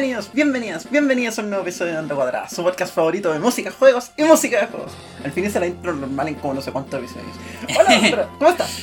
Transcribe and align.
bienvenidos, 0.00 0.32
bienvenidas, 0.32 0.90
bienvenidos 0.92 1.38
a 1.40 1.42
un 1.42 1.50
nuevo 1.50 1.64
episodio 1.64 1.94
de 1.94 1.98
Onda 1.98 2.14
Cuadrada, 2.14 2.48
su 2.48 2.62
podcast 2.62 2.94
favorito 2.94 3.32
de 3.32 3.40
música, 3.40 3.72
juegos 3.72 4.12
y 4.16 4.22
música 4.22 4.60
de 4.60 4.66
juegos. 4.68 4.92
Al 5.24 5.32
fin 5.32 5.44
hice 5.44 5.58
la 5.58 5.66
intro 5.66 5.92
normal 5.92 6.28
en 6.28 6.36
como 6.36 6.54
no 6.54 6.62
sé 6.62 6.70
cuántos 6.70 7.00
episodios. 7.00 7.32
Hola, 7.76 8.28
¿cómo 8.38 8.48
estás? 8.48 8.82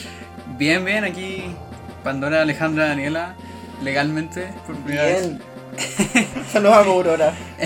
Bien, 0.58 0.84
bien, 0.84 1.06
aquí 1.06 1.46
Pandora, 2.04 2.42
Alejandra, 2.42 2.88
Daniela, 2.88 3.38
legalmente, 3.82 4.54
por 4.68 4.76
primera 4.76 5.06
vez. 5.06 5.30
Bien. 5.30 5.42
Saludos 6.52 6.76
a 6.76 6.80
Aurora. 6.80 7.34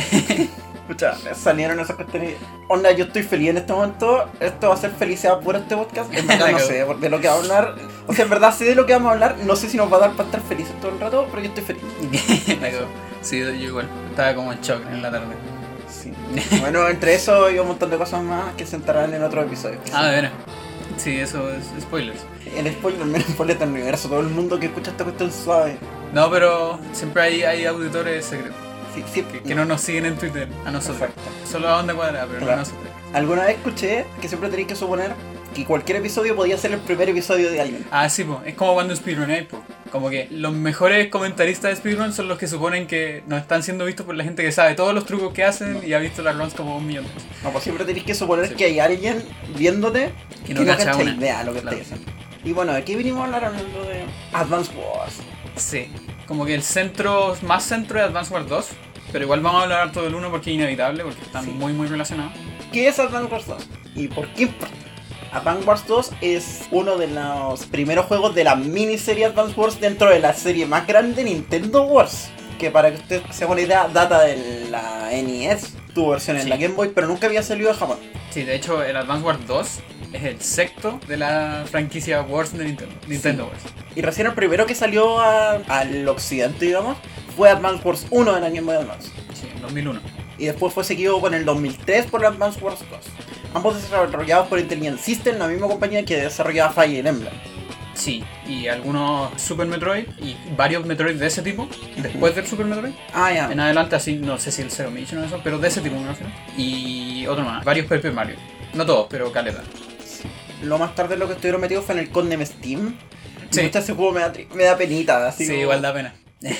Escucha, 0.82 1.16
salieron 1.34 1.80
esas 1.80 1.96
cuestiones. 1.96 2.36
Onda, 2.68 2.92
yo 2.92 3.06
estoy 3.06 3.24
feliz 3.24 3.50
en 3.50 3.58
este 3.58 3.74
momento. 3.74 4.30
Esto 4.40 4.70
va 4.70 4.76
a 4.76 4.78
ser 4.78 4.92
felicidad 4.92 5.40
pura 5.40 5.58
este 5.58 5.76
podcast. 5.76 6.14
En 6.14 6.28
verdad 6.28 6.52
no 6.52 6.60
sé 6.60 6.86
de 6.86 7.10
lo 7.10 7.20
que 7.20 7.28
va 7.28 7.34
a 7.34 7.38
hablar. 7.38 7.76
O 8.06 8.14
sea, 8.14 8.26
en 8.26 8.30
verdad 8.30 8.54
sé 8.54 8.66
de 8.66 8.76
lo 8.76 8.86
que 8.86 8.94
vamos 8.94 9.10
a 9.10 9.14
hablar. 9.14 9.38
No 9.44 9.56
sé 9.56 9.70
si 9.70 9.78
nos 9.78 9.92
va 9.92 9.98
a 9.98 10.02
dar 10.02 10.12
para 10.12 10.26
estar 10.26 10.42
felices 10.42 10.80
todo 10.80 10.92
el 10.92 11.00
rato, 11.00 11.28
pero 11.32 11.42
yo 11.42 11.50
estoy 11.50 11.64
feliz. 11.64 11.84
Sí, 13.22 13.40
yo 13.40 13.50
igual, 13.52 13.88
estaba 14.10 14.34
como 14.36 14.52
en 14.54 14.62
shock 14.62 14.82
en 14.92 15.02
la 15.02 15.12
tarde. 15.12 15.36
Sí. 15.90 16.14
Bueno, 16.60 16.88
entre 16.88 17.16
eso 17.16 17.50
y 17.52 17.60
un 17.60 17.68
montón 17.68 17.90
de 17.90 17.98
cosas 17.98 18.24
más 18.24 18.54
que 18.56 18.66
se 18.66 18.76
entrarán 18.76 19.14
en 19.14 19.24
otro 19.24 19.42
episodio. 19.42 19.80
Ah, 19.94 20.06
de 20.06 20.12
veras. 20.16 20.32
Sí, 20.98 21.18
eso 21.18 21.50
es 21.50 21.66
spoilers. 21.82 22.20
El 22.56 22.72
spoiler, 22.74 23.06
menos 23.06 23.28
spoiler 23.30 23.58
del 23.58 23.70
universo. 23.70 24.10
Todo 24.10 24.20
el 24.20 24.28
mundo 24.28 24.60
que 24.60 24.68
escucha 24.68 24.92
esta 24.92 25.04
cuestión 25.04 25.32
sabe. 25.32 25.78
No, 26.14 26.30
pero 26.30 26.80
siempre 26.94 27.22
hay, 27.24 27.44
hay 27.44 27.66
auditores 27.66 28.26
secretos. 28.26 28.58
Sí, 28.94 29.04
sí, 29.14 29.24
Que, 29.24 29.42
que 29.42 29.56
no 29.56 29.66
nos 29.66 29.82
siguen 29.82 30.06
en 30.06 30.18
Twitter, 30.18 30.48
a 30.66 30.72
nosotros. 30.72 31.10
Exacto. 31.10 31.22
Solo 31.50 31.70
a 31.70 31.80
onda 31.80 31.94
cuadrada, 31.94 32.28
pero 32.28 32.46
no 32.46 32.52
a 32.52 32.56
nosotros. 32.58 32.84
Alguna 33.14 33.46
vez 33.46 33.58
escuché 33.58 34.06
que 34.22 34.28
siempre 34.28 34.50
tenéis 34.50 34.68
que 34.68 34.76
suponer 34.76 35.14
que 35.54 35.66
cualquier 35.66 35.98
episodio 35.98 36.36
podía 36.36 36.58
ser 36.58 36.72
el 36.74 36.80
primer 36.80 37.10
episodio 37.10 37.52
de 37.52 37.60
alguien. 37.62 37.86
Ah, 37.92 38.10
sí, 38.10 38.24
po. 38.24 38.42
es 38.46 38.54
como 38.56 38.74
cuando 38.76 38.96
Speedrun 38.96 39.30
hay, 39.32 39.44
po. 39.46 39.62
Como 39.92 40.10
que 40.10 40.28
los 40.30 40.54
mejores 40.54 41.08
comentaristas 41.10 41.72
de 41.72 41.76
Speedrun 41.78 42.14
son 42.14 42.28
los 42.28 42.38
que 42.38 42.48
suponen 42.48 42.86
que 42.86 43.24
no 43.28 43.36
están 43.38 43.64
siendo 43.64 43.86
vistos 43.86 44.06
por 44.06 44.16
la 44.16 44.24
gente 44.24 44.44
que 44.44 44.52
sabe 44.52 44.76
todos 44.76 44.94
los 44.94 45.06
trucos 45.06 45.34
que 45.34 45.44
hacen 45.44 45.82
y 45.86 45.94
ha 45.94 46.00
visto 46.00 46.22
las 46.22 46.38
runs 46.38 46.54
como 46.54 46.78
un 46.78 46.86
millón. 46.86 47.06
No, 47.44 47.50
pues 47.52 47.64
siempre 47.64 47.86
tenéis 47.86 48.06
que 48.06 48.14
suponer 48.14 48.48
Sí. 48.50 48.56
que 48.56 48.66
hay 48.66 48.80
alguien 48.80 49.24
viéndote 49.58 50.12
Que 50.46 50.54
no 50.54 50.66
cacha 50.66 50.96
una. 50.96 51.12
idea 51.16 51.40
de 51.40 51.46
lo 51.46 51.54
que 51.54 51.62
Claro. 51.62 51.78
estáis 51.78 51.94
haciendo. 52.00 52.20
Y 52.44 52.54
bueno, 52.54 52.72
aquí 52.74 52.96
vinimos 52.96 53.22
a 53.22 53.26
hablar 53.26 53.46
hablando 53.46 53.84
de 53.84 54.04
Advance 54.32 54.72
Wars. 54.76 55.16
Sí, 55.56 55.88
como 56.28 56.46
que 56.46 56.54
el 56.54 56.62
centro, 56.64 57.36
más 57.42 57.64
centro 57.64 58.00
de 58.00 58.06
Advance 58.06 58.32
Wars 58.34 58.48
2, 58.48 58.68
pero 59.12 59.26
igual 59.26 59.42
vamos 59.42 59.60
a 59.60 59.64
hablar 59.64 59.80
harto 59.82 60.04
del 60.04 60.14
1 60.16 60.30
porque 60.30 60.52
es 60.52 60.56
inevitable, 60.56 61.04
porque 61.04 61.22
están 61.22 61.44
Sí. 61.46 61.52
muy 61.52 61.74
muy 61.74 61.88
relacionados. 61.88 62.32
¿Qué 62.72 62.88
es 62.88 63.00
Advance 63.00 63.32
Wars 63.34 63.48
2? 63.48 63.68
¿Y 63.96 64.08
por 64.08 64.28
qué 64.36 64.44
importa? 64.44 64.76
Advance 65.32 65.66
Wars 65.68 65.84
2 65.88 66.12
es 66.22 66.62
uno 66.72 66.98
de 66.98 67.08
los 67.08 67.66
primeros 67.68 68.06
juegos 68.08 68.34
de 68.36 68.44
la 68.44 68.56
miniserie 68.56 69.26
Advance 69.26 69.60
Wars 69.60 69.80
dentro 69.80 70.10
de 70.10 70.20
la 70.20 70.34
serie 70.34 70.66
más 70.66 70.88
grande 70.88 71.24
Nintendo 71.24 71.84
Wars. 71.84 72.30
Que 72.58 72.72
para 72.72 72.90
que 72.92 72.98
usted 72.98 73.22
se 73.32 73.44
haga 73.44 73.54
una 73.54 73.62
idea, 73.62 73.88
data 73.88 74.22
de 74.24 74.68
la 74.70 75.10
NES, 75.12 75.74
tu 75.94 76.10
versión 76.10 76.36
en 76.38 76.44
Sí. 76.44 76.50
la 76.50 76.58
Game 76.58 76.74
Boy, 76.76 76.90
pero 76.94 77.08
nunca 77.08 77.28
había 77.28 77.42
salido 77.44 77.70
de 77.72 77.76
Japón. 77.78 77.98
Sí, 78.32 78.44
de 78.44 78.56
hecho 78.56 78.84
el 78.84 78.96
Advance 78.98 79.26
Wars 79.26 79.40
2 79.48 79.80
es 80.14 80.24
el 80.24 80.42
sexto 80.42 81.00
de 81.08 81.18
la 81.18 81.64
franquicia 81.70 82.22
Wars 82.24 82.58
de 82.58 82.66
Nintendo, 82.66 82.96
Nintendo 83.08 83.46
Wars. 83.46 83.62
Y 83.96 84.02
recién 84.02 84.28
el 84.28 84.34
primero 84.34 84.66
que 84.66 84.76
salió 84.76 85.20
a- 85.20 85.54
al 85.68 86.08
occidente, 86.08 86.66
digamos, 86.66 86.98
fue 87.38 87.50
Advance 87.50 87.82
Wars 87.88 88.08
1 88.10 88.34
de 88.34 88.42
la 88.42 88.50
Game 88.50 88.62
Boy 88.62 88.76
Advance. 88.76 89.10
Sí, 89.34 89.48
en 89.56 89.62
2001. 89.62 90.02
Y 90.38 90.46
después 90.46 90.74
fue 90.74 90.84
seguido 90.84 91.20
con 91.22 91.34
el 91.34 91.46
2003 91.46 92.08
por 92.08 92.26
Advance 92.26 92.60
Wars 92.62 92.80
2. 92.90 93.00
Ambos 93.54 93.82
desarrollados 93.82 94.48
por 94.48 94.60
Intelligent 94.60 95.00
System, 95.00 95.38
la 95.38 95.48
misma 95.48 95.68
compañía 95.68 96.06
que 96.06 96.18
desarrollaba 96.18 96.72
Fire 96.72 97.06
Emblem. 97.06 97.34
Sí, 97.96 98.24
y 98.48 98.68
algunos 98.68 99.30
Super 99.42 99.68
Metroid 99.68 100.06
y 100.20 100.38
varios 100.56 100.86
Metroid 100.86 101.16
de 101.20 101.28
ese 101.28 101.42
tipo, 101.42 101.68
después 101.98 102.34
del 102.36 102.48
Super 102.48 102.66
Metroid. 102.66 102.94
Ah, 103.14 103.34
ya. 103.34 103.52
En 103.52 103.60
adelante, 103.60 103.96
así, 103.96 104.16
no 104.16 104.38
sé 104.38 104.52
si 104.52 104.62
el 104.62 104.72
Zero 104.72 104.90
Mission 104.92 105.22
o 105.22 105.26
eso, 105.26 105.42
pero 105.44 105.58
de 105.58 105.68
ese 105.68 105.82
tipo 105.82 105.98
me 106.00 106.08
refiero. 106.08 106.32
Y 106.56 107.26
otro 107.28 107.44
más, 107.44 107.66
varios 107.66 107.88
Paper 107.88 108.14
Mario. 108.14 108.36
No 108.74 108.86
todos, 108.86 109.08
pero 109.10 109.32
caleta. 109.32 109.64
Lo 110.64 110.78
más 110.78 110.94
tarde 110.96 111.18
lo 111.18 111.28
que 111.28 111.34
estuvieron 111.34 111.60
metidos 111.62 111.84
fue 111.86 111.96
en 111.96 112.00
el 112.02 112.10
Condem 112.10 112.46
Steam. 112.46 112.96
Sí. 113.50 113.62
Ese 113.74 113.94
juego 113.94 114.12
me 114.12 114.22
da, 114.22 114.32
me 114.54 114.64
da 114.64 114.78
penita. 114.78 115.28
Así 115.28 115.44
Sí, 115.46 115.50
como- 115.52 115.62
igual 115.64 115.82
da 115.82 115.94
pena. 115.94 116.14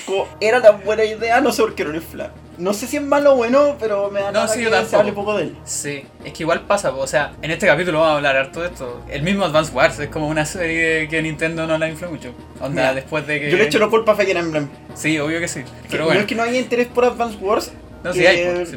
como, 0.04 0.26
era 0.40 0.60
tan 0.60 0.82
buena 0.84 1.04
idea, 1.04 1.40
no 1.40 1.52
sé 1.52 1.62
por 1.62 1.74
qué 1.74 1.84
no 1.84 1.90
lo 1.90 1.96
infla. 1.96 2.32
No 2.60 2.74
sé 2.74 2.86
si 2.86 2.98
es 2.98 3.02
malo 3.02 3.32
o 3.32 3.36
bueno, 3.36 3.76
pero 3.80 4.10
me 4.10 4.20
da 4.20 4.30
No, 4.32 4.46
sí, 4.46 4.62
que 4.64 4.84
se 4.84 4.96
hable 4.96 5.12
poco 5.12 5.36
de 5.36 5.44
él. 5.44 5.56
Sí, 5.64 6.04
es 6.24 6.32
que 6.32 6.42
igual 6.42 6.60
pasa, 6.62 6.90
o 6.92 7.06
sea, 7.06 7.32
en 7.42 7.50
este 7.50 7.66
capítulo 7.66 7.98
vamos 8.00 8.12
a 8.12 8.16
hablar 8.16 8.36
harto 8.36 8.60
de 8.60 8.66
esto. 8.68 9.02
El 9.08 9.22
mismo 9.22 9.44
Advance 9.46 9.72
Wars 9.72 9.98
es 9.98 10.08
como 10.08 10.28
una 10.28 10.44
serie 10.44 11.08
que 11.08 11.22
Nintendo 11.22 11.66
no 11.66 11.78
la 11.78 11.88
infló 11.88 12.10
mucho. 12.10 12.32
Onda, 12.60 12.92
después 12.94 13.26
de 13.26 13.40
que. 13.40 13.50
Yo 13.50 13.56
le 13.56 13.64
echo 13.64 13.78
la 13.78 13.88
culpa 13.88 14.12
a 14.12 14.14
Fire 14.14 14.36
Emblem. 14.36 14.68
Sí, 14.94 15.18
obvio 15.18 15.40
que 15.40 15.48
sí. 15.48 15.62
Pero 15.88 16.00
No 16.02 16.06
bueno, 16.06 16.20
es 16.20 16.26
que 16.26 16.34
no 16.34 16.42
haya 16.42 16.58
interés 16.58 16.86
por 16.88 17.04
Advance 17.06 17.36
Wars. 17.38 17.72
no, 18.04 18.12
sí 18.12 18.26
hay, 18.26 18.36
sí, 18.36 18.42
es 18.42 18.68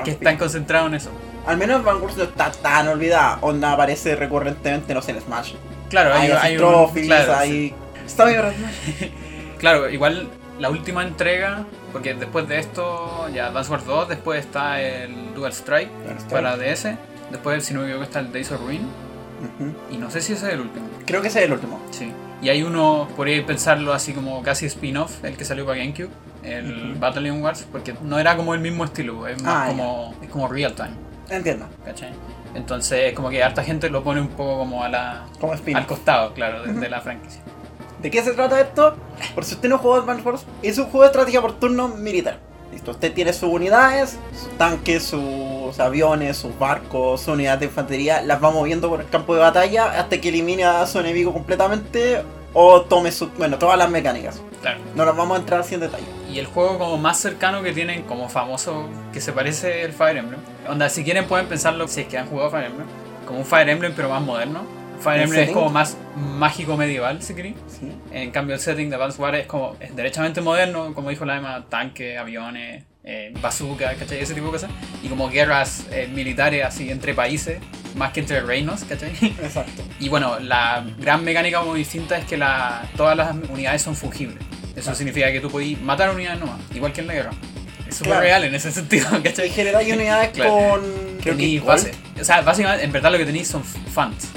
que 0.00 0.10
sí. 0.10 0.10
están 0.10 0.36
concentrados 0.36 0.88
en 0.88 0.94
eso. 0.96 1.10
Al 1.46 1.56
menos 1.56 1.80
Advance 1.80 2.02
Wars 2.04 2.16
no 2.16 2.24
está 2.24 2.50
tan 2.50 2.88
olvidada. 2.88 3.38
Onda 3.40 3.72
aparece 3.72 4.16
recurrentemente, 4.16 4.92
no 4.94 5.00
sé, 5.00 5.12
en 5.12 5.20
Smash. 5.20 5.54
Claro, 5.90 6.12
hay, 6.12 6.30
Hay, 6.30 6.38
hay 6.42 6.52
un. 6.54 6.58
trophies, 6.58 7.06
Claro, 7.06 7.32
sí. 7.34 7.38
hay... 7.38 7.74
Está 8.04 8.24
bien. 8.24 8.40
Claro, 9.58 9.88
igual 9.90 10.28
la 10.58 10.70
última 10.70 11.02
entrega, 11.02 11.64
porque 11.92 12.14
después 12.14 12.48
de 12.48 12.58
esto, 12.58 13.28
ya 13.34 13.46
Advance 13.46 13.70
Wars 13.70 13.84
2, 13.86 14.08
después 14.08 14.44
está 14.44 14.80
el 14.80 15.34
Dual 15.34 15.52
Strike 15.52 15.90
para 16.30 16.56
DS. 16.56 16.88
Después, 17.30 17.64
si 17.64 17.74
no 17.74 17.80
me 17.80 17.86
equivoco, 17.86 18.04
está 18.04 18.20
el 18.20 18.32
Days 18.32 18.50
of 18.52 18.60
Ruin. 18.60 18.82
Y 19.90 19.96
no 19.98 20.10
sé 20.10 20.20
si 20.20 20.32
ese 20.32 20.48
es 20.48 20.54
el 20.54 20.60
último. 20.60 20.86
Creo 21.06 21.22
que 21.22 21.28
ese 21.28 21.40
es 21.40 21.44
el 21.46 21.52
último. 21.52 21.80
Sí. 21.90 22.12
Y 22.42 22.48
hay 22.48 22.62
uno, 22.62 23.08
por 23.16 23.26
ahí 23.26 23.40
pensarlo 23.42 23.92
así 23.92 24.12
como 24.12 24.42
casi 24.42 24.66
spin-off, 24.66 25.24
el 25.24 25.36
que 25.36 25.44
salió 25.44 25.64
para 25.66 25.78
GameCube, 25.78 26.08
el 26.42 26.90
Ujú. 26.92 27.00
Battalion 27.00 27.42
Wars, 27.42 27.66
porque 27.70 27.94
no 28.02 28.18
era 28.18 28.36
como 28.36 28.54
el 28.54 28.60
mismo 28.60 28.84
estilo, 28.84 29.26
es 29.26 29.42
más 29.42 29.64
Ah, 29.64 29.68
como, 29.68 30.14
es 30.22 30.28
como 30.28 30.46
real 30.48 30.72
time, 30.74 30.90
Entiendo. 31.30 31.66
¿cachai? 31.84 32.10
Entonces, 32.54 33.12
como 33.14 33.28
que 33.28 33.42
harta 33.42 33.62
gente 33.62 33.90
lo 33.90 34.02
pone 34.02 34.20
un 34.20 34.28
poco 34.28 34.58
como 34.58 34.82
a 34.84 34.88
la, 34.88 35.26
Como 35.40 35.52
al 35.52 35.86
costado, 35.86 36.32
claro, 36.32 36.62
de, 36.62 36.72
de 36.72 36.88
la 36.88 37.00
franquicia. 37.00 37.42
¿De 38.02 38.10
qué 38.10 38.22
se 38.22 38.32
trata 38.32 38.60
esto? 38.60 38.96
Por 39.34 39.44
si 39.44 39.54
usted 39.54 39.68
no 39.68 39.78
jugó 39.78 39.96
Advance 39.96 40.22
Wars, 40.22 40.46
es 40.62 40.78
un 40.78 40.84
juego 40.84 41.00
de 41.00 41.06
estrategia 41.06 41.40
por 41.40 41.58
turno 41.58 41.88
militar. 41.88 42.38
Listo, 42.70 42.92
usted 42.92 43.12
tiene 43.12 43.32
sus 43.32 43.48
unidades, 43.48 44.18
sus 44.32 44.56
tanques, 44.56 45.02
sus 45.02 45.80
aviones, 45.80 46.36
sus 46.36 46.56
barcos, 46.58 47.22
su 47.22 47.32
unidad 47.32 47.58
de 47.58 47.66
infantería, 47.66 48.22
las 48.22 48.42
va 48.42 48.50
moviendo 48.50 48.88
por 48.88 49.00
el 49.00 49.08
campo 49.08 49.34
de 49.34 49.40
batalla 49.40 49.98
hasta 49.98 50.20
que 50.20 50.28
elimine 50.28 50.64
a 50.64 50.86
su 50.86 51.00
enemigo 51.00 51.32
completamente 51.32 52.22
o 52.52 52.82
tome 52.82 53.10
su, 53.10 53.30
bueno, 53.30 53.58
todas 53.58 53.78
las 53.78 53.90
mecánicas. 53.90 54.40
Claro. 54.60 54.78
No 54.94 55.04
las 55.04 55.16
vamos 55.16 55.36
a 55.36 55.40
entrar 55.40 55.60
así 55.60 55.74
en 55.74 55.80
detalle. 55.80 56.04
Y 56.30 56.38
el 56.38 56.46
juego 56.46 56.78
como 56.78 56.98
más 56.98 57.18
cercano 57.18 57.62
que 57.62 57.72
tienen 57.72 58.02
como 58.02 58.28
famoso 58.28 58.86
que 59.12 59.20
se 59.20 59.32
parece 59.32 59.82
el 59.82 59.92
Fire 59.92 60.16
Emblem. 60.16 60.40
Onda, 60.68 60.88
si 60.88 61.02
quieren 61.02 61.26
pueden 61.26 61.46
pensarlo, 61.46 61.88
si 61.88 62.02
es 62.02 62.06
que 62.06 62.18
han 62.18 62.26
jugado 62.26 62.50
Fire 62.50 62.66
Emblem, 62.66 62.86
como 63.26 63.40
un 63.40 63.44
Fire 63.44 63.68
Emblem 63.68 63.92
pero 63.96 64.08
más 64.08 64.22
moderno. 64.22 64.77
Fire 65.00 65.18
¿En 65.18 65.24
Emblem 65.24 65.42
es 65.44 65.50
como 65.50 65.70
más 65.70 65.96
mágico 66.16 66.76
medieval, 66.76 67.22
si 67.22 67.34
queréis. 67.34 67.56
Sí. 67.68 67.90
En 68.12 68.30
cambio 68.30 68.54
el 68.56 68.60
setting 68.60 68.90
de 68.90 68.96
Advance 68.96 69.20
Wars 69.20 69.38
es 69.38 69.46
como 69.46 69.76
es 69.80 69.94
derechamente 69.94 70.40
moderno, 70.40 70.92
como 70.94 71.10
dijo 71.10 71.24
la 71.24 71.36
Emma, 71.36 71.64
tanques, 71.68 72.18
aviones, 72.18 72.84
eh, 73.04 73.32
bazooka, 73.40 73.94
¿cachai? 73.94 74.20
Ese 74.20 74.34
tipo 74.34 74.46
de 74.46 74.52
cosas. 74.52 74.70
Y 75.02 75.08
como 75.08 75.28
guerras 75.30 75.86
eh, 75.92 76.08
militares 76.12 76.64
así 76.64 76.90
entre 76.90 77.14
países, 77.14 77.58
más 77.94 78.12
que 78.12 78.20
entre 78.20 78.40
reinos, 78.40 78.84
¿cachai? 78.84 79.12
Exacto. 79.42 79.82
Y 80.00 80.08
bueno, 80.08 80.38
la 80.40 80.84
gran 80.98 81.24
mecánica 81.24 81.62
muy 81.62 81.78
distinta 81.78 82.18
es 82.18 82.24
que 82.24 82.36
la, 82.36 82.84
todas 82.96 83.16
las 83.16 83.34
unidades 83.50 83.82
son 83.82 83.94
fungibles. 83.94 84.38
Eso 84.76 84.94
significa 84.94 85.30
que 85.32 85.40
tú 85.40 85.48
podés 85.50 85.80
matar 85.80 86.10
unidades 86.10 86.38
nomás, 86.40 86.58
igual 86.74 86.92
que 86.92 87.00
en 87.00 87.06
la 87.06 87.14
guerra. 87.14 87.30
Es 87.88 87.96
súper 87.96 88.10
Claro. 88.12 88.20
real 88.22 88.44
en 88.44 88.54
ese 88.54 88.70
sentido, 88.72 89.08
En 89.14 89.22
¿cachai? 89.22 89.48
general 89.50 89.80
hay 89.84 89.92
unidades 89.92 90.30
Claro. 90.30 90.50
con... 90.70 90.82
creo 91.22 91.36
que 91.36 91.60
base. 91.60 91.92
O 92.20 92.24
sea, 92.24 92.42
básicamente, 92.42 92.84
en 92.84 92.92
verdad 92.92 93.10
lo 93.12 93.18
que 93.18 93.24
tenéis 93.24 93.48
son 93.48 93.64
funds. 93.64 94.28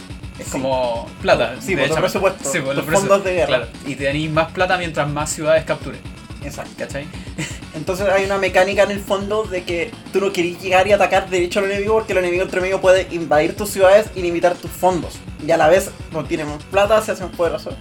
Es 0.41 0.47
Sí. 0.47 0.51
como 0.53 1.07
plata. 1.21 1.55
Sí, 1.61 1.75
de 1.75 1.81
por 1.83 1.89
los 1.89 1.91
hecho. 1.97 2.01
presupuestos, 2.01 2.51
Sí, 2.51 2.59
por 2.59 2.75
los 2.75 2.85
los 2.85 2.99
fondos 2.99 3.23
de 3.23 3.33
guerra. 3.33 3.47
Claro. 3.47 3.67
Y 3.85 3.95
tenéis 3.95 4.29
más 4.31 4.51
plata 4.51 4.77
mientras 4.77 5.09
más 5.09 5.29
ciudades 5.31 5.63
captures. 5.65 5.99
Exacto. 6.43 6.71
¿Cachai? 6.77 7.05
Entonces 7.75 8.07
hay 8.09 8.25
una 8.25 8.38
mecánica 8.38 8.83
en 8.83 8.91
el 8.91 8.99
fondo 8.99 9.43
de 9.43 9.63
que 9.63 9.91
tú 10.11 10.19
no 10.19 10.31
querés 10.33 10.59
llegar 10.61 10.88
y 10.88 10.91
atacar 10.91 11.29
derecho 11.29 11.59
al 11.59 11.65
enemigo 11.71 11.93
porque 11.93 12.11
el 12.13 12.19
enemigo 12.19 12.43
entre 12.43 12.59
medio 12.61 12.81
puede 12.81 13.07
invadir 13.11 13.55
tus 13.55 13.69
ciudades 13.69 14.07
y 14.15 14.21
limitar 14.21 14.55
tus 14.55 14.71
fondos. 14.71 15.19
Y 15.45 15.51
a 15.51 15.57
la 15.57 15.67
vez 15.67 15.91
no 16.11 16.23
tiene 16.25 16.43
más 16.45 16.61
plata, 16.63 17.01
se 17.01 17.11
hacen 17.11 17.29
poderosos. 17.29 17.75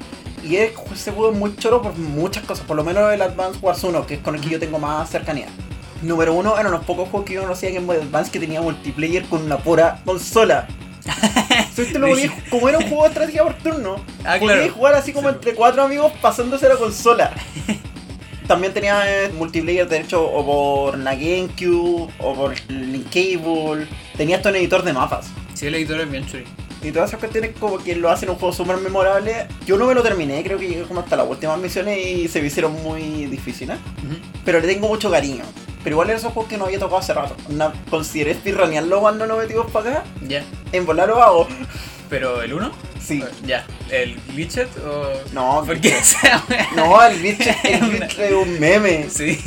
Y 0.45 0.57
es- 0.57 0.73
juego 0.75 1.31
es 1.33 1.37
muy 1.37 1.55
choro 1.57 1.83
por 1.83 1.95
muchas 1.99 2.45
cosas, 2.45 2.65
por 2.67 2.77
lo 2.77 2.85
menos 2.85 3.13
el 3.13 3.21
Advance 3.23 3.59
Wars 3.61 3.83
1, 3.83 4.07
que 4.07 4.15
es 4.15 4.21
con 4.21 4.35
el 4.35 4.41
que 4.41 4.49
yo 4.51 4.59
tengo 4.61 4.79
más 4.79 5.09
cercanía. 5.11 5.49
Número 6.03 6.33
uno, 6.33 6.59
eran 6.59 6.73
los 6.73 6.85
pocos 6.85 7.09
juegos 7.11 7.27
que 7.27 7.35
yo 7.35 7.43
conocía 7.43 7.69
en 7.69 7.75
Game 7.77 7.87
Boy 7.87 7.97
Advance 7.97 8.31
que 8.31 8.39
tenía 8.41 8.63
multiplayer 8.63 9.25
con 9.25 9.43
una 9.43 9.59
pura 9.59 10.01
consola. 10.05 10.67
Lo 11.99 12.09
podía- 12.09 12.33
como 12.51 12.69
era 12.69 12.79
un 12.79 12.85
juego 12.89 13.03
de 13.05 13.09
estrategia 13.09 13.43
por 13.45 13.55
turno, 13.55 13.97
Ah, 14.25 14.37
podías 14.39 14.57
claro. 14.59 14.73
jugar 14.75 14.95
así 14.95 15.13
como 15.13 15.29
Sí. 15.31 15.35
entre 15.37 15.55
cuatro 15.55 15.83
amigos 15.83 16.13
pasándose 16.21 16.69
la 16.69 16.77
consola. 16.77 17.33
También 18.47 18.73
tenía 18.73 19.03
eh, 19.25 19.29
multiplayer, 19.33 19.89
de 19.89 20.01
hecho, 20.01 20.25
o 20.25 20.45
por 20.45 20.99
la 20.99 21.15
GameCube, 21.15 22.11
o 22.19 22.35
por 22.35 22.55
Link 22.69 23.07
Cable. 23.07 23.87
Tenía 24.17 24.37
esto 24.37 24.49
en 24.49 24.57
editor 24.57 24.83
de 24.83 24.93
mapas. 24.93 25.29
Sí, 25.55 25.67
el 25.69 25.75
editor 25.77 26.01
es 26.01 26.11
bien 26.11 26.27
churi. 26.27 26.45
Y 26.83 26.93
todas 26.93 27.11
esas 27.11 27.21
cuestiones 27.21 27.53
como 27.59 27.79
que 27.79 27.95
lo 27.97 28.11
hacen 28.11 28.31
un 28.31 28.37
juego 28.37 28.55
súper 28.55 28.77
memorable. 28.79 29.47
Yo 29.67 29.77
no 29.77 29.87
me 29.87 29.95
lo 29.95 30.03
terminé, 30.03 30.43
creo 30.43 30.59
que 30.59 30.67
llegué 30.69 30.83
como 30.83 31.01
hasta 31.01 31.17
las 31.17 31.29
últimas 31.29 31.59
misiones 31.59 31.99
y 32.07 32.29
se 32.29 32.41
me 32.41 32.47
hicieron 32.49 32.73
muy 32.83 33.27
difíciles. 33.27 33.79
Pero 34.45 34.61
le 34.61 34.67
tengo 34.69 34.89
mucho 34.89 35.11
cariño. 35.11 35.45
Pero 35.83 35.95
igual 35.95 36.09
eran 36.11 36.21
esos 36.21 36.33
juegos 36.33 36.51
que 36.51 36.59
no 36.59 36.67
había 36.67 36.79
tocado 36.79 36.99
hace 36.99 37.15
rato. 37.15 37.35
Onda, 37.49 37.73
consideré 37.89 38.35
speedrunearlo 38.35 39.01
cuando 39.01 39.27
nos 39.27 39.39
metimos 39.39 39.71
para 39.71 39.91
acá. 39.91 40.05
Ya. 40.29 40.43
En 40.73 40.85
volar 40.85 41.09
lo 41.09 41.23
hago. 41.23 41.49
¿Pero 42.11 42.43
el 42.43 42.53
1? 42.53 42.71
Sí. 43.03 43.25
Ya. 43.47 43.65
¿El 43.91 44.17
Glitchet 44.29 44.69
o.? 44.79 45.09
No, 45.33 45.63
¿Por 45.67 45.81
qué? 45.81 45.95
No, 46.77 47.03
el 47.05 47.19
glitch, 47.19 47.47
el 47.65 47.81
glitch 47.99 48.19
es 48.19 48.33
un 48.33 48.61
meme. 48.61 49.09
Sí. 49.09 49.39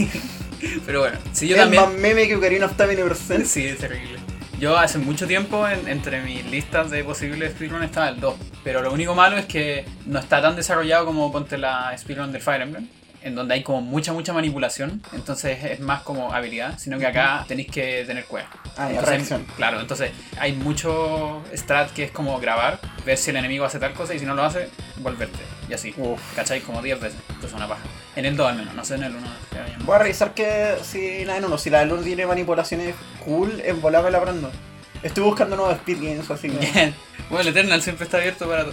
Pero 0.86 1.02
bueno, 1.02 1.18
sí, 1.34 1.48
yo 1.48 1.56
es 1.56 1.62
también. 1.62 1.84
más 1.84 1.94
meme 1.94 2.28
que 2.28 2.36
Ocarina 2.36 2.66
of 2.66 2.74
Time 2.78 2.94
Universe. 2.94 3.46
Sí, 3.46 3.68
es 3.68 3.78
terrible. 3.78 4.18
Yo 4.60 4.78
hace 4.78 4.98
mucho 4.98 5.28
tiempo, 5.28 5.68
en- 5.68 5.88
entre 5.90 6.22
mis 6.22 6.46
listas 6.46 6.90
de 6.90 7.04
posibles 7.04 7.52
speedrun 7.54 7.84
estaba 7.84 8.10
el 8.10 8.20
2. 8.20 8.36
Pero 8.64 8.82
lo 8.82 8.94
único 8.94 9.14
malo 9.14 9.38
es 9.38 9.46
que 9.46 9.86
no 10.06 10.20
está 10.20 10.42
tan 10.42 10.56
desarrollado 10.56 11.06
como 11.06 11.32
ponte 11.32 11.58
la 11.58 11.94
speedrun 11.98 12.32
del 12.32 12.42
Fire 12.42 12.62
Emblem. 12.62 12.88
En 13.24 13.36
donde 13.36 13.54
hay 13.54 13.64
como 13.64 13.82
mucha, 13.82 14.14
mucha 14.14 14.34
manipulación. 14.34 15.02
Entonces 15.14 15.64
es 15.64 15.80
más 15.80 16.02
como 16.02 16.34
habilidad. 16.34 16.78
Sino 16.78 17.00
que 17.00 17.08
acá 17.08 17.46
tenéis 17.48 17.72
que 17.72 18.04
tener 18.06 18.26
cueva. 18.26 18.50
Ah, 18.78 18.90
Entonces. 18.92 19.40
Claro, 19.56 19.80
entonces 19.80 20.12
hay 20.38 20.54
mucho 20.54 21.42
strat 21.56 21.92
que 21.92 22.04
es 22.04 22.12
como 22.12 22.40
grabar, 22.40 22.80
ver 23.06 23.18
si 23.18 23.30
el 23.30 23.38
enemigo 23.38 23.66
hace 23.66 23.80
tal 23.80 23.94
cosa 23.94 24.14
y 24.14 24.20
si 24.20 24.26
no 24.26 24.36
lo 24.36 24.44
hace, 24.44 24.70
volverte. 24.98 25.40
Y 25.70 25.74
así. 25.74 25.94
Uf. 25.98 26.20
¿Cachai? 26.36 26.62
Como 26.62 26.82
10 26.82 27.00
veces. 27.00 27.20
Entonces 27.28 27.52
es 27.52 27.56
una 27.56 27.68
paja. 27.68 27.82
En 28.16 28.26
el 28.26 28.36
2 28.36 28.48
al 28.48 28.58
menos, 28.58 28.74
no 28.74 28.86
sé 28.86 28.96
en 28.96 29.04
el 29.04 29.16
1. 29.16 29.28
Voy 29.86 29.96
a 29.96 30.00
revisar 30.00 30.34
que 30.34 30.76
si 30.84 31.26
la 31.26 31.36
del 31.36 31.46
1, 31.46 31.58
si 31.58 31.70
la 31.70 31.80
del 31.80 31.92
1 31.94 32.04
tiene 32.04 32.26
manipulaciones 32.26 32.96
cool, 33.24 33.62
en 33.66 33.82
volar 33.82 34.04
me 34.04 34.12
la 34.12 34.20
aprendo. 34.20 34.52
Estoy 35.02 35.24
buscando 35.24 35.56
nuevos 35.56 35.76
speed 35.76 35.98
games, 35.98 36.30
así 36.30 36.50
que 36.50 36.58
Bien. 36.58 36.96
Bueno, 37.30 37.42
el 37.42 37.48
Eternal 37.50 37.82
siempre 37.82 38.06
está 38.06 38.18
abierto 38.18 38.48
para... 38.48 38.66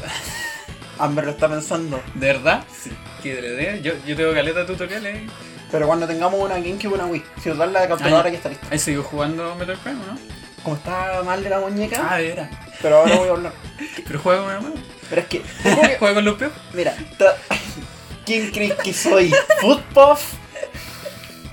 Amber 0.98 1.24
lo 1.24 1.30
está 1.30 1.48
pensando. 1.48 2.02
¿De 2.14 2.26
verdad? 2.26 2.62
Sí. 2.70 2.90
¿Qué 3.22 3.34
DLD? 3.36 3.82
Yo, 3.82 3.92
yo 4.06 4.16
tengo 4.16 4.32
caleta 4.32 4.60
de 4.60 4.64
tutoriales. 4.66 5.30
Pero 5.70 5.86
cuando 5.86 6.06
tengamos 6.06 6.40
una 6.40 6.54
GameCube 6.54 6.94
una 6.94 7.06
Wii, 7.06 7.22
si 7.42 7.48
nos 7.48 7.58
dan 7.58 7.72
la 7.72 7.86
capturadora 7.86 8.22
Ah, 8.22 8.24
ya. 8.24 8.30
ya 8.32 8.36
está 8.38 8.48
lista. 8.48 8.66
Ahí 8.70 8.78
sigo 8.78 9.02
jugando 9.02 9.54
Metal 9.54 9.76
Prime, 9.82 9.98
¿o 10.02 10.12
¿no? 10.14 10.18
Como 10.62 10.76
está 10.76 11.22
mal 11.24 11.42
de 11.42 11.48
la 11.50 11.60
muñeca, 11.60 12.06
Ah, 12.10 12.16
veras. 12.18 12.50
pero 12.82 12.98
ahora 12.98 13.16
voy 13.16 13.28
a 13.28 13.30
hablar. 13.32 13.52
Pero 14.06 14.18
juega 14.18 14.42
con 14.42 14.52
hermano. 14.52 14.74
Pero 15.08 15.20
es 15.22 15.28
que, 15.28 15.42
que- 15.62 15.96
¿Juega 15.98 16.14
con 16.14 16.24
los 16.24 16.34
peos? 16.36 16.52
mira, 16.74 16.94
¿quién 18.26 18.50
crees 18.50 18.74
que 18.74 18.92
soy? 18.92 19.32
¿Footpuff? 19.60 20.34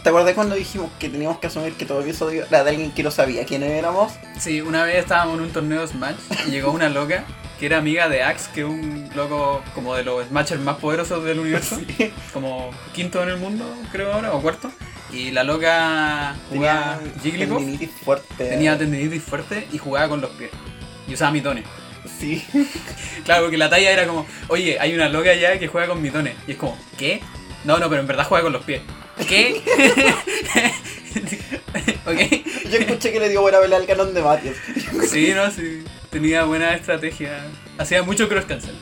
¿Te 0.03 0.09
acuerdas 0.09 0.33
cuando 0.35 0.55
dijimos 0.55 0.89
que 0.99 1.09
teníamos 1.09 1.39
que 1.39 1.47
asumir 1.47 1.73
que 1.73 1.85
todo 1.85 2.01
episodio 2.01 2.45
era 2.47 2.63
de 2.63 2.69
alguien 2.69 2.91
que 2.91 3.03
no 3.03 3.11
sabía 3.11 3.45
quiénes 3.45 3.71
éramos? 3.71 4.13
Sí, 4.39 4.61
una 4.61 4.83
vez 4.83 4.97
estábamos 4.97 5.35
en 5.37 5.41
un 5.45 5.51
torneo 5.51 5.81
de 5.81 5.87
Smash 5.87 6.15
y 6.47 6.51
llegó 6.51 6.71
una 6.71 6.87
loca 6.89 7.25
que 7.59 7.65
era 7.65 7.77
amiga 7.77 8.09
de 8.09 8.23
Axe, 8.23 8.49
que 8.53 8.61
es 8.61 8.67
un 8.67 9.09
loco 9.15 9.63
como 9.73 9.95
de 9.95 10.03
los 10.03 10.27
Smashers 10.27 10.61
más 10.61 10.77
poderosos 10.77 11.23
del 11.23 11.39
universo. 11.39 11.79
Como 12.33 12.71
quinto 12.93 13.21
en 13.23 13.29
el 13.29 13.37
mundo, 13.37 13.65
creo 13.91 14.13
ahora, 14.13 14.33
o 14.33 14.41
cuarto. 14.41 14.71
Y 15.11 15.31
la 15.31 15.43
loca 15.43 16.35
jugaba 16.49 16.99
Jigglypuff, 17.23 17.57
tendinitis 17.57 17.89
fuerte. 18.03 18.45
tenía 18.45 18.77
tendinitis 18.77 19.23
fuerte 19.23 19.67
y 19.71 19.77
jugaba 19.77 20.09
con 20.09 20.21
los 20.21 20.31
pies. 20.31 20.51
Y 21.07 21.13
usaba 21.13 21.31
mitones. 21.31 21.65
Sí. 22.19 22.43
Claro, 23.25 23.43
porque 23.43 23.57
la 23.57 23.69
talla 23.69 23.91
era 23.91 24.07
como, 24.07 24.25
oye, 24.47 24.79
hay 24.79 24.95
una 24.95 25.09
loca 25.09 25.31
allá 25.31 25.59
que 25.59 25.67
juega 25.67 25.87
con 25.87 26.01
mitones. 26.01 26.33
Y 26.47 26.51
es 26.51 26.57
como, 26.57 26.77
¿qué? 26.97 27.21
No, 27.65 27.77
no, 27.77 27.89
pero 27.89 27.99
en 27.99 28.07
verdad 28.07 28.25
juega 28.25 28.43
con 28.43 28.53
los 28.53 28.63
pies. 28.63 28.81
¿Qué? 29.27 29.61
¿Ok? 32.05 32.45
Yo 32.71 32.77
escuché 32.77 33.11
que 33.11 33.19
le 33.19 33.27
dio 33.27 33.41
buena 33.41 33.59
pelea 33.59 33.79
al 33.79 33.85
canon 33.85 34.13
de 34.13 34.21
Matias. 34.21 34.55
Sí, 35.09 35.33
no, 35.33 35.51
sí. 35.51 35.83
Tenía 36.17 36.45
buena 36.45 36.73
estrategia. 36.73 37.45
Hacía 37.77 38.01
mucho 38.01 38.27
cross 38.27 38.45
cancel. 38.45 38.73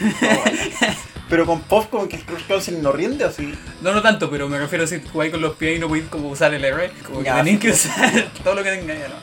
Pero 1.30 1.46
con 1.46 1.60
Puff 1.60 1.86
como 1.86 2.08
que 2.08 2.16
el 2.16 2.22
Crush 2.24 2.48
Council 2.48 2.82
no 2.82 2.90
rinde 2.90 3.22
así. 3.22 3.54
No, 3.80 3.92
no 3.92 4.02
tanto, 4.02 4.28
pero 4.28 4.48
me 4.48 4.58
refiero 4.58 4.82
a 4.82 4.88
si 4.88 5.00
jugáis 5.00 5.30
con 5.30 5.40
los 5.40 5.54
pies 5.54 5.76
y 5.76 5.80
no 5.80 5.86
podéis 5.86 6.06
como 6.08 6.30
usar 6.30 6.52
el 6.52 6.64
R. 6.64 6.90
Como 7.06 7.22
que 7.22 7.30
tenéis 7.30 7.60
que 7.60 7.70
usar 7.70 8.28
todo 8.44 8.56
lo 8.56 8.64
que 8.64 8.70
tengáis, 8.72 9.02
no. 9.08 9.14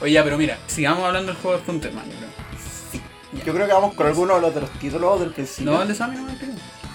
Oye, 0.00 0.12
ya, 0.12 0.24
pero 0.24 0.36
mira, 0.36 0.58
sigamos 0.66 1.04
hablando 1.04 1.32
del 1.32 1.40
juego 1.40 1.56
de 1.56 1.62
punto, 1.62 1.88
man, 1.92 2.04
yo 2.10 2.16
creo. 2.16 3.44
Yo 3.46 3.54
creo 3.54 3.66
que 3.68 3.72
vamos 3.72 3.94
con 3.94 4.08
alguno 4.08 4.40
de 4.40 4.60
los 4.60 4.70
títulos 4.80 5.20
del 5.20 5.30
principio. 5.30 5.72
No, 5.72 5.82
el 5.82 5.88
de 5.88 5.94
Sammy 5.94 6.16
no 6.16 6.24
me. 6.24 6.32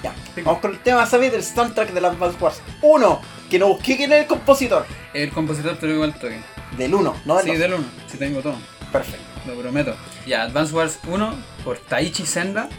Ya. 0.04 0.14
Sí. 0.36 0.42
Vamos 0.42 0.62
con 0.62 0.72
el 0.72 0.80
tema, 0.80 1.06
¿sabes? 1.06 1.32
Del 1.32 1.44
soundtrack 1.44 1.92
de 1.92 2.02
las 2.02 2.14
Advance 2.14 2.38
Wars. 2.40 2.62
Uno, 2.82 3.22
que 3.50 3.58
no 3.60 3.68
busqué 3.70 3.98
quién 3.98 4.12
es 4.14 4.22
el 4.22 4.28
compositor. 4.28 4.86
El 5.14 5.32
compositor 5.32 5.76
te 5.78 5.86
lo 5.88 5.92
digo 5.94 6.04
al 6.04 6.14
toque. 6.14 6.40
Del 6.78 6.94
1, 6.94 7.16
no 7.26 7.36
del 7.38 7.44
Sí, 7.46 7.52
dos. 7.52 7.60
del 7.60 7.74
1, 7.74 7.84
si 8.12 8.18
tengo 8.18 8.42
todo. 8.42 8.56
Perfecto. 8.92 9.24
Lo 9.48 9.56
prometo. 9.56 9.96
Ya, 10.26 10.44
Advance 10.44 10.74
Wars 10.74 11.00
1 11.08 11.34
por 11.64 11.78
Taichi 11.78 12.26
Senda, 12.26 12.70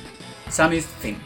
Sammy's 0.51 0.87
Theme. 1.03 1.19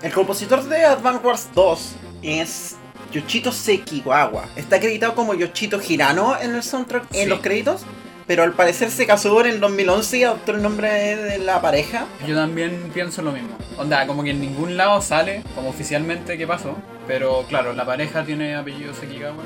El 0.00 0.12
compositor 0.12 0.62
de 0.62 0.84
Advance 0.84 1.26
Wars 1.26 1.48
2 1.56 1.92
es 2.22 2.76
Yoshito 3.10 3.50
Sekigawa. 3.50 4.44
Está 4.54 4.76
acreditado 4.76 5.16
como 5.16 5.34
Yoshito 5.34 5.80
Hirano 5.82 6.40
en 6.40 6.54
el 6.54 6.62
soundtrack, 6.62 7.06
en 7.14 7.28
los 7.28 7.40
créditos. 7.40 7.82
Pero 8.28 8.44
al 8.44 8.52
parecer 8.52 8.92
se 8.92 9.06
casó 9.06 9.40
en 9.40 9.54
el 9.54 9.60
2011 9.60 10.18
y 10.18 10.22
adoptó 10.22 10.52
el 10.52 10.62
nombre 10.62 11.16
de 11.16 11.38
la 11.38 11.60
pareja. 11.60 12.06
Yo 12.28 12.36
también 12.36 12.90
pienso 12.94 13.22
lo 13.22 13.32
mismo. 13.32 13.56
Onda, 13.76 14.06
como 14.06 14.22
que 14.22 14.30
en 14.30 14.40
ningún 14.40 14.76
lado 14.76 15.02
sale 15.02 15.42
como 15.56 15.70
oficialmente 15.70 16.38
qué 16.38 16.46
pasó. 16.46 16.76
Pero 17.08 17.44
claro, 17.48 17.72
la 17.72 17.84
pareja 17.84 18.24
tiene 18.24 18.54
apellido 18.54 18.94
Sekigawa. 18.94 19.42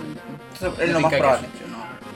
Entonces, 0.53 0.87
es 0.87 0.93
lo 0.93 1.01
más 1.01 1.15
probable. 1.15 1.49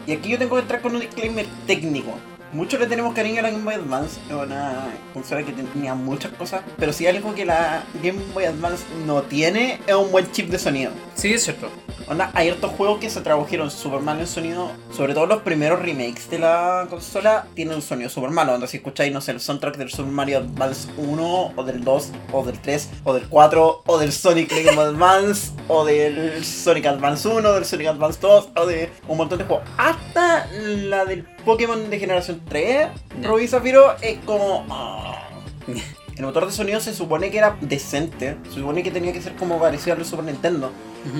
Y 0.06 0.12
aquí 0.12 0.28
yo 0.28 0.38
tengo 0.38 0.56
que 0.56 0.62
entrar 0.62 0.82
con 0.82 0.94
un 0.94 1.00
disclaimer 1.00 1.46
técnico. 1.66 2.18
Muchos 2.52 2.78
le 2.78 2.86
tenemos 2.86 3.12
cariño 3.12 3.40
a 3.40 3.42
la 3.42 3.50
Game 3.50 3.64
Boy 3.64 3.74
Advance, 3.74 4.20
es 4.28 4.32
una 4.32 4.86
consola 5.12 5.42
que 5.42 5.52
tenía 5.52 5.94
muchas 5.94 6.32
cosas, 6.32 6.62
pero 6.78 6.92
si 6.92 7.06
algo 7.06 7.34
que 7.34 7.44
la 7.44 7.82
Game 8.02 8.20
Boy 8.32 8.44
Advance 8.44 8.84
no 9.04 9.22
tiene 9.22 9.80
es 9.86 9.94
un 9.94 10.12
buen 10.12 10.30
chip 10.30 10.48
de 10.48 10.58
sonido. 10.58 10.92
Sí, 11.14 11.34
es 11.34 11.42
cierto. 11.42 11.68
Onda, 12.08 12.30
hay 12.34 12.48
hartos 12.50 12.70
juegos 12.70 13.00
que 13.00 13.10
se 13.10 13.20
tradujeron 13.20 13.68
súper 13.68 14.00
mal 14.00 14.20
en 14.20 14.28
sonido, 14.28 14.70
sobre 14.92 15.12
todo 15.12 15.26
los 15.26 15.42
primeros 15.42 15.80
remakes 15.80 16.30
de 16.30 16.38
la 16.38 16.86
consola 16.88 17.46
tienen 17.54 17.74
un 17.74 17.82
sonido 17.82 18.08
súper 18.08 18.30
malo. 18.30 18.54
Onda, 18.54 18.68
si 18.68 18.76
escucháis, 18.76 19.12
no 19.12 19.20
sé, 19.20 19.32
el 19.32 19.40
soundtrack 19.40 19.76
del 19.76 19.90
Super 19.90 20.12
Mario 20.12 20.38
Advance 20.38 20.88
1, 20.96 21.52
o 21.56 21.64
del 21.64 21.82
2, 21.82 22.12
o 22.32 22.44
del 22.44 22.60
3, 22.60 22.90
o 23.02 23.12
del 23.12 23.28
4, 23.28 23.82
o 23.86 23.98
del 23.98 24.12
Sonic 24.12 24.52
Game 24.54 24.80
Advance, 24.80 25.50
o 25.68 25.84
del 25.84 26.44
Sonic 26.44 26.86
Advance 26.86 27.26
1, 27.26 27.52
del 27.52 27.64
Sonic 27.64 27.88
Advance 27.88 28.20
2, 28.20 28.48
o 28.54 28.66
de 28.66 28.92
un 29.08 29.16
montón 29.16 29.38
de 29.38 29.44
juegos. 29.44 29.68
Hasta 29.76 30.46
la 30.52 31.04
del 31.04 31.24
Pokémon 31.44 31.90
de 31.90 31.98
generación 31.98 32.40
3, 32.48 32.88
Ya. 33.20 33.28
Rubí 33.28 33.48
Zafiro, 33.48 33.96
es 34.00 34.18
como... 34.24 34.64
ah. 34.70 35.28
El 36.16 36.24
motor 36.24 36.46
de 36.46 36.52
sonido 36.52 36.80
se 36.80 36.94
supone 36.94 37.30
que 37.30 37.36
era 37.36 37.58
decente, 37.60 38.38
se 38.48 38.54
supone 38.54 38.82
que 38.82 38.90
tenía 38.90 39.12
que 39.12 39.20
ser 39.20 39.36
como 39.36 39.60
parecido 39.60 39.92
al 39.92 39.98
de 39.98 40.04
Super 40.06 40.24
Nintendo, 40.24 40.70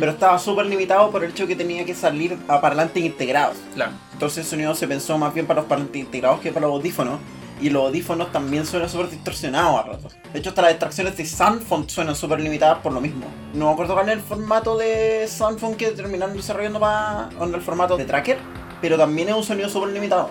pero 0.01 0.13
estaba 0.13 0.39
súper 0.39 0.65
limitado 0.65 1.11
por 1.11 1.23
el 1.23 1.33
hecho 1.33 1.47
que 1.47 1.55
tenía 1.55 1.85
que 1.85 1.95
salir 1.95 2.39
a 2.49 2.63
parlantes 2.63 3.05
integrados. 3.05 3.59
Claro. 3.75 3.93
Entonces 4.15 4.39
el 4.39 4.45
sonido 4.47 4.75
se 4.75 4.89
pensó 4.89 5.19
más 5.19 5.35
bien 5.35 5.47
para 5.47 5.61
los 5.61 5.69
parlantes 5.69 6.01
integrados 6.01 6.41
que 6.41 6.51
para 6.51 6.67
los 6.67 6.77
audífonos. 6.77 7.21
Y 7.61 7.71
los 7.71 7.87
audífonos 7.87 8.33
también 8.33 8.67
suenan 8.67 8.89
súper 8.91 9.09
distorsionados 9.09 9.81
a 9.81 9.83
ratos. 9.83 10.17
De 10.31 10.39
hecho, 10.39 10.51
hasta 10.51 10.61
las 10.61 10.73
extracciones 10.73 11.17
de 11.17 11.25
Soundphone 11.25 11.89
suenan 11.89 12.15
súper 12.15 12.41
limitadas 12.41 12.81
por 12.81 12.93
lo 12.93 13.01
mismo. 13.01 13.25
No 13.55 13.67
me 13.67 13.73
acuerdo 13.73 13.95
cuál 13.95 14.11
es 14.11 14.17
el 14.17 14.21
formato 14.21 14.77
de 14.77 15.27
Soundphone 15.27 15.75
que 15.75 15.91
terminaron 15.93 16.37
desarrollando 16.37 16.81
para 16.81 17.31
el 17.43 17.63
formato 17.63 17.97
de 17.97 18.05
tracker, 18.05 18.37
pero 18.83 18.99
también 18.99 19.31
es 19.31 19.35
un 19.35 19.43
sonido 19.43 19.71
súper 19.71 19.89
limitado. 19.89 20.29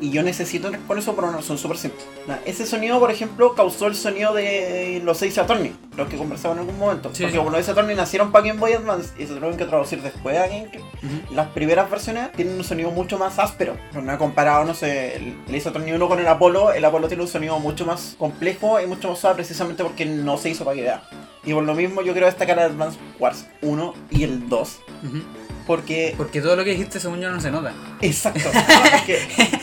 Y 0.00 0.10
yo 0.10 0.22
necesito 0.22 0.70
con 0.86 0.98
eso 0.98 1.14
por 1.14 1.24
una 1.24 1.36
razón 1.38 1.56
súper 1.56 1.78
simple. 1.78 2.00
Nah, 2.26 2.36
Ese 2.44 2.66
sonido, 2.66 2.98
por 3.00 3.10
ejemplo, 3.10 3.54
causó 3.54 3.86
el 3.86 3.94
sonido 3.94 4.34
de 4.34 5.00
los 5.04 5.16
6 5.18 5.38
Attorney, 5.38 5.74
los 5.96 6.08
que 6.08 6.16
conversaba 6.18 6.54
en 6.54 6.60
algún 6.60 6.78
momento. 6.78 7.10
Sí, 7.14 7.22
Porque 7.22 7.38
sí. 7.38 7.44
los 7.44 7.54
6 7.54 7.68
Attorney 7.70 7.96
nacieron 7.96 8.32
para 8.32 8.46
Game 8.46 8.60
Boy 8.60 8.72
Advance 8.74 9.10
y 9.16 9.22
se 9.22 9.28
tuvieron 9.34 9.56
que 9.56 9.64
traducir 9.64 10.02
después 10.02 10.36
a. 10.38 10.44
Ujú. 10.46 11.34
Las 11.34 11.48
primeras 11.48 11.90
versiones 11.90 12.32
tienen 12.32 12.56
un 12.56 12.64
sonido 12.64 12.90
mucho 12.90 13.18
más 13.18 13.38
áspero. 13.38 13.76
No 13.94 14.12
he 14.12 14.18
comparado, 14.18 14.64
no 14.64 14.74
sé, 14.74 15.16
el, 15.16 15.36
el 15.48 15.66
Attorney 15.66 15.92
1 15.92 16.08
con 16.08 16.18
el 16.20 16.26
Apollo. 16.28 16.72
El 16.72 16.84
Apollo 16.84 17.08
tiene 17.08 17.22
un 17.22 17.28
sonido 17.28 17.58
mucho 17.58 17.86
más 17.86 18.14
complejo 18.18 18.80
y 18.80 18.86
mucho 18.86 19.08
más 19.10 19.18
suave 19.20 19.36
precisamente 19.36 19.82
porque 19.82 20.04
no 20.04 20.36
se 20.36 20.50
hizo 20.50 20.64
para 20.64 20.74
que 20.76 20.82
vea. 20.82 21.02
Y 21.44 21.52
por 21.54 21.64
lo 21.64 21.74
mismo 21.74 22.02
yo 22.02 22.12
quiero 22.12 22.26
destacar 22.26 22.58
el 22.58 22.64
Advance 22.66 22.98
Wars 23.18 23.46
1 23.62 23.94
y 24.10 24.22
el 24.24 24.48
2. 24.48 24.80
Ujú. 25.04 25.18
Porque 25.66 26.14
Porque 26.16 26.40
todo 26.40 26.56
lo 26.56 26.64
que 26.64 26.70
dijiste, 26.70 27.00
según 27.00 27.20
yo, 27.20 27.30
no 27.30 27.40
se 27.40 27.50
nota. 27.50 27.72
Exacto. 28.00 28.50
No, 28.72 28.96
es 28.96 29.02
que 29.02 29.18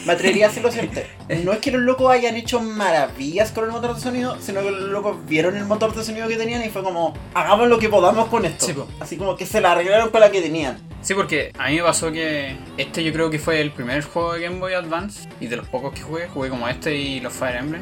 me 0.06 0.14
atrevería 0.14 0.46
a 0.46 0.50
decirlo 0.50 0.72
siguiente. 0.72 1.08
No 1.44 1.52
es 1.52 1.60
que 1.60 1.72
los 1.72 1.82
locos 1.82 2.12
hayan 2.12 2.36
hecho 2.36 2.62
maravillas 2.62 3.52
con 3.52 3.66
el 3.66 3.72
motor 3.72 3.96
de 3.96 4.02
sonido, 4.02 4.38
sino 4.40 4.62
que 4.62 4.72
los 4.72 4.90
locos 4.90 5.18
vieron 5.28 5.56
el 5.58 5.66
motor 5.66 5.94
de 5.96 6.04
sonido 6.04 6.28
que 6.28 6.38
tenían 6.38 6.64
y 6.64 6.70
fue 6.70 6.84
como, 6.84 7.14
hagamos 7.34 7.68
lo 7.68 7.80
que 7.80 7.90
podamos 7.90 8.28
con 8.28 8.46
esto. 8.46 8.66
Sí. 8.66 8.76
Así 9.00 9.18
como 9.18 9.36
que 9.36 9.46
se 9.46 9.62
la 9.62 9.74
arreglaron 9.74 10.10
con 10.10 10.22
la 10.22 10.32
que 10.32 10.42
tenían. 10.42 10.78
Sí, 11.02 11.14
porque 11.14 11.52
a 11.58 11.70
mí 11.70 11.78
me 11.78 11.84
pasó 11.84 12.12
que 12.12 12.58
este 12.78 13.04
yo 13.04 13.14
creo 13.14 13.30
que 13.30 13.40
fue 13.40 13.62
el 13.62 13.72
primer 13.72 14.04
juego 14.04 14.34
de 14.34 14.42
Game 14.42 14.60
Boy 14.60 14.74
Advance 14.74 15.30
y 15.40 15.48
de 15.48 15.56
los 15.56 15.68
pocos 15.68 15.94
que 15.94 16.02
jugué, 16.02 16.28
jugué 16.28 16.50
como 16.50 16.68
este 16.68 16.96
y 16.96 17.20
los 17.20 17.34
Fire 17.34 17.56
Emblem. 17.56 17.82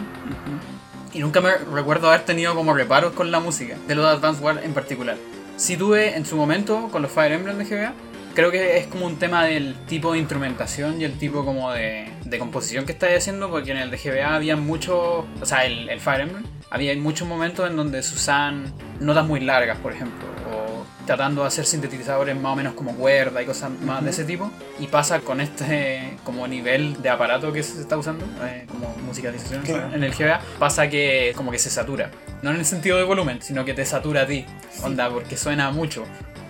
Y 1.13 1.19
nunca 1.19 1.41
me 1.41 1.57
recuerdo 1.57 2.09
haber 2.09 2.25
tenido 2.25 2.53
como 2.53 2.73
reparos 2.73 3.13
con 3.13 3.31
la 3.31 3.39
música, 3.39 3.75
de 3.87 3.95
los 3.95 4.05
Advance 4.05 4.41
Wars 4.43 4.59
en 4.63 4.73
particular. 4.73 5.17
Sí 5.55 5.75
tuve 5.75 6.15
en 6.15 6.25
su 6.25 6.35
momento 6.35 6.89
con 6.91 7.01
los 7.01 7.11
Fire 7.11 7.31
Emblem 7.31 7.57
de 7.57 7.65
GBA, 7.65 7.93
creo 8.37 8.51
que 8.51 8.77
es 8.77 8.85
como 8.85 9.07
un 9.07 9.15
tema 9.17 9.45
del 9.45 9.73
tipo 9.87 10.13
de 10.13 10.19
instrumentación 10.19 11.01
y 11.01 11.05
el 11.05 11.17
tipo 11.17 11.43
como 11.43 11.71
de, 11.71 12.07
de 12.23 12.37
composición 12.37 12.85
que 12.85 12.91
estáis 12.91 13.17
haciendo, 13.17 13.49
porque 13.49 13.71
en 13.71 13.77
el 13.77 13.89
de 13.89 13.97
GBA 13.97 14.35
había 14.35 14.55
mucho, 14.55 15.25
o 15.41 15.45
sea, 15.45 15.65
el, 15.65 15.89
el 15.89 15.99
Fire 15.99 16.21
Emblem, 16.21 16.43
había 16.69 16.95
muchos 16.97 17.27
momentos 17.27 17.67
en 17.67 17.75
donde 17.75 18.03
se 18.03 18.13
usaban 18.13 18.71
notas 18.99 19.25
muy 19.25 19.39
largas, 19.39 19.79
por 19.79 19.91
ejemplo, 19.91 20.27
o 20.53 20.85
tratando 21.07 21.41
de 21.41 21.47
hacer 21.47 21.65
sintetizadores 21.65 22.35
más 22.39 22.53
o 22.53 22.55
menos 22.55 22.75
como 22.75 22.93
cuerda 22.95 23.41
y 23.41 23.45
cosas 23.47 23.71
más 23.71 24.03
de 24.03 24.11
ese 24.11 24.23
tipo. 24.23 24.51
Y 24.79 24.85
pasa 24.85 25.19
con 25.21 25.41
este 25.41 26.15
como 26.23 26.47
nivel 26.47 27.01
de 27.01 27.09
aparato 27.09 27.51
que 27.51 27.63
se 27.63 27.81
está 27.81 27.97
usando, 27.97 28.23
eh, 28.45 28.67
como 28.67 28.93
musicalización 29.03 29.63
Claro. 29.63 29.95
en 29.95 30.03
el 30.03 30.13
GBA, 30.13 30.41
pasa 30.59 30.87
que 30.89 31.33
como 31.35 31.49
que 31.51 31.57
se 31.57 31.71
satura. 31.71 32.11
No 32.43 32.51
en 32.51 32.57
el 32.57 32.65
sentido 32.65 32.97
de 32.99 33.03
volumen, 33.03 33.41
sino 33.41 33.65
que 33.65 33.73
te 33.73 33.83
satura 33.83 34.21
a 34.21 34.27
ti. 34.27 34.45
Sí. 34.71 34.81
Onda, 34.83 35.09
porque 35.09 35.37
suena 35.37 35.71
mucho. 35.71 36.03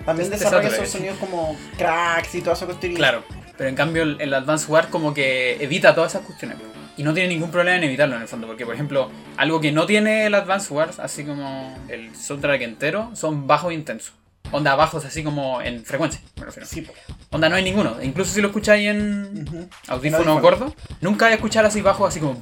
También 0.08 0.30
Te- 0.30 0.38
te 0.38 0.44
desarrolla 0.46 0.70
esos 0.70 0.90
sonidos 0.90 1.18
como 1.18 1.56
cracks 1.78 2.34
y 2.36 2.42
toda 2.42 2.56
esa 2.56 2.66
cuestión. 2.66 2.94
Claro. 2.96 3.24
Pero 3.58 3.70
en 3.70 3.76
cambio 3.76 4.04
el, 4.04 4.22
el 4.22 4.34
Advance 4.34 4.72
War 4.72 4.88
como 4.90 5.14
que 5.14 5.62
evita 5.62 5.94
todas 5.94 6.14
esas 6.14 6.26
cuestiones. 6.26 6.58
Y 6.96 7.04
no 7.04 7.14
tiene 7.14 7.30
ningún 7.30 7.52
problema 7.52 7.76
en 7.78 7.84
evitarlo 7.84 8.16
en 8.16 8.22
el 8.22 8.28
fondo. 8.28 8.48
Porque 8.48 8.66
por 8.66 8.74
ejemplo, 8.74 9.12
algo 9.36 9.60
que 9.60 9.72
no 9.72 9.86
tiene 9.86 10.26
el 10.26 10.34
Advance 10.34 10.74
Wars, 10.74 10.98
así 11.00 11.24
como 11.26 11.78
el 11.90 12.16
soundtrack 12.16 12.62
entero, 12.62 13.12
son 13.16 13.46
bajos 13.48 13.74
intensos. 13.74 14.14
Onda 14.52 14.76
bajos 14.76 15.04
así 15.04 15.24
como 15.26 15.62
en 15.62 15.84
frecuencia, 15.84 16.22
me 16.38 16.46
refiero. 16.46 16.66
Sí. 16.68 16.88
Onda 17.32 17.50
no 17.50 17.58
hay 17.58 17.64
ninguno. 17.66 17.98
Incluso 18.02 18.34
si 18.34 18.42
lo 18.42 18.48
escucháis 18.48 18.88
en 18.90 19.70
audífono 19.90 20.18
audífono. 20.32 20.40
gordo, 20.42 20.76
nunca 21.02 21.26
vais 21.26 21.34
a 21.34 21.36
escuchar 21.36 21.66
así 21.66 21.82
bajo, 21.82 22.08
así 22.08 22.22
como 22.22 22.40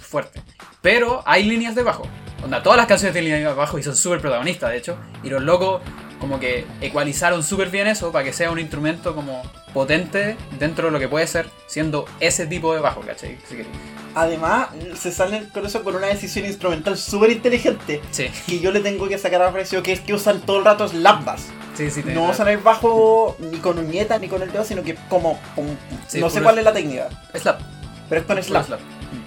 fuerte. 0.00 0.42
Pero 0.82 1.22
hay 1.26 1.44
líneas 1.44 1.76
de 1.76 1.82
bajo. 1.84 2.08
Onda, 2.42 2.60
todas 2.62 2.76
las 2.76 2.86
canciones 2.86 3.12
tienen 3.12 3.32
líneas 3.32 3.52
de 3.52 3.56
bajo 3.56 3.78
y 3.78 3.82
son 3.84 3.94
súper 3.96 4.20
protagonistas, 4.20 4.70
de 4.70 4.78
hecho. 4.78 4.96
Y 5.22 5.30
los 5.30 5.42
locos 5.42 5.80
como 6.24 6.40
que 6.40 6.64
ecualizaron 6.80 7.42
súper 7.42 7.68
bien 7.68 7.86
eso 7.86 8.10
para 8.10 8.24
que 8.24 8.32
sea 8.32 8.50
un 8.50 8.58
instrumento 8.58 9.14
como 9.14 9.42
potente 9.74 10.38
dentro 10.58 10.86
de 10.86 10.90
lo 10.90 10.98
que 10.98 11.06
puede 11.06 11.26
ser, 11.26 11.50
siendo 11.66 12.06
ese 12.18 12.46
tipo 12.46 12.72
de 12.72 12.80
bajo, 12.80 13.02
¿cachai? 13.02 13.36
Si 13.46 13.56
queréis. 13.56 13.76
Además, 14.14 14.68
se 14.98 15.12
salen 15.12 15.50
con 15.50 15.66
eso 15.66 15.84
con 15.84 15.96
una 15.96 16.06
decisión 16.06 16.46
instrumental 16.46 16.96
súper 16.96 17.30
inteligente. 17.30 18.00
Sí, 18.10 18.30
Que 18.46 18.58
yo 18.58 18.72
le 18.72 18.80
tengo 18.80 19.06
que 19.06 19.18
sacar 19.18 19.42
a 19.42 19.52
precio, 19.52 19.82
que 19.82 19.92
es 19.92 20.00
que 20.00 20.14
usan 20.14 20.40
todo 20.40 20.60
el 20.60 20.64
rato 20.64 20.88
slap 20.88 21.26
bass. 21.26 21.48
sí, 21.76 21.90
sí. 21.90 22.02
No 22.06 22.30
usan 22.30 22.48
el 22.48 22.56
bajo 22.56 23.36
ni 23.38 23.58
con 23.58 23.78
uñeta 23.78 24.18
ni 24.18 24.28
con 24.28 24.40
el 24.40 24.50
dedo, 24.50 24.64
sino 24.64 24.82
que 24.82 24.94
como. 25.10 25.38
no 26.14 26.30
sé 26.30 26.40
cuál 26.40 26.56
es 26.56 26.64
la 26.64 26.72
técnica, 26.72 27.10
Slap. 27.34 27.60
pero 28.08 28.22
es 28.22 28.26
con 28.26 28.42
slap. 28.42 28.64
slap. 28.64 28.80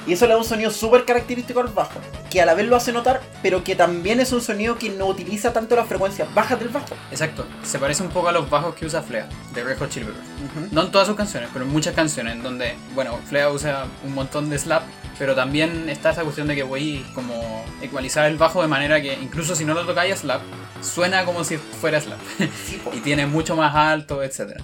Y 0.05 0.13
eso 0.13 0.25
le 0.25 0.33
da 0.33 0.37
un 0.37 0.45
sonido 0.45 0.71
súper 0.71 1.05
característico 1.05 1.59
al 1.59 1.67
bajo, 1.67 1.99
que 2.29 2.41
a 2.41 2.45
la 2.45 2.53
vez 2.53 2.67
lo 2.67 2.75
hace 2.75 2.91
notar, 2.91 3.21
pero 3.41 3.63
que 3.63 3.75
también 3.75 4.19
es 4.19 4.31
un 4.31 4.41
sonido 4.41 4.77
que 4.77 4.89
no 4.89 5.07
utiliza 5.07 5.53
tanto 5.53 5.75
las 5.75 5.87
frecuencias 5.87 6.33
bajas 6.33 6.59
del 6.59 6.69
bajo. 6.69 6.95
Exacto. 7.11 7.45
Se 7.63 7.79
parece 7.79 8.03
un 8.03 8.09
poco 8.09 8.29
a 8.29 8.31
los 8.31 8.49
bajos 8.49 8.75
que 8.75 8.85
usa 8.85 9.01
Flea, 9.01 9.27
de 9.53 9.63
Red 9.63 9.77
Hot 9.79 9.89
Chili 9.89 10.05
Peppers. 10.05 10.71
No 10.71 10.83
en 10.83 10.91
todas 10.91 11.07
sus 11.07 11.15
canciones, 11.15 11.49
pero 11.53 11.65
en 11.65 11.71
muchas 11.71 11.93
canciones, 11.93 12.35
en 12.35 12.43
donde, 12.43 12.75
bueno, 12.95 13.17
Flea 13.27 13.49
usa 13.49 13.85
un 14.03 14.13
montón 14.13 14.49
de 14.49 14.57
slap, 14.57 14.83
pero 15.19 15.35
también 15.35 15.89
está 15.89 16.11
esa 16.11 16.23
cuestión 16.23 16.47
de 16.47 16.55
que 16.55 16.63
voy 16.63 17.05
como 17.13 17.65
ecualizar 17.81 18.25
el 18.25 18.37
bajo 18.37 18.61
de 18.61 18.67
manera 18.67 19.01
que 19.01 19.13
incluso 19.13 19.55
si 19.55 19.65
no 19.65 19.73
lo 19.73 19.85
tocáis 19.85 20.13
a 20.13 20.17
slap, 20.17 20.41
suena 20.81 21.25
como 21.25 21.43
si 21.43 21.57
fuera 21.57 21.99
slap. 21.99 22.19
Sí, 22.65 22.81
y 22.93 22.99
tiene 22.99 23.25
mucho 23.25 23.55
más 23.55 23.75
alto, 23.75 24.23
etc. 24.23 24.61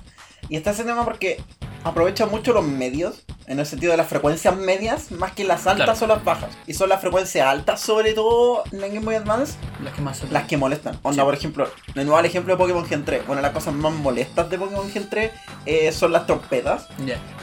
Y 0.50 0.58
está 0.58 0.72
ese 0.72 0.84
tema 0.84 1.03
porque 1.03 1.42
aprovecha 1.84 2.25
mucho 2.25 2.53
los 2.53 2.65
medios, 2.65 3.24
en 3.48 3.60
el 3.60 3.66
sentido 3.66 3.92
de 3.92 3.98
las 3.98 4.08
frecuencias 4.08 4.56
medias, 4.56 5.12
más 5.12 5.32
que 5.34 5.44
las 5.44 5.68
altas 5.68 5.98
Claro. 6.00 6.14
o 6.14 6.16
las 6.18 6.24
bajas. 6.26 6.50
Y 6.68 6.74
son 6.74 6.90
las 6.90 7.02
frecuencias 7.02 7.46
altas, 7.48 7.82
sobre 7.82 8.14
todo 8.14 8.64
en 8.72 8.80
Game 8.80 9.00
Boy 9.00 9.16
Advance, 9.16 9.54
Las 9.84 9.94
que 9.94 10.02
más 10.02 10.18
son. 10.18 10.32
las 10.34 10.44
que 10.46 10.58
molestan. 10.58 10.98
Onda, 11.04 11.22
Sí. 11.24 11.26
por 11.26 11.34
ejemplo, 11.36 11.70
de 11.94 12.04
nuevo 12.06 12.20
el 12.20 12.26
ejemplo 12.26 12.54
de 12.54 12.58
Pokémon 12.58 12.86
Gen 12.86 13.06
3. 13.06 13.24
Una 13.28 13.38
de 13.38 13.42
las 13.44 13.52
cosas 13.52 13.74
más 13.74 13.92
molestas 13.94 14.50
de 14.50 14.58
Pokémon 14.58 14.90
Gen 14.92 15.10
3 15.10 15.32
eh, 15.66 15.92
son 15.92 16.12
las 16.12 16.26
trompetas. 16.26 16.88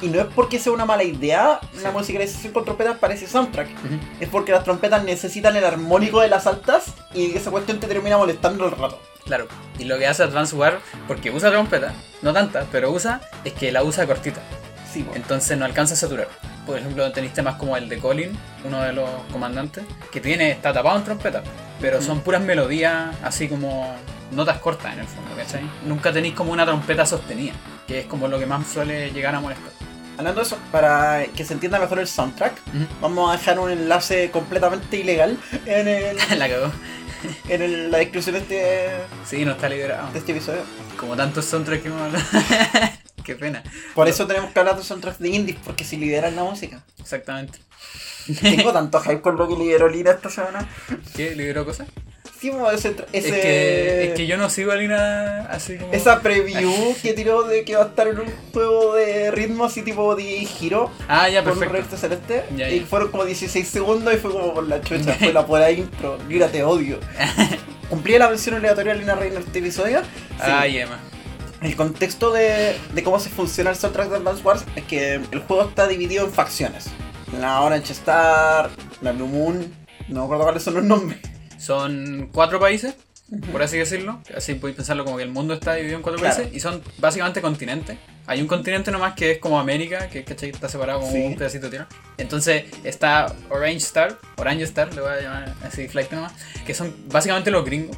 Y 0.03 0.09
no 0.09 0.21
es 0.21 0.27
porque 0.35 0.59
sea 0.59 0.73
una 0.73 0.85
mala 0.87 1.03
idea, 1.05 1.61
Sí. 1.73 1.81
la 1.83 1.91
musicalización 1.91 2.53
con 2.53 2.65
trompetas 2.65 2.99
parece 2.99 3.27
soundtrack. 3.27 3.69
Es 4.21 4.29
porque 4.29 4.53
las 4.53 4.65
trompetas 4.65 5.05
necesitan 5.05 5.57
el 5.57 5.65
armónico 5.65 6.21
de 6.21 6.29
las 6.29 6.47
altas 6.47 6.87
y 7.15 7.35
esa 7.37 7.51
cuestión 7.51 7.79
te 7.81 7.87
termina 7.87 8.17
molestando 8.17 8.65
el 8.67 8.71
rato. 8.73 9.01
Claro. 9.25 9.47
Y 9.79 9.85
lo 9.85 9.97
que 9.99 10.07
hace 10.07 10.23
Advance 10.25 10.57
War, 10.57 10.81
porque 11.07 11.31
usa 11.31 11.51
trompeta, 11.51 11.93
no 12.23 12.33
tanta, 12.33 12.67
pero 12.73 12.91
usa, 12.91 13.21
es 13.45 13.53
que 13.53 13.71
la 13.71 13.85
usa 13.85 14.07
cortita. 14.07 14.41
Sí, 14.93 15.03
po. 15.05 15.13
Entonces 15.15 15.57
no 15.57 15.65
alcanza 15.65 15.95
a 15.95 15.97
saturar. 15.97 16.29
Por 16.67 16.79
ejemplo, 16.79 17.11
tenéis 17.13 17.33
temas 17.33 17.55
como 17.57 17.77
el 17.77 17.89
de 17.89 17.99
Colin, 17.99 18.37
uno 18.65 18.83
de 18.83 18.93
los 18.93 19.09
comandantes, 19.33 19.85
que 20.13 20.21
tiene, 20.21 20.51
está 20.51 20.73
tapado 20.73 20.99
en 20.99 21.05
trompeta, 21.05 21.43
pero 21.81 22.01
son 22.03 22.21
puras 22.21 22.43
melodías, 22.43 23.15
así 23.23 23.49
como 23.49 23.95
notas 24.33 24.59
cortas 24.59 24.93
en 24.95 25.01
el 25.01 25.07
fondo, 25.07 25.31
¿cachai? 25.37 25.63
Nunca 25.87 26.13
tenéis 26.13 26.35
como 26.35 26.53
una 26.53 26.65
trompeta 26.67 27.07
sostenida, 27.07 27.53
que 27.87 28.01
es 28.01 28.07
como 28.07 28.29
lo 28.29 28.39
que 28.39 28.47
más 28.47 28.67
suele 28.67 29.11
llegar 29.11 29.35
a 29.35 29.41
molestar. 29.41 29.71
Hablando 30.19 30.41
de 30.43 30.47
eso, 30.47 30.59
para 30.71 31.25
que 31.35 31.45
se 31.45 31.55
entienda 31.55 31.79
mejor 31.79 31.99
el 31.99 32.07
soundtrack, 32.07 32.53
vamos 33.01 33.31
a 33.33 33.39
dejar 33.39 33.59
un 33.59 33.71
enlace 33.71 34.31
completamente 34.31 34.99
ilegal 34.99 35.39
en 35.67 35.89
el, 35.89 36.17
La 36.39 36.49
cagó. 36.49 36.71
en 37.49 37.63
el- 37.63 37.91
la 37.91 37.99
descripción 37.99 38.35
de 38.35 38.41
este, 38.43 38.91
Sí, 39.25 39.45
no 39.45 39.53
está 39.53 39.69
liberado. 39.69 40.11
de 40.13 40.19
este 40.19 40.33
episodio. 40.33 40.61
Como 40.99 41.17
tantos 41.17 41.47
soundtracks 41.47 41.83
que 41.83 41.89
hemos 41.89 42.03
hablado. 42.03 42.25
Qué 43.25 43.35
pena. 43.35 43.63
Por 43.95 44.09
eso 44.09 44.27
tenemos 44.27 44.51
que 44.53 44.59
hablar 44.61 44.77
de 44.77 44.83
soundtracks 44.85 45.19
de 45.19 45.29
indies, 45.29 45.59
porque 45.65 45.85
si 45.85 45.97
lideran 45.97 46.37
la 46.37 46.45
música. 46.45 46.83
Exactamente. 46.99 47.59
Tengo 48.41 48.73
tanto 48.73 49.01
hype 49.01 49.21
con 49.21 49.37
lo 49.37 49.49
que 49.49 49.57
lideró 49.57 49.89
Lina 49.89 50.13
esta 50.13 50.31
semana. 50.31 50.69
¿Qué? 51.17 51.35
¿Liberó 51.35 51.65
cosas? 51.65 51.89
Hicimos 52.37 52.73
ese, 52.73 52.97
tra- 52.97 53.05
ese 53.13 53.29
Es, 53.29 53.35
que, 53.35 54.05
es 54.05 54.15
que 54.15 54.27
yo 54.27 54.39
no 54.39 54.49
sigo 54.49 54.73
a 54.73 54.77
Lina 54.77 55.43
así 55.51 55.77
como. 55.77 55.93
esa 55.93 56.21
preview 56.21 56.95
que 57.03 57.13
tiró 57.13 57.43
de 57.43 57.65
que 57.65 57.77
va 57.77 57.83
a 57.85 57.87
estar 57.89 58.09
en 58.09 58.19
un 58.21 58.27
juego 58.53 58.95
de 58.95 59.31
ritmo 59.31 59.65
así 59.67 59.83
tipo 59.83 60.15
de 60.17 60.25
giro. 60.47 60.91
Ah, 61.09 61.29
ya, 61.29 61.43
con 61.43 61.53
un 61.53 61.59
perfecto. 61.59 61.83
recto 61.83 61.97
celeste. 61.99 62.45
Ya, 62.57 62.71
y 62.71 62.81
fueron 62.81 63.11
como 63.11 63.25
16 63.27 63.67
segundos 63.69 64.15
y 64.15 64.17
fue 64.17 64.31
como 64.33 64.55
por 64.55 64.67
la 64.67 64.81
chucha. 64.81 65.15
fue 65.15 65.33
la 65.35 65.45
pura 65.47 65.71
intro. 65.71 66.17
Mira, 66.29 66.49
te 66.49 66.63
odio. 66.65 66.99
¿Cumplía 67.91 68.19
la 68.21 68.29
mención 68.29 68.55
aleatoria 68.55 68.93
de 68.95 69.01
Lina 69.01 69.17
Rey 69.17 69.31
en 69.33 69.39
este 69.39 69.59
episodio? 69.59 70.01
Sí. 70.03 70.07
Ay, 70.51 70.79
Emma. 70.79 70.99
El 71.63 71.77
contexto 71.77 72.33
de, 72.33 72.75
de 72.95 73.03
cómo 73.03 73.21
se 73.21 73.29
funciona 73.29 73.71
el 73.71 73.77
soundtrack 73.77 74.09
de 74.09 74.17
Advance 74.17 74.43
Wars 74.43 74.65
es 74.77 74.85
que 74.85 75.15
el 75.15 75.41
juego 75.47 75.69
está 75.69 75.87
dividido 75.87 76.25
en 76.25 76.33
facciones. 76.33 76.87
La 77.39 77.61
Orange 77.61 77.93
Star, 77.93 78.71
la 79.03 79.13
Blue 79.13 79.27
Moon, 79.27 79.73
no 80.09 80.21
me 80.21 80.25
acuerdo 80.25 80.45
cuáles 80.45 80.63
son 80.63 80.75
los 80.75 80.85
nombres. 80.85 81.21
Son 81.59 82.31
cuatro 82.33 82.59
países, 82.59 82.95
por 83.53 83.63
así 83.63 83.77
decirlo. 83.77 84.21
Así 84.35 84.55
podéis 84.55 84.77
pensarlo 84.77 85.05
como 85.05 85.19
que 85.19 85.23
el 85.23 85.31
mundo 85.31 85.53
está 85.53 85.75
dividido 85.75 85.97
en 85.99 86.03
cuatro 86.03 86.19
Claro. 86.21 86.35
países 86.35 86.55
y 86.57 86.61
son 86.61 86.83
básicamente 86.99 87.43
continentes. 87.43 87.99
Hay 88.27 88.41
un 88.41 88.47
continente 88.49 88.91
nomás 88.91 89.15
que 89.15 89.33
es 89.33 89.39
como 89.39 89.61
América, 89.61 90.09
que 90.09 90.25
¿cachai? 90.25 90.51
está 90.51 90.69
separado 90.69 91.01
como 91.01 91.13
Sí. 91.13 91.19
un 91.23 91.37
pedacito 91.37 91.67
de 91.67 91.71
tierra. 91.71 91.89
Entonces 92.17 92.65
está 92.85 93.35
Orange 93.51 93.77
Star, 93.79 94.19
Orange 94.39 94.65
Star, 94.65 94.95
le 94.95 95.01
voy 95.03 95.11
a 95.11 95.21
llamar 95.21 95.55
así 95.63 95.87
flight 95.89 96.11
nomás, 96.11 96.33
que 96.65 96.73
son 96.75 96.95
básicamente 97.11 97.51
los 97.51 97.65
gringos. 97.65 97.97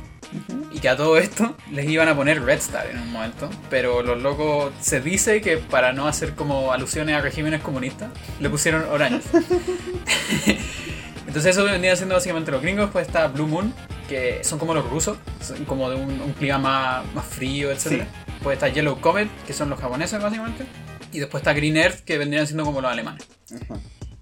Que 0.82 0.88
a 0.88 0.96
todo 0.96 1.16
esto 1.16 1.56
les 1.70 1.88
iban 1.88 2.08
a 2.08 2.16
poner 2.16 2.42
Red 2.42 2.58
Star 2.58 2.88
en 2.90 2.98
un 2.98 3.12
momento. 3.12 3.48
Pero 3.70 4.02
los 4.02 4.20
locos 4.20 4.72
se 4.80 5.00
dice 5.00 5.40
que 5.40 5.56
para 5.56 5.92
no 5.92 6.08
hacer 6.08 6.34
como 6.34 6.72
alusiones 6.72 7.16
a 7.16 7.20
regímenes 7.20 7.62
comunistas, 7.62 8.10
le 8.40 8.50
pusieron 8.50 8.84
Orange. 8.90 9.22
Entonces 11.28 11.56
eso 11.56 11.64
vendría 11.64 11.94
siendo 11.94 12.16
básicamente 12.16 12.50
los 12.50 12.60
gringos, 12.60 12.90
pues 12.90 13.06
está 13.06 13.28
Blue 13.28 13.46
Moon, 13.46 13.72
que 14.08 14.42
son 14.42 14.58
como 14.58 14.74
los 14.74 14.84
rusos, 14.90 15.18
son 15.40 15.64
como 15.66 15.88
de 15.88 15.94
un, 15.94 16.20
un 16.20 16.32
clima 16.32 16.58
más, 16.58 17.14
más 17.14 17.24
frío, 17.26 17.70
etc. 17.70 18.04
Pues 18.42 18.56
está 18.56 18.68
Yellow 18.68 19.00
Comet, 19.00 19.28
que 19.46 19.52
son 19.52 19.70
los 19.70 19.78
japoneses 19.78 20.20
básicamente. 20.20 20.64
Y 21.12 21.20
después 21.20 21.42
está 21.42 21.52
Green 21.52 21.76
Earth, 21.76 22.00
que 22.00 22.18
vendrían 22.18 22.46
siendo 22.46 22.64
como 22.64 22.80
los 22.80 22.90
alemanes. 22.90 23.24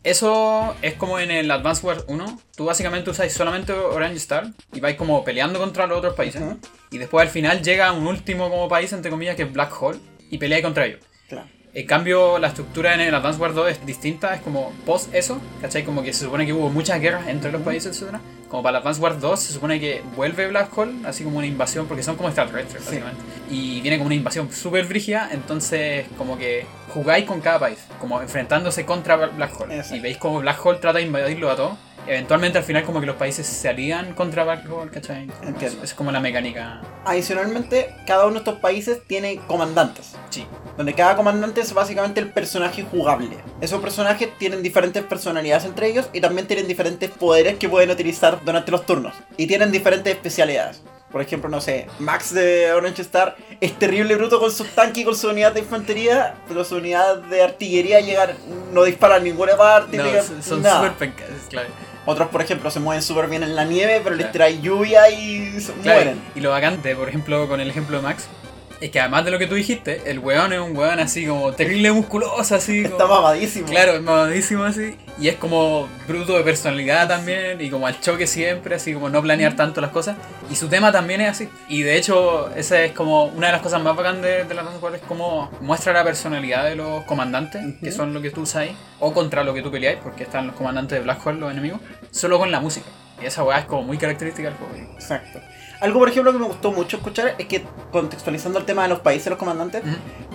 Eso 0.02 0.74
es 0.80 0.94
como 0.94 1.18
en 1.18 1.30
el 1.30 1.50
Advance 1.50 1.86
Wars 1.86 2.04
1. 2.08 2.40
Tú 2.56 2.64
básicamente 2.64 3.10
usáis 3.10 3.32
solamente 3.34 3.72
Orange 3.72 4.16
Star 4.16 4.46
y 4.72 4.80
vais 4.80 4.96
como 4.96 5.22
peleando 5.24 5.58
contra 5.58 5.86
los 5.86 5.98
otros 5.98 6.14
países. 6.14 6.42
Y 6.90 6.98
después 6.98 7.26
al 7.26 7.30
final 7.30 7.62
llega 7.62 7.92
un 7.92 8.06
último 8.06 8.48
como 8.48 8.68
país, 8.68 8.92
entre 8.94 9.10
comillas, 9.10 9.36
que 9.36 9.42
es 9.42 9.52
Black 9.52 9.70
Hole, 9.80 9.98
y 10.30 10.38
peleáis 10.38 10.64
contra 10.64 10.86
ellos. 10.86 11.00
Claro. 11.28 11.46
En 11.74 11.86
cambio, 11.86 12.38
la 12.38 12.48
estructura 12.48 12.94
en 12.94 13.00
el 13.00 13.14
Advance 13.14 13.38
Wars 13.38 13.54
2 13.54 13.70
es 13.70 13.86
distinta, 13.86 14.34
es 14.34 14.40
como 14.40 14.72
post 14.86 15.14
eso, 15.14 15.38
¿cachai? 15.60 15.84
Como 15.84 16.02
que 16.02 16.12
se 16.12 16.24
supone 16.24 16.46
que 16.46 16.52
hubo 16.52 16.70
muchas 16.70 17.00
guerras 17.00 17.28
entre 17.28 17.52
los 17.52 17.60
países, 17.62 18.00
etc. 18.00 18.16
Como 18.50 18.62
para 18.64 18.78
Advance 18.78 19.00
Wars 19.00 19.20
2 19.20 19.38
se 19.40 19.52
supone 19.52 19.78
que 19.78 20.02
vuelve 20.16 20.48
Black 20.48 20.76
Hole, 20.76 20.92
así 21.06 21.22
como 21.22 21.38
una 21.38 21.46
invasión, 21.46 21.86
porque 21.86 22.02
son 22.02 22.16
como 22.16 22.28
extraterrestres, 22.28 22.82
Sí. 22.82 22.88
básicamente. 22.88 23.22
Y 23.48 23.80
viene 23.80 23.96
como 23.96 24.06
una 24.06 24.16
invasión 24.16 24.50
súper 24.52 24.86
brígida, 24.86 25.28
entonces 25.32 26.06
como 26.18 26.36
que 26.36 26.66
jugáis 26.92 27.24
con 27.26 27.40
cada 27.40 27.60
país, 27.60 27.78
como 28.00 28.20
enfrentándose 28.20 28.84
contra 28.84 29.14
Black 29.16 29.60
Hole. 29.60 29.76
Exacto. 29.76 29.96
Y 29.96 30.00
veis 30.00 30.16
como 30.18 30.40
Black 30.40 30.66
Hole 30.66 30.78
trata 30.80 30.98
de 30.98 31.04
invadirlo 31.04 31.48
a 31.50 31.54
todos. 31.56 31.78
Eventualmente 32.06 32.58
al 32.58 32.64
final 32.64 32.84
como 32.84 33.00
que 33.00 33.06
los 33.06 33.16
países 33.16 33.46
se 33.46 33.68
alían 33.68 34.14
contra 34.14 34.44
Black 34.44 34.70
Hole, 34.70 34.90
¿cachai? 34.90 35.30
Entiendo. 35.42 35.84
es, 35.84 35.94
como 35.94 36.10
la 36.10 36.20
mecánica. 36.20 36.80
Adicionalmente, 37.04 37.94
cada 38.06 38.24
uno 38.24 38.34
de 38.34 38.38
estos 38.38 38.58
países 38.58 39.00
tiene 39.06 39.36
comandantes. 39.46 40.14
Sí. 40.30 40.46
Donde 40.76 40.94
cada 40.94 41.16
comandante 41.16 41.60
es 41.60 41.72
básicamente 41.72 42.20
el 42.20 42.30
personaje 42.30 42.82
jugable. 42.82 43.36
Esos 43.60 43.80
personajes 43.80 44.30
tienen 44.38 44.62
diferentes 44.62 45.02
personalidades 45.04 45.64
entre 45.64 45.88
ellos 45.88 46.08
y 46.12 46.20
también 46.20 46.46
tienen 46.46 46.66
diferentes 46.66 47.10
poderes 47.10 47.56
que 47.58 47.68
pueden 47.68 47.90
utilizar 47.90 48.42
durante 48.44 48.70
los 48.70 48.86
turnos. 48.86 49.14
Y 49.36 49.46
tienen 49.46 49.70
diferentes 49.70 50.12
especialidades. 50.12 50.82
Por 51.10 51.20
ejemplo, 51.20 51.50
no 51.50 51.60
sé, 51.60 51.88
Max 51.98 52.32
de 52.32 52.72
Orange 52.72 53.02
Star 53.02 53.36
es 53.60 53.76
terrible 53.76 54.14
bruto 54.14 54.38
con 54.38 54.52
sus 54.52 54.68
tanques 54.68 54.98
y 55.02 55.04
con 55.04 55.16
su 55.16 55.28
unidad 55.28 55.52
de 55.52 55.58
infantería, 55.60 56.36
pero 56.46 56.64
su 56.64 56.76
unidad 56.76 57.16
de 57.16 57.42
artillería 57.42 57.98
llega, 58.00 58.28
no 58.72 58.84
dispara 58.84 59.16
a 59.16 59.18
ninguna 59.18 59.56
parte, 59.56 59.96
No, 59.96 60.04
son- 60.40 60.62
súper 60.62 60.92
pencas, 60.92 61.26
claro. 61.48 61.68
Otros, 62.06 62.28
por 62.28 62.40
ejemplo, 62.42 62.70
se 62.70 62.80
mueven 62.80 63.02
súper 63.02 63.28
bien 63.28 63.42
en 63.42 63.54
la 63.54 63.64
nieve, 63.64 64.00
pero 64.02 64.16
les 64.16 64.26
Claro. 64.26 64.32
trae 64.32 64.60
lluvia 64.60 65.10
y 65.10 65.60
se 65.60 65.72
Claro, 65.74 66.00
mueren. 66.00 66.22
y 66.34 66.40
lo 66.40 66.50
vacante, 66.50 66.96
por 66.96 67.08
ejemplo, 67.08 67.46
con 67.48 67.60
el 67.60 67.68
ejemplo 67.70 67.98
de 67.98 68.02
Max, 68.02 68.26
es 68.80 68.90
que 68.90 68.98
además 68.98 69.24
de 69.26 69.30
lo 69.30 69.38
que 69.38 69.46
tú 69.46 69.54
dijiste, 69.54 70.10
el 70.10 70.18
weón 70.18 70.52
es 70.52 70.60
un 70.60 70.74
weón 70.74 71.00
así 71.00 71.26
como 71.26 71.52
terrible 71.52 71.92
musculoso, 71.92 72.54
así. 72.54 72.80
Está 72.80 73.06
mamadísimo. 73.06 73.66
Claro, 73.66 73.92
es 73.92 74.02
mamadísimo 74.02 74.64
así. 74.64 74.96
Y 75.18 75.28
es 75.28 75.36
como 75.36 75.86
bruto 76.08 76.34
de 76.36 76.42
personalidad 76.42 77.06
también. 77.06 77.60
Y 77.60 77.68
como 77.68 77.86
al 77.86 78.00
choque 78.00 78.26
siempre, 78.26 78.74
así 78.74 78.94
como 78.94 79.10
no 79.10 79.20
planear 79.20 79.54
tanto 79.54 79.82
las 79.82 79.90
cosas. 79.90 80.16
Y 80.50 80.56
su 80.56 80.68
tema 80.68 80.90
también 80.92 81.20
es 81.20 81.28
así. 81.28 81.48
Y 81.68 81.82
de 81.82 81.96
hecho, 81.96 82.50
esa 82.56 82.82
es 82.82 82.92
como 82.92 83.24
una 83.26 83.48
de 83.48 83.52
las 83.52 83.62
cosas 83.62 83.82
más 83.82 83.94
bacanas 83.94 84.22
de, 84.22 84.44
de 84.44 84.54
la 84.54 84.62
Dance 84.62 84.78
War, 84.78 84.94
es 84.94 85.02
como 85.02 85.50
muestra 85.60 85.92
la 85.92 86.02
personalidad 86.02 86.64
de 86.64 86.76
los 86.76 87.04
comandantes, 87.04 87.62
que 87.82 87.92
son 87.92 88.14
lo 88.14 88.22
que 88.22 88.30
tú 88.30 88.42
usas 88.42 88.62
ahí, 88.62 88.76
o 88.98 89.12
contra 89.12 89.44
lo 89.44 89.52
que 89.52 89.60
tú 89.60 89.70
peleáis, 89.70 89.98
porque 90.02 90.22
están 90.22 90.46
los 90.46 90.56
comandantes 90.56 90.98
de 90.98 91.04
Black 91.04 91.24
Hole, 91.26 91.38
los 91.38 91.52
enemigos, 91.52 91.80
solo 92.10 92.38
con 92.38 92.50
la 92.50 92.60
música. 92.60 92.86
Y 93.22 93.26
esa 93.26 93.44
weá 93.44 93.58
es 93.58 93.64
como 93.66 93.82
muy 93.82 93.98
característica 93.98 94.48
del 94.48 94.56
juego. 94.56 94.94
Exacto. 94.94 95.40
Algo, 95.80 95.98
por 95.98 96.08
ejemplo, 96.08 96.32
que 96.32 96.38
me 96.38 96.46
gustó 96.46 96.72
mucho 96.72 96.98
escuchar 96.98 97.34
es 97.38 97.46
que, 97.46 97.64
contextualizando 97.90 98.58
el 98.58 98.64
tema 98.66 98.82
de 98.82 98.88
los 98.90 99.00
países, 99.00 99.28
los 99.28 99.38
comandantes, 99.38 99.82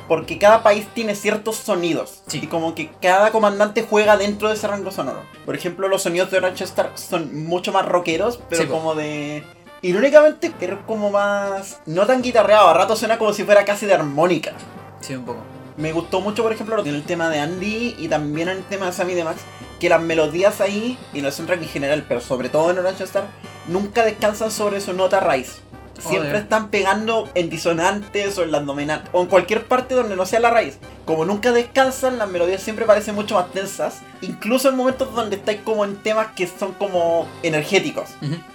porque 0.08 0.38
cada 0.40 0.64
país 0.64 0.88
tiene 0.94 1.14
ciertos 1.16 1.56
sonidos. 1.58 2.24
Sí. 2.28 2.40
Y 2.44 2.48
como 2.48 2.74
que 2.76 2.90
cada 3.02 3.32
comandante 3.32 3.86
juega 3.88 4.18
dentro 4.18 4.48
de 4.50 4.56
ese 4.56 4.68
rango 4.68 4.92
sonoro. 4.92 5.22
Por 5.46 5.56
ejemplo, 5.56 5.88
los 5.88 6.02
sonidos 6.04 6.32
de 6.32 6.38
Orange 6.38 6.64
Star 6.64 6.92
son 6.96 7.46
mucho 7.46 7.72
más 7.72 7.86
rockeros, 7.86 8.40
pero 8.50 8.62
Sí, 8.64 8.68
po. 8.68 8.74
como 8.76 8.96
de. 8.96 9.44
Irónicamente, 9.82 10.52
pero 10.60 10.86
como 10.88 11.12
más. 11.12 11.80
No 11.86 12.08
tan 12.08 12.22
guitarreado, 12.24 12.68
a 12.70 12.74
rato 12.74 12.96
suena 12.96 13.18
como 13.20 13.34
si 13.34 13.44
fuera 13.44 13.66
casi 13.66 13.86
de 13.86 13.94
armónica. 13.94 14.54
Sí, 15.02 15.14
un 15.16 15.26
poco. 15.26 15.40
Me 15.78 15.92
gustó 15.92 16.22
mucho, 16.22 16.42
por 16.42 16.54
ejemplo, 16.54 16.80
en 16.80 16.88
el 16.96 17.04
tema 17.04 17.30
de 17.30 17.40
Andy 17.40 17.96
y 18.00 18.08
también 18.08 18.48
en 18.48 18.58
el 18.58 18.64
tema 18.64 18.86
de 18.88 18.94
Sammy 18.94 19.14
de 19.14 19.26
Max, 19.26 19.42
que 19.80 19.90
las 19.90 20.02
melodías 20.02 20.62
ahí, 20.62 20.98
y 21.14 21.20
en 21.20 21.26
el 21.26 21.32
soundtrack 21.32 21.62
en 21.62 21.70
general, 21.70 22.06
pero 22.08 22.22
sobre 22.22 22.50
todo 22.50 22.72
en 22.72 22.80
Orange 22.80 23.04
Star, 23.04 23.26
nunca 23.68 24.04
descansan 24.06 24.52
sobre 24.52 24.82
su 24.82 24.94
nota 24.94 25.20
raíz. 25.20 25.62
Siempre 25.98 26.30
Joder. 26.30 26.44
están 26.44 26.70
pegando 26.70 27.30
en 27.36 27.50
disonantes 27.50 28.38
o 28.38 28.44
en 28.44 28.52
las 28.52 28.66
dominantes, 28.66 29.10
o 29.14 29.22
en 29.22 29.28
cualquier 29.28 29.66
parte 29.66 29.96
donde 29.96 30.18
no 30.18 30.26
sea 30.26 30.42
la 30.42 30.50
raíz. 30.50 30.78
Como 31.06 31.24
nunca 31.24 31.54
descansan, 31.54 32.18
las 32.18 32.30
melodías 32.30 32.62
siempre 32.62 32.86
parecen 32.86 33.16
mucho 33.16 33.36
más 33.36 33.50
tensas, 33.52 34.02
incluso 34.22 34.68
en 34.68 34.76
momentos 34.76 35.14
donde 35.16 35.38
estáis 35.38 35.62
como 35.62 35.86
en 35.86 35.96
temas 35.96 36.28
que 36.36 36.48
son 36.48 36.74
como 36.74 37.28
energéticos. 37.44 38.10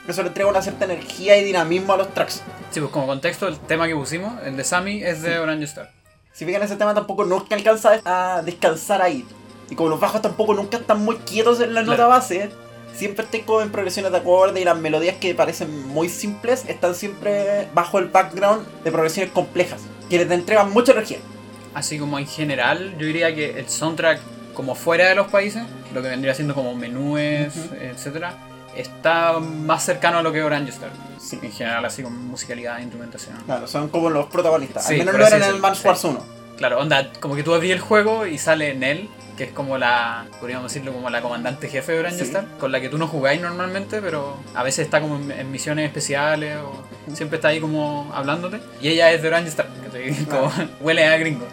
Eso 0.07 0.23
le 0.23 0.29
entrega 0.29 0.51
una 0.51 0.61
cierta 0.61 0.85
energía 0.85 1.39
y 1.39 1.45
dinamismo 1.45 1.95
a 1.95 1.97
los 1.97 2.13
tracks. 2.13 2.43
Sí, 2.71 2.81
pues 2.81 2.93
como 2.93 3.07
contexto, 3.07 3.49
el 3.49 3.59
tema 3.59 3.89
que 3.89 3.95
pusimos, 3.95 4.35
el 4.45 4.57
de 4.57 4.65
Sammy, 4.65 5.03
es 5.03 5.23
de 5.23 5.39
Orange 5.39 5.65
Star. 5.65 5.91
Si 6.33 6.45
fijan 6.45 6.63
ese 6.63 6.77
tema 6.77 6.95
tampoco 6.95 7.25
nunca 7.25 7.57
alcanza 7.57 8.01
a 8.05 8.43
descansar 8.43 9.01
ahí. 9.01 9.27
Y 9.71 9.77
como 9.77 9.89
los 9.89 10.01
bajos 10.01 10.21
tampoco 10.21 10.53
nunca 10.55 10.77
están 10.79 11.05
muy 11.05 11.17
quietos 11.17 11.61
en 11.61 11.73
la 11.75 11.83
nota 11.83 11.97
Claro. 11.97 12.11
base, 12.11 12.51
siempre 12.95 13.25
están 13.25 13.43
como 13.43 13.61
en 13.63 13.71
progresiones 13.71 14.11
de 14.13 14.19
acorde 14.19 14.61
y 14.61 14.65
las 14.65 14.77
melodías 14.77 15.17
que 15.17 15.35
parecen 15.35 15.87
muy 15.89 16.09
simples 16.09 16.65
están 16.67 16.95
siempre 16.95 17.69
bajo 17.73 17.99
el 17.99 18.07
background 18.07 18.67
de 18.85 18.91
progresiones 18.91 19.33
complejas, 19.33 19.81
que 20.11 20.19
les 20.19 20.31
entregan 20.31 20.71
mucha 20.73 20.93
energía. 20.93 21.19
Así 21.73 21.99
como 21.99 22.19
en 22.19 22.27
general, 22.27 22.95
yo 22.99 23.07
diría 23.07 23.33
que 23.35 23.61
el 23.61 23.69
soundtrack, 23.69 24.21
como 24.55 24.75
fuera 24.75 25.09
de 25.09 25.15
los 25.15 25.29
países, 25.29 25.63
lo 25.95 26.03
que 26.03 26.09
vendría 26.09 26.35
siendo 26.35 26.55
como 26.55 26.75
menúes, 26.75 27.55
Ujú. 27.57 27.75
etcétera, 27.81 28.35
está 28.77 29.39
más 29.39 29.85
cercano 29.85 30.19
a 30.19 30.23
lo 30.23 30.33
que 30.33 30.41
es 30.41 30.45
Orange 30.45 30.71
Star. 30.71 30.91
Sí. 31.21 31.39
En 31.43 31.53
general, 31.53 31.85
así 31.85 32.03
como 32.03 32.17
musicalidad 32.19 32.79
e 32.79 32.83
instrumentación. 32.83 33.37
Claro, 33.47 33.69
son 33.69 33.89
como 33.89 34.11
los 34.11 34.27
protagonistas. 34.27 34.85
Sí, 34.87 34.95
Al 34.95 35.07
menos 35.07 35.15
lo 35.21 35.27
eran 35.27 35.43
en 35.45 35.49
el 35.51 35.75
sí. 35.77 35.87
Wars 35.87 36.05
1. 36.05 36.25
Claro, 36.57 36.81
onda, 36.81 37.11
como 37.21 37.37
que 37.37 37.43
tú 37.43 37.55
abrí 37.55 37.71
el 37.71 37.81
juego 37.81 38.27
y 38.27 38.37
sale 38.37 38.75
Nell, 38.75 39.09
que 39.41 39.47
es 39.47 39.53
como 39.53 39.79
la, 39.79 40.27
podríamos 40.39 40.71
decirlo, 40.71 40.93
como 40.93 41.09
la 41.09 41.23
comandante 41.23 41.67
jefe 41.71 41.93
de 41.93 42.01
Orange 42.01 42.19
Sí. 42.19 42.25
Star, 42.25 42.45
con 42.59 42.71
la 42.73 42.79
que 42.83 42.91
tú 42.91 42.99
no 42.99 43.09
jugáis 43.09 43.41
normalmente, 43.41 44.03
pero 44.03 44.37
a 44.55 44.63
veces 44.63 44.85
está 44.85 45.01
como 45.01 45.17
en, 45.17 45.31
en 45.31 45.51
misiones 45.51 45.87
especiales 45.87 46.59
o 46.59 46.85
siempre 47.15 47.37
está 47.37 47.49
ahí 47.49 47.59
como 47.59 48.11
hablándote. 48.15 48.61
Y 48.83 48.89
ella 48.89 49.11
es 49.13 49.23
de 49.23 49.29
Orange 49.29 49.49
Star, 49.49 49.67
que 49.83 49.89
te- 50.13 50.25
como 50.27 50.53
huele 50.81 51.07
a 51.07 51.17
gringo. 51.17 51.47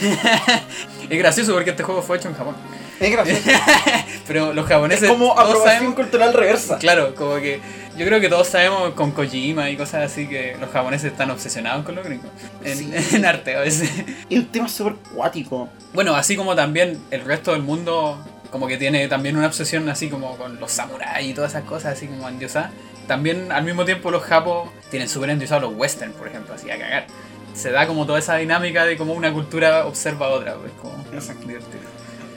es 1.10 1.18
gracioso 1.18 1.52
porque 1.52 1.70
este 1.70 1.82
juego 1.82 2.00
fue 2.02 2.16
hecho 2.16 2.28
en 2.28 2.34
Japón. 2.36 2.56
Es 3.00 3.10
gracioso. 3.12 3.42
Pero 4.26 4.52
los 4.54 4.66
japoneses. 4.66 5.02
es 5.04 5.10
como 5.10 5.32
aprobación 5.32 5.64
sabemos- 5.66 5.94
cultural 5.96 6.32
reversa. 6.32 6.78
Claro, 6.78 7.14
como 7.14 7.34
que 7.36 7.60
yo 7.96 8.06
creo 8.06 8.20
que 8.20 8.28
todos 8.28 8.48
sabemos 8.48 8.94
con 8.94 9.12
Kojima 9.12 9.70
y 9.70 9.76
cosas 9.76 10.10
así 10.10 10.26
que 10.26 10.56
los 10.60 10.70
japoneses 10.70 11.12
están 11.12 11.30
obsesionados 11.30 11.84
con 11.84 11.94
los 11.94 12.04
gringos. 12.04 12.30
En, 12.64 12.76
Sí. 12.78 12.92
en 13.16 13.24
arte 13.24 13.54
a 13.56 13.60
veces. 13.60 13.90
Y 14.28 14.38
un 14.38 14.46
tema 14.46 14.68
súper 14.68 14.94
cuático. 15.14 15.68
Bueno, 15.92 16.14
así 16.14 16.36
como 16.36 16.54
también 16.54 16.98
el 17.10 17.20
resto 17.24 17.52
del 17.52 17.62
mundo 17.62 18.18
como 18.50 18.66
que 18.68 18.76
tiene 18.76 19.08
también 19.08 19.36
una 19.36 19.46
obsesión 19.48 19.88
así 19.88 20.08
como 20.08 20.36
con 20.36 20.60
los 20.60 20.70
samuráis 20.70 21.28
y 21.28 21.34
todas 21.34 21.52
esas 21.52 21.64
cosas 21.64 21.94
así 21.96 22.06
como 22.06 22.28
endiosadas. 22.28 22.70
también 23.08 23.50
al 23.50 23.64
mismo 23.64 23.84
tiempo 23.84 24.10
los 24.12 24.22
japos 24.22 24.70
tienen 24.90 25.08
súper 25.08 25.30
endiosados 25.30 25.62
los 25.64 25.72
western, 25.78 26.12
por 26.12 26.28
ejemplo, 26.28 26.54
así 26.54 26.70
a 26.70 26.78
cagar. 26.78 27.06
Se 27.52 27.70
da 27.72 27.86
como 27.86 28.06
toda 28.06 28.18
esa 28.20 28.36
dinámica 28.36 28.84
de 28.84 28.96
como 28.96 29.12
una 29.12 29.32
cultura 29.32 29.86
observa 29.86 30.26
a 30.26 30.30
otra, 30.30 30.54
pues 30.54 30.72
como 30.80 31.04
Exacto. 31.12 31.46
divertido. 31.46 31.80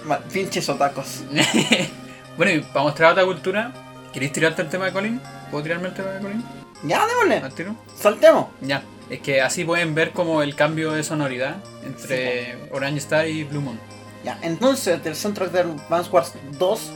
Ma- 0.06 0.20
Pinches 0.20 0.68
otacos. 0.70 1.22
bueno, 2.38 2.52
y 2.52 2.60
para 2.62 2.84
mostrar 2.84 3.12
otra 3.12 3.24
cultura, 3.26 3.72
¿queréis 4.14 4.32
tirarte 4.34 4.62
el 4.64 4.70
tema 4.70 4.86
de 4.86 4.92
Colin? 4.94 5.22
¿Puedo 5.52 5.64
tirarme 5.64 5.90
el 5.90 5.94
tema 5.94 6.10
de? 6.10 6.36
Ya, 6.84 7.06
démosle. 7.08 7.38
¿Al 7.38 7.54
tiro? 7.54 7.76
Saltemos. 7.96 8.48
Ya. 8.62 8.84
Es 9.10 9.22
que 9.22 9.42
así 9.42 9.64
pueden 9.64 9.96
ver 9.96 10.12
como 10.12 10.42
el 10.42 10.56
cambio 10.56 10.92
de 10.92 11.04
sonoridad 11.04 11.58
entre 11.86 12.70
Orange 12.72 12.98
Star 12.98 13.28
y 13.28 13.44
Blue 13.46 13.62
Moon. 13.62 13.80
Ya, 14.26 14.38
entonces 14.42 15.02
del 15.04 15.16
soundtrack 15.16 15.52
de 15.52 15.60
Advance 15.62 16.10
Wars 16.12 16.34
2 16.60 16.92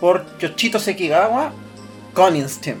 por 0.00 0.38
Yoshito 0.38 0.80
Sekigawa, 0.80 1.52
Conin's 2.14 2.58
Team. 2.60 2.78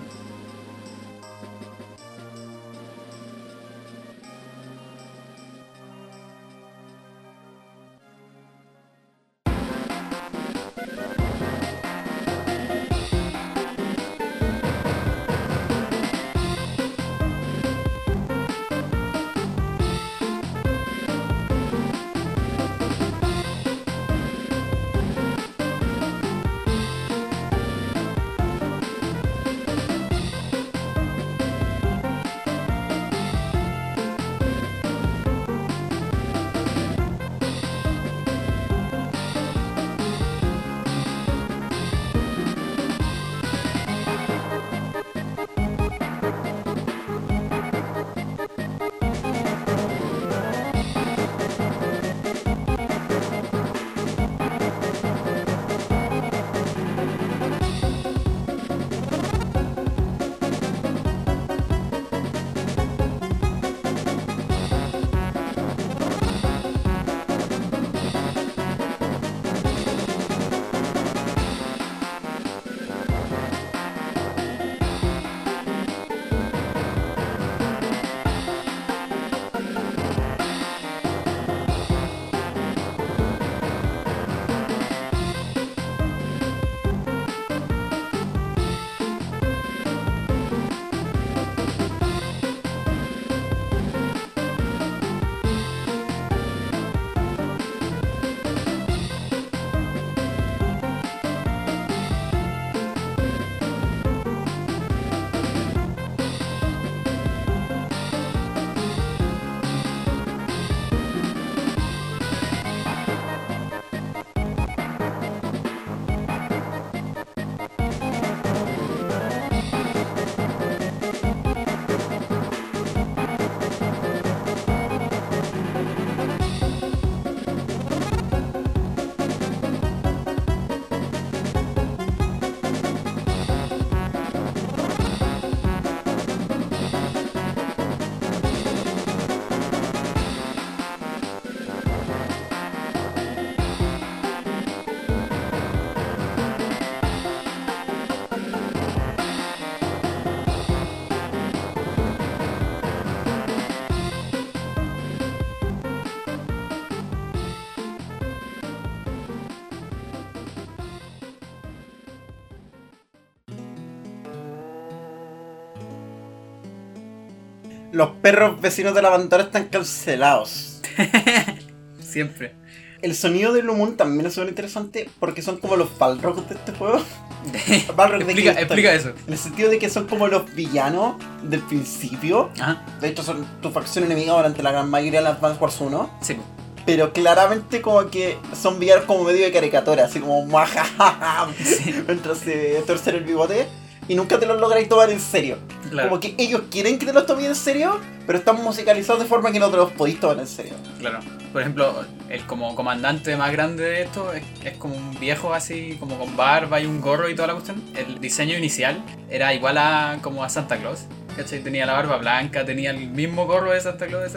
Los 168.00 168.12
perros 168.12 168.58
vecinos 168.62 168.94
de 168.94 169.02
la 169.02 169.10
bandera 169.10 169.42
están 169.42 169.66
cancelados. 169.66 170.80
Siempre. 172.00 172.54
El 173.02 173.14
sonido 173.14 173.52
de 173.52 173.60
Blue 173.60 173.74
Moon 173.74 173.98
también 173.98 174.24
es 174.24 174.32
súper 174.32 174.48
interesante 174.48 175.10
porque 175.18 175.42
son 175.42 175.58
como 175.58 175.76
los 175.76 175.98
Balrogs 175.98 176.48
de 176.48 176.54
este 176.54 176.72
juego. 176.72 177.02
Balrog 177.94 178.24
de 178.24 178.32
explica, 178.32 178.52
Kingston. 178.52 178.62
explica 178.62 178.94
eso. 178.94 179.12
En 179.26 179.34
el 179.34 179.38
sentido 179.38 179.68
de 179.68 179.78
que 179.78 179.90
son 179.90 180.06
como 180.06 180.28
los 180.28 180.50
villanos 180.54 181.16
del 181.42 181.60
principio. 181.60 182.48
Ajá. 182.58 182.82
De 183.02 183.08
hecho, 183.08 183.22
son 183.22 183.46
tu 183.60 183.68
facción 183.68 184.06
enemiga 184.06 184.32
durante 184.32 184.62
la 184.62 184.72
gran 184.72 184.88
mayoría 184.88 185.18
de 185.18 185.24
las 185.24 185.36
Advance 185.36 185.60
Wars 185.60 185.78
1. 185.78 186.10
Sí. 186.22 186.38
Pero 186.86 187.12
claramente 187.12 187.82
como 187.82 188.08
que 188.08 188.38
son 188.58 188.78
villanos 188.78 189.04
como 189.04 189.24
medio 189.24 189.44
de 189.44 189.52
caricatura, 189.52 190.06
así 190.06 190.20
como 190.20 190.46
majajaja, 190.46 191.48
mientras 192.06 192.38
se 192.38 192.82
torcen 192.86 193.16
el 193.16 193.24
bigote. 193.24 193.66
Y 194.08 194.14
nunca 194.14 194.40
te 194.40 194.46
los 194.46 194.58
lográis 194.58 194.88
tomar 194.88 195.10
en 195.10 195.20
serio. 195.20 195.58
Claro. 195.90 196.08
Como 196.08 196.20
que 196.20 196.34
ellos 196.38 196.62
quieren 196.70 196.98
que 196.98 197.06
te 197.06 197.12
los 197.12 197.26
tomes 197.26 197.46
en 197.46 197.54
serio, 197.54 198.00
pero 198.26 198.38
están 198.38 198.62
musicalizados 198.62 199.22
de 199.22 199.28
forma 199.28 199.50
que 199.50 199.58
no 199.58 199.70
te 199.70 199.76
los 199.76 199.90
podéis 199.92 200.20
tomar 200.20 200.38
en 200.38 200.46
serio. 200.46 200.74
Claro. 200.98 201.18
Por 201.52 201.62
ejemplo, 201.62 202.04
el 202.28 202.46
como 202.46 202.76
comandante 202.76 203.36
más 203.36 203.50
grande 203.50 203.82
de 203.82 204.02
esto 204.02 204.32
es, 204.32 204.44
es 204.64 204.76
como 204.76 204.94
un 204.94 205.18
viejo 205.18 205.52
así, 205.52 205.96
como 205.98 206.16
con 206.16 206.36
barba 206.36 206.80
y 206.80 206.86
un 206.86 207.00
gorro 207.00 207.28
y 207.28 207.34
toda 207.34 207.48
la 207.48 207.54
cuestión. 207.54 207.82
El 207.96 208.20
diseño 208.20 208.56
inicial 208.56 209.02
era 209.28 209.52
igual 209.52 209.78
a 209.78 210.18
como 210.22 210.44
a 210.44 210.48
Santa 210.48 210.76
Claus. 210.76 211.06
¿Cachai? 211.36 211.60
Tenía 211.60 211.86
la 211.86 211.92
barba 211.94 212.18
blanca, 212.18 212.64
tenía 212.64 212.90
el 212.90 213.08
mismo 213.10 213.46
gorro 213.46 213.72
de 213.72 213.80
Santa 213.80 214.06
Claus. 214.06 214.32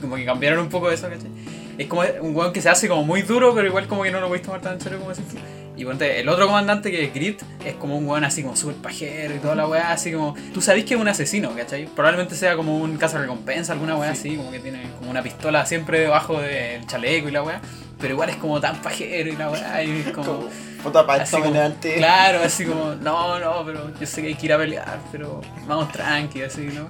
Como 0.00 0.16
que 0.16 0.24
cambiaron 0.24 0.58
un 0.58 0.68
poco 0.68 0.90
eso, 0.90 1.08
¿cachai? 1.08 1.30
Es 1.78 1.86
como 1.86 2.02
un 2.20 2.34
weón 2.34 2.52
que 2.52 2.62
se 2.62 2.68
hace 2.68 2.88
como 2.88 3.04
muy 3.04 3.22
duro, 3.22 3.54
pero 3.54 3.66
igual 3.66 3.86
como 3.86 4.02
que 4.02 4.10
no 4.10 4.20
lo 4.20 4.28
podéis 4.28 4.44
tomar 4.44 4.60
tan 4.60 4.74
en 4.74 4.80
serio 4.80 4.98
como 4.98 5.10
decís 5.10 5.28
tú. 5.28 5.36
Y 5.76 5.84
ponte, 5.84 6.20
el 6.20 6.28
otro 6.30 6.46
comandante 6.46 6.90
que 6.90 7.04
es 7.04 7.12
Grit 7.12 7.42
es 7.62 7.74
como 7.74 7.98
un 7.98 8.08
weón 8.08 8.24
así 8.24 8.42
como 8.42 8.56
súper 8.56 8.76
pajero 8.76 9.34
y 9.34 9.38
toda 9.38 9.54
la 9.54 9.68
weá, 9.68 9.92
así 9.92 10.10
como. 10.10 10.34
Tú 10.54 10.62
sabés 10.62 10.84
que 10.86 10.94
es 10.94 11.00
un 11.00 11.06
asesino, 11.06 11.54
¿cachai? 11.54 11.84
Probablemente 11.84 12.34
sea 12.34 12.56
como 12.56 12.78
un 12.78 12.98
recompensa 12.98 13.74
alguna 13.74 13.94
weá 13.96 14.12
así, 14.12 14.36
como 14.36 14.50
que 14.50 14.58
tiene 14.58 14.90
como 14.98 15.10
una 15.10 15.22
pistola 15.22 15.66
siempre 15.66 16.00
debajo 16.00 16.40
del 16.40 16.86
chaleco 16.86 17.28
y 17.28 17.32
la 17.32 17.42
weá. 17.42 17.60
Pero 18.00 18.14
igual 18.14 18.30
es 18.30 18.36
como 18.36 18.58
tan 18.58 18.80
pajero 18.80 19.30
y 19.30 19.36
la 19.36 19.50
weá, 19.50 19.82
y 19.82 20.00
es 20.00 20.10
como. 20.12 20.26
Como, 20.26 20.48
puta, 20.82 21.06
para 21.06 21.24
así 21.24 21.36
como-. 21.36 21.74
Claro, 21.96 22.40
así 22.42 22.64
como, 22.64 22.94
no, 22.94 23.38
no, 23.38 23.62
pero 23.66 23.90
yo 24.00 24.06
sé 24.06 24.22
que 24.22 24.28
hay 24.28 24.34
que 24.34 24.46
ir 24.46 24.52
a 24.54 24.58
pelear, 24.58 24.98
pero 25.12 25.42
vamos 25.66 25.92
tranqui, 25.92 26.40
así, 26.42 26.70
¿no? 26.72 26.88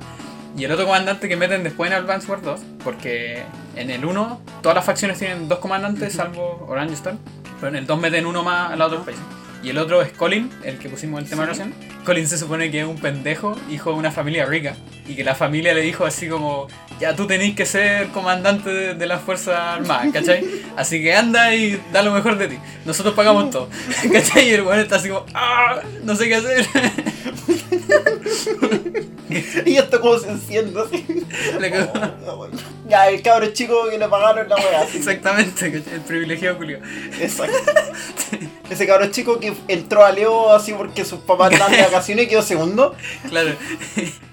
Y 0.57 0.65
el 0.65 0.73
otro 0.73 0.87
comandante 0.87 1.29
que 1.29 1.37
meten 1.37 1.63
después 1.63 1.91
en 1.91 1.97
Advance 1.99 2.31
Wars 2.31 2.43
2, 2.43 2.61
porque 2.83 3.43
en 3.77 3.91
el 3.91 4.05
1 4.05 4.41
todas 4.63 4.75
las 4.75 4.85
facciones 4.85 5.19
tienen 5.19 5.49
dos 5.49 5.59
comandantes, 5.59 6.15
salvo 6.15 6.65
Orange 6.69 6.95
Star, 6.95 7.17
pero 7.61 7.69
en 7.69 7.77
el 7.77 7.87
2 7.87 8.01
meten 8.01 8.25
uno 8.27 8.43
más 8.43 8.73
al 8.73 8.81
otro 8.81 9.05
país. 9.05 9.19
Y 9.63 9.71
el 9.71 9.79
otro 9.79 10.01
es 10.01 10.13
Colin, 10.13 10.51
el 10.65 10.79
que 10.79 10.89
pusimos 10.89 11.21
el 11.23 11.29
tema 11.29 11.43
Sí. 11.43 11.49
recién. 11.49 11.75
Colin 12.05 12.27
se 12.29 12.39
supone 12.39 12.71
que 12.71 12.81
es 12.83 12.87
un 12.87 12.99
pendejo, 12.99 13.57
hijo 13.69 13.91
de 13.91 13.97
una 13.97 14.13
familia 14.13 14.47
rica, 14.47 14.77
y 15.09 15.15
que 15.17 15.25
la 15.25 15.35
familia 15.35 15.75
le 15.75 15.81
dijo 15.83 16.07
así 16.07 16.29
como, 16.29 16.69
ya 17.01 17.15
tú 17.17 17.27
tenés 17.27 17.55
que 17.57 17.67
ser 17.67 18.09
comandante 18.09 18.71
de, 18.71 18.95
de 18.95 19.07
las 19.07 19.21
Fuerzas 19.23 19.59
Armadas, 19.59 20.07
¿cachai? 20.13 20.47
Así 20.77 21.03
que 21.03 21.15
anda 21.17 21.55
y 21.55 21.83
da 21.93 22.03
lo 22.03 22.13
mejor 22.13 22.39
de 22.39 22.49
ti. 22.49 22.59
Nosotros 22.85 23.15
pagamos 23.15 23.51
todo. 23.51 23.69
¿Cachai? 24.13 24.49
Y 24.49 24.53
el 24.55 24.63
weón 24.63 24.79
está 24.79 24.97
así 24.97 25.09
como, 25.09 25.27
ah, 25.35 25.81
no 26.05 26.15
sé 26.15 26.29
qué 26.29 26.37
hacer. 26.37 26.67
Y 29.67 29.77
esto 29.77 30.01
como 30.01 30.19
se 30.19 30.31
enciende 30.31 30.81
así. 30.81 31.05
Oh, 32.27 32.37
bueno. 32.37 32.57
Ya, 32.89 33.09
el 33.09 33.23
cabro 33.23 33.47
chico 33.53 33.89
que 33.91 33.99
le 33.99 34.09
pagaron 34.09 34.49
la 34.49 34.57
weá. 34.57 34.85
Exactamente, 34.95 35.67
el 35.67 36.01
privilegiado 36.03 36.57
Julio. 36.57 36.81
Exacto. 37.21 37.57
Ese 38.71 38.87
cabro 38.87 39.07
chico 39.11 39.39
que 39.39 39.53
entró 39.69 40.05
a 40.05 40.11
Leo 40.13 40.53
así 40.53 40.73
porque 40.73 41.05
sus 41.05 41.21
papás 41.21 41.53
estaban 41.53 41.73
de 41.73 41.83
vacaciones 41.83 42.25
y 42.25 42.29
quedó 42.29 42.43
segundo. 42.43 42.95
Claro. 43.29 43.51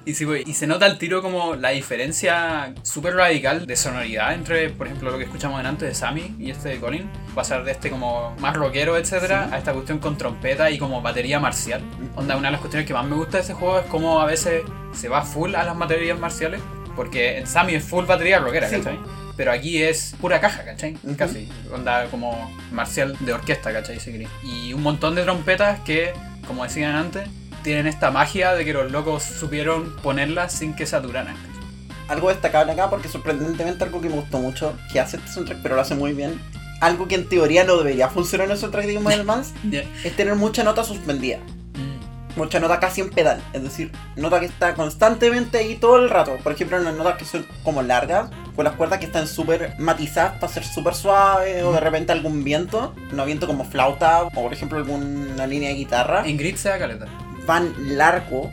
Y, 0.05 0.13
sí, 0.15 0.25
y 0.45 0.53
se 0.53 0.67
nota 0.67 0.85
al 0.85 0.97
tiro 0.97 1.21
como 1.21 1.55
la 1.55 1.69
diferencia 1.69 2.73
súper 2.83 3.15
radical 3.15 3.65
de 3.65 3.75
sonoridad 3.75 4.33
entre, 4.33 4.69
por 4.69 4.87
ejemplo, 4.87 5.11
lo 5.11 5.17
que 5.17 5.23
escuchamos 5.25 5.63
antes 5.63 5.87
de 5.87 5.95
Sammy 5.95 6.35
y 6.39 6.51
este 6.51 6.69
de 6.69 6.79
Colin. 6.79 7.09
Pasar 7.35 7.63
de 7.63 7.71
este 7.71 7.89
como 7.89 8.35
más 8.39 8.55
rockero, 8.55 8.97
etcétera, 8.97 9.47
Sí. 9.49 9.55
a 9.55 9.57
esta 9.59 9.73
cuestión 9.73 9.99
con 9.99 10.17
trompeta 10.17 10.69
y 10.71 10.77
como 10.77 11.01
batería 11.01 11.39
marcial. 11.39 11.81
Onda, 12.15 12.35
una 12.35 12.49
de 12.49 12.53
las 12.53 12.61
cuestiones 12.61 12.87
que 12.87 12.93
más 12.93 13.05
me 13.05 13.15
gusta 13.15 13.37
de 13.37 13.43
ese 13.43 13.53
juego 13.53 13.79
es 13.79 13.85
como 13.85 14.19
a 14.19 14.25
veces 14.25 14.63
se 14.93 15.07
va 15.09 15.21
full 15.23 15.55
a 15.55 15.63
las 15.63 15.77
baterías 15.77 16.19
marciales. 16.19 16.59
Porque 16.95 17.37
en 17.39 17.47
Sammy 17.47 17.73
es 17.75 17.83
full 17.83 18.05
batería 18.05 18.37
rockera, 18.39 18.69
Sí. 18.69 18.75
¿cachai? 18.77 18.99
Pero 19.35 19.51
aquí 19.51 19.81
es 19.81 20.15
pura 20.21 20.39
caja, 20.39 20.63
¿cachai? 20.63 20.95
Casi. 21.17 21.49
Onda 21.73 22.05
como 22.11 22.51
marcial 22.71 23.15
de 23.19 23.33
orquesta, 23.33 23.73
¿cachai? 23.73 23.99
Si. 23.99 24.27
Y 24.43 24.73
un 24.73 24.83
montón 24.83 25.15
de 25.15 25.23
trompetas 25.23 25.79
que, 25.81 26.13
como 26.47 26.63
decían 26.63 26.95
antes, 26.95 27.27
tienen 27.63 27.87
esta 27.87 28.11
magia 28.11 28.53
de 28.53 28.63
que 28.65 28.73
los 28.73 28.91
locos 28.91 29.23
supieron 29.23 29.95
ponerlas 29.97 30.51
sin 30.53 30.75
que 30.75 30.85
saturaran. 30.85 31.35
Algo 32.07 32.29
destacable 32.29 32.73
acá 32.73 32.89
porque 32.89 33.07
sorprendentemente 33.07 33.83
algo 33.83 34.01
que 34.01 34.09
me 34.09 34.15
gustó 34.15 34.39
mucho, 34.39 34.77
que 34.91 34.99
hace 34.99 35.17
este 35.17 35.29
soundtrack 35.29 35.59
pero 35.63 35.75
lo 35.75 35.81
hace 35.81 35.95
muy 35.95 36.13
bien. 36.13 36.39
Algo 36.81 37.07
que 37.07 37.15
en 37.15 37.29
teoría 37.29 37.63
no 37.63 37.77
debería 37.77 38.09
funcionar 38.09 38.47
en 38.47 38.51
el 38.51 38.57
soundtrack 38.57 38.85
de 38.85 38.97
Advance 38.97 39.53
Ya. 39.69 39.83
es 40.03 40.15
tener 40.15 40.35
mucha 40.35 40.63
nota 40.63 40.83
suspendida. 40.83 41.37
Mm. 41.37 42.37
Mucha 42.39 42.59
nota 42.59 42.79
casi 42.79 42.99
en 43.01 43.09
pedal, 43.09 43.41
es 43.53 43.63
decir, 43.63 43.91
nota 44.17 44.39
que 44.41 44.47
está 44.47 44.75
constantemente 44.75 45.59
ahí 45.59 45.75
todo 45.75 45.97
el 45.97 46.09
rato. 46.09 46.35
Por 46.43 46.51
ejemplo, 46.51 46.77
en 46.77 46.83
las 46.83 46.93
notas 46.95 47.17
que 47.17 47.25
son 47.25 47.45
como 47.63 47.81
largas, 47.81 48.29
con 48.55 48.65
las 48.65 48.75
cuerdas 48.75 48.99
que 48.99 49.05
están 49.05 49.27
súper 49.27 49.73
matizadas 49.79 50.33
para 50.39 50.51
ser 50.51 50.63
súper 50.63 50.93
suaves, 50.95 51.63
o 51.63 51.71
de 51.73 51.79
repente 51.79 52.11
algún 52.11 52.43
viento, 52.43 52.93
no 53.11 53.25
viento 53.25 53.47
como 53.47 53.65
flauta, 53.65 54.23
o 54.23 54.29
por 54.31 54.53
ejemplo 54.53 54.77
alguna 54.77 55.47
línea 55.47 55.69
de 55.69 55.75
guitarra, 55.75 56.23
En 56.27 56.37
Grid 56.37 56.55
se 56.55 56.69
da 56.69 56.77
caleta. 56.79 57.07
van 57.47 57.73
largo 57.97 58.51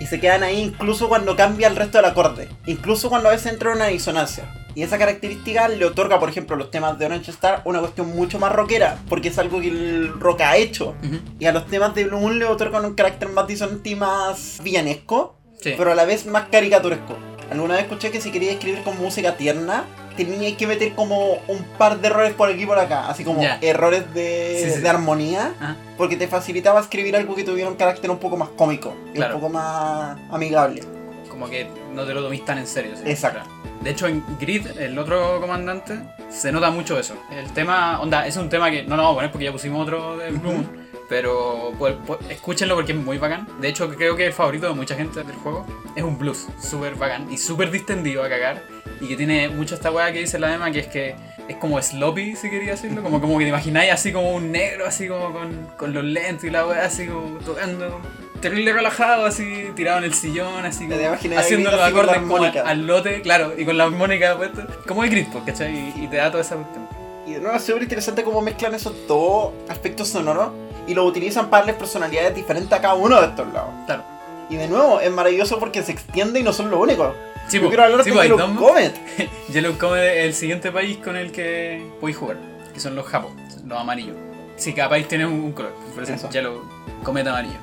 y 0.00 0.06
se 0.06 0.20
quedan 0.20 0.42
ahí 0.42 0.60
incluso 0.60 1.08
cuando 1.08 1.36
cambia 1.36 1.68
el 1.68 1.76
resto 1.76 1.98
del 1.98 2.04
acorde, 2.06 2.48
incluso 2.66 3.08
cuando 3.08 3.28
a 3.28 3.32
veces 3.32 3.52
entra 3.52 3.72
una 3.72 3.86
disonancia. 3.86 4.44
Y 4.74 4.82
esa 4.82 4.98
característica 4.98 5.68
le 5.68 5.86
otorga, 5.86 6.20
por 6.20 6.28
ejemplo, 6.28 6.54
a 6.54 6.58
los 6.58 6.70
temas 6.70 6.98
de 6.98 7.06
Orange 7.06 7.30
Star 7.30 7.62
una 7.64 7.80
cuestión 7.80 8.14
mucho 8.14 8.38
más 8.38 8.52
rockera, 8.52 8.98
porque 9.08 9.28
es 9.28 9.38
algo 9.38 9.58
que 9.62 9.68
el 9.68 10.12
rock 10.20 10.42
ha 10.42 10.58
hecho. 10.58 10.94
Y 11.38 11.46
a 11.46 11.52
los 11.52 11.66
temas 11.66 11.94
de 11.94 12.04
Blue 12.04 12.18
Moon 12.20 12.38
le 12.38 12.44
otorgan 12.44 12.84
un 12.84 12.94
carácter 12.94 13.30
más 13.30 13.46
disonante 13.46 13.88
y 13.88 13.94
más 13.94 14.60
villanesco, 14.62 15.38
Sí. 15.62 15.72
pero 15.78 15.92
a 15.92 15.94
la 15.94 16.04
vez 16.04 16.26
más 16.26 16.48
caricaturesco. 16.50 17.16
Alguna 17.50 17.74
vez 17.74 17.84
escuché 17.84 18.10
que 18.10 18.20
si 18.20 18.30
quería 18.30 18.52
escribir 18.52 18.82
con 18.82 18.98
música 18.98 19.36
tierna, 19.36 19.84
tenía 20.16 20.56
que 20.56 20.66
meter 20.66 20.94
como 20.94 21.34
un 21.46 21.62
par 21.78 22.00
de 22.00 22.08
errores 22.08 22.32
por 22.32 22.48
aquí 22.50 22.62
y 22.62 22.66
por 22.66 22.78
acá, 22.78 23.08
así 23.08 23.22
como 23.24 23.42
Ya. 23.42 23.58
errores 23.60 24.12
de, 24.14 24.62
Sí, 24.64 24.70
sí. 24.76 24.80
de 24.80 24.88
armonía, 24.88 25.52
Ajá. 25.60 25.76
porque 25.96 26.16
te 26.16 26.26
facilitaba 26.26 26.80
escribir 26.80 27.14
algo 27.16 27.34
que 27.34 27.44
tuviera 27.44 27.68
un 27.68 27.76
carácter 27.76 28.10
un 28.10 28.18
poco 28.18 28.36
más 28.36 28.48
cómico 28.50 28.94
y 29.12 29.16
Claro. 29.16 29.34
un 29.36 29.40
poco 29.42 29.52
más 29.52 30.16
amigable. 30.30 30.82
Como 31.28 31.48
que 31.50 31.66
no 31.94 32.04
te 32.04 32.14
lo 32.14 32.22
tomís 32.22 32.44
tan 32.44 32.58
en 32.58 32.66
serio. 32.66 32.92
sí. 32.96 33.02
Exacto. 33.04 33.40
Claro. 33.40 33.56
De 33.82 33.90
hecho, 33.90 34.06
en 34.08 34.24
Grid, 34.40 34.66
el 34.78 34.98
otro 34.98 35.38
comandante, 35.40 35.98
se 36.30 36.50
nota 36.50 36.70
mucho 36.70 36.98
eso. 36.98 37.14
El 37.30 37.52
tema, 37.52 38.00
onda, 38.00 38.26
es 38.26 38.36
un 38.36 38.48
tema 38.48 38.70
que 38.70 38.82
no 38.84 38.96
lo 38.96 39.02
vamos 39.02 39.12
a 39.12 39.16
poner 39.16 39.30
porque 39.30 39.44
ya 39.44 39.52
pusimos 39.52 39.82
otro 39.82 40.16
de 40.16 40.30
Blue 40.30 40.50
Moon, 40.52 40.85
Pero 41.08 41.72
pues, 41.78 41.94
pues, 42.06 42.18
escúchenlo 42.28 42.74
porque 42.74 42.92
es 42.92 42.98
muy 42.98 43.18
bacán. 43.18 43.46
De 43.60 43.68
hecho, 43.68 43.88
creo 43.88 44.16
que 44.16 44.24
es 44.24 44.28
el 44.28 44.34
favorito 44.34 44.68
de 44.68 44.74
mucha 44.74 44.96
gente 44.96 45.22
del 45.22 45.36
juego. 45.36 45.64
Es 45.94 46.02
un 46.02 46.18
blues 46.18 46.46
súper 46.60 46.96
bacán 46.96 47.32
y 47.32 47.38
súper 47.38 47.70
distendido 47.70 48.24
a 48.24 48.28
cagar. 48.28 48.62
Y 49.00 49.08
que 49.08 49.16
tiene 49.16 49.48
mucho 49.48 49.74
esta 49.74 49.90
weá 49.90 50.12
que 50.12 50.20
dice 50.20 50.38
la 50.38 50.54
Emma, 50.54 50.70
que 50.70 50.80
es 50.80 50.86
que 50.88 51.14
es 51.48 51.56
como 51.58 51.80
sloppy, 51.80 52.34
si 52.34 52.50
quería 52.50 52.72
decirlo. 52.72 53.02
Como, 53.02 53.20
como 53.20 53.38
que 53.38 53.44
te 53.44 53.50
imagináis 53.50 53.92
así 53.92 54.12
como 54.12 54.32
un 54.32 54.50
negro, 54.50 54.86
así 54.86 55.06
como 55.06 55.32
con, 55.32 55.68
con 55.76 55.94
los 55.94 56.04
lentes 56.04 56.44
y 56.44 56.50
la 56.50 56.66
weá, 56.66 56.84
así 56.84 57.06
como 57.06 57.38
tocando. 57.38 58.00
Terrible 58.40 58.72
relajado, 58.72 59.24
así 59.24 59.70
tirado 59.74 59.98
en 59.98 60.04
el 60.04 60.14
sillón, 60.14 60.64
así 60.66 60.86
como 60.86 61.38
haciendo 61.38 61.70
los 61.70 61.80
acordes 61.80 62.18
como 62.18 62.36
al, 62.36 62.58
al 62.58 62.86
lote, 62.86 63.22
claro, 63.22 63.54
y 63.56 63.64
con 63.64 63.78
la 63.78 63.84
armónica 63.84 64.36
puesta. 64.36 64.66
Como 64.86 65.02
de 65.02 65.08
Crispo, 65.08 65.42
¿cachai? 65.44 65.74
Y, 65.74 66.04
y 66.04 66.08
te 66.08 66.16
da 66.16 66.30
toda 66.30 66.42
esa 66.42 66.56
cuestión. 66.56 66.86
Y 67.26 67.32
de 67.32 67.40
nuevo 67.40 67.56
es 67.56 67.64
súper 67.64 67.82
interesante 67.82 68.22
cómo 68.22 68.42
mezclan 68.42 68.74
esos 68.74 68.94
dos 69.08 69.52
aspectos 69.68 70.08
sonoros 70.08 70.50
y 70.86 70.94
lo 70.94 71.04
utilizan 71.04 71.48
para 71.48 71.62
darles 71.62 71.76
personalidades 71.76 72.34
diferentes 72.34 72.72
a 72.72 72.80
cada 72.80 72.94
uno 72.94 73.20
de 73.20 73.26
estos 73.26 73.52
lados. 73.52 73.70
Claro. 73.86 74.04
Y 74.48 74.56
de 74.56 74.68
nuevo, 74.68 75.00
es 75.00 75.10
maravilloso 75.10 75.58
porque 75.58 75.82
se 75.82 75.92
extiende 75.92 76.40
y 76.40 76.42
no 76.42 76.52
son 76.52 76.70
los 76.70 76.80
únicos. 76.80 77.14
Sí, 77.48 77.56
Yo 77.56 77.64
po, 77.64 77.68
quiero 77.68 77.84
hablar 77.84 78.04
sí, 78.04 78.10
de 78.10 78.16
po, 78.16 78.22
Yellow 78.22 78.56
Comet. 78.56 78.94
Yellow 79.52 79.78
Comet 79.78 80.16
es 80.18 80.24
el 80.24 80.34
siguiente 80.34 80.72
país 80.72 80.98
con 80.98 81.16
el 81.16 81.32
que 81.32 81.84
podéis 82.00 82.16
jugar, 82.16 82.36
que 82.72 82.80
son 82.80 82.94
los 82.94 83.06
japos, 83.06 83.32
los 83.64 83.78
amarillos. 83.78 84.16
Sí, 84.56 84.72
cada 84.72 84.88
país 84.88 85.06
tiene 85.06 85.26
un, 85.26 85.52
color, 85.52 85.72
por 85.94 86.02
ejemplo, 86.02 86.30
Yellow 86.30 86.62
Comet 87.02 87.26
amarillo. 87.26 87.58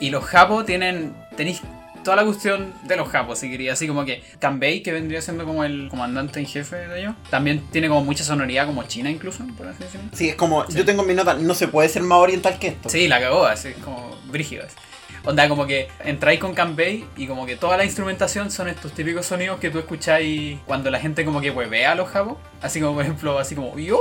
Y 0.00 0.10
los 0.10 0.24
japos 0.24 0.64
tienen, 0.64 1.14
tenéis 1.36 1.62
toda 2.08 2.16
la 2.16 2.24
cuestión 2.24 2.72
de 2.84 2.96
los 2.96 3.06
japos, 3.10 3.38
si 3.38 3.50
quería, 3.50 3.74
así 3.74 3.86
como 3.86 4.02
que 4.06 4.22
Kanbei, 4.38 4.82
que 4.82 4.92
vendría 4.92 5.20
siendo 5.20 5.44
como 5.44 5.62
el 5.62 5.88
comandante 5.90 6.40
en 6.40 6.46
jefe 6.46 6.76
de 6.76 7.00
ellos, 7.00 7.14
también 7.28 7.60
tiene 7.70 7.86
como 7.88 8.02
mucha 8.02 8.24
sonoridad 8.24 8.64
como 8.64 8.82
China 8.84 9.10
incluso, 9.10 9.44
por 9.58 9.66
así 9.68 9.82
decirlo. 9.84 10.08
Sí, 10.14 10.30
es 10.30 10.34
como, 10.34 10.64
Sí. 10.66 10.78
yo 10.78 10.86
tengo 10.86 11.02
en 11.02 11.08
mi 11.08 11.12
nota, 11.14 11.34
no 11.34 11.52
se 11.52 11.68
puede 11.68 11.90
ser 11.90 12.00
más 12.04 12.18
oriental 12.18 12.58
que 12.58 12.68
esto. 12.68 12.88
Sí, 12.88 13.08
la 13.08 13.20
cagó, 13.20 13.44
así 13.44 13.72
como 13.84 14.10
brígido. 14.30 14.64
así. 14.64 14.74
Onda, 15.28 15.46
como 15.46 15.66
que 15.66 15.88
entráis 16.04 16.40
con 16.40 16.54
Kanbei 16.54 17.04
y 17.14 17.26
como 17.26 17.44
que 17.44 17.54
toda 17.56 17.76
la 17.76 17.84
instrumentación 17.84 18.50
son 18.50 18.66
estos 18.66 18.92
típicos 18.92 19.26
sonidos 19.26 19.60
que 19.60 19.68
tú 19.68 19.78
escucháis 19.78 20.58
cuando 20.64 20.90
la 20.90 20.98
gente 21.00 21.22
como 21.22 21.42
que 21.42 21.50
huevea 21.50 21.92
a 21.92 21.94
los 21.94 22.08
japos. 22.08 22.38
Así 22.62 22.80
como, 22.80 22.94
por 22.94 23.02
ejemplo, 23.04 23.38
así 23.38 23.54
como 23.54 23.78
yo, 23.78 24.00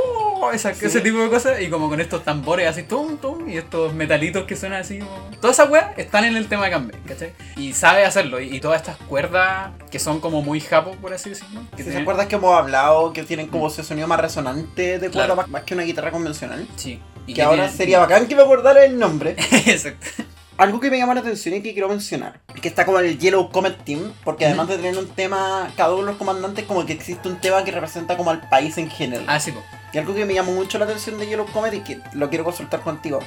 esa- 0.54 0.74
Sí. 0.74 0.86
ese 0.86 1.02
tipo 1.02 1.20
de 1.20 1.28
cosas. 1.30 1.60
Y 1.62 1.68
como 1.70 1.90
con 1.90 2.00
estos 2.00 2.24
tambores 2.24 2.70
así, 2.70 2.84
tum, 2.84 3.18
tum, 3.18 3.50
y 3.50 3.58
estos 3.58 3.94
metalitos 3.94 4.46
que 4.46 4.56
suenan 4.56 4.80
así 4.80 5.00
como... 5.00 5.12
Todas 5.42 5.60
esas 5.60 5.70
weas 5.70 5.98
están 5.98 6.24
en 6.24 6.38
el 6.38 6.48
tema 6.48 6.64
de 6.64 6.72
Kanbei, 6.72 6.98
¿cachai? 7.06 7.34
Y 7.58 7.74
sabe 7.74 8.06
hacerlo. 8.06 8.40
Y, 8.40 8.56
y 8.56 8.62
todas 8.62 8.80
estas 8.80 8.96
cuerdas 8.96 9.72
que 9.92 10.00
son 10.00 10.22
como 10.22 10.42
muy 10.42 10.62
japos, 10.62 10.96
por 10.96 11.14
así 11.14 11.32
decirlo. 11.32 11.60
Que 11.72 11.80
se 11.84 11.90
tienen- 11.90 12.04
acuerdas 12.04 12.28
que 12.28 12.36
hemos 12.36 12.58
hablado 12.58 13.12
que 13.12 13.24
tienen 13.24 13.48
como 13.48 13.68
ese 13.68 13.84
sonido 13.84 14.08
más 14.08 14.22
resonante 14.22 14.94
de 14.98 15.10
cuerda 15.10 15.12
Claro. 15.12 15.36
más, 15.36 15.50
más 15.50 15.64
que 15.64 15.74
una 15.74 15.84
guitarra 15.84 16.12
convencional? 16.12 16.66
Sí. 16.78 17.02
Y 17.26 17.34
que 17.34 17.42
ahora 17.42 17.68
sería 17.68 18.00
bacán 18.00 18.28
que 18.28 18.36
me 18.38 18.44
acordara 18.44 18.86
el 18.86 18.98
nombre. 18.98 19.36
Exacto. 19.66 20.24
Algo 20.58 20.80
que 20.80 20.90
me 20.90 20.98
llama 20.98 21.14
la 21.14 21.22
atención 21.22 21.56
y 21.56 21.62
que 21.62 21.74
quiero 21.74 21.88
mencionar 21.88 22.40
que 22.62 22.68
está 22.68 22.86
como 22.86 23.00
el 23.00 23.18
Yellow 23.18 23.50
Comet 23.52 23.84
Team, 23.84 24.14
porque 24.24 24.46
además 24.46 24.68
de 24.68 24.78
tener 24.78 24.98
un 24.98 25.08
tema, 25.08 25.72
cada 25.78 25.94
uno 25.94 26.02
de 26.02 26.08
los 26.08 26.18
comandantes 26.18 26.66
como 26.66 26.86
que 26.86 26.94
existe 26.94 27.28
un 27.28 27.40
tema 27.40 27.64
que 27.64 27.72
representa 27.72 28.18
como 28.18 28.32
al 28.32 28.48
país 28.50 28.78
en 28.78 28.90
general. 28.90 29.26
Ah, 29.28 29.40
sí, 29.40 29.52
po. 29.52 29.64
Y 29.94 29.98
algo 29.98 30.14
que 30.14 30.26
me 30.26 30.34
llamó 30.34 30.52
mucho 30.52 30.78
la 30.78 30.86
atención 30.86 31.18
de 31.18 31.28
Yellow 31.28 31.46
Comet 31.48 31.74
y 31.74 31.80
que 31.82 32.00
lo 32.14 32.30
quiero 32.30 32.44
consultar 32.44 32.82
contigo, 32.82 33.20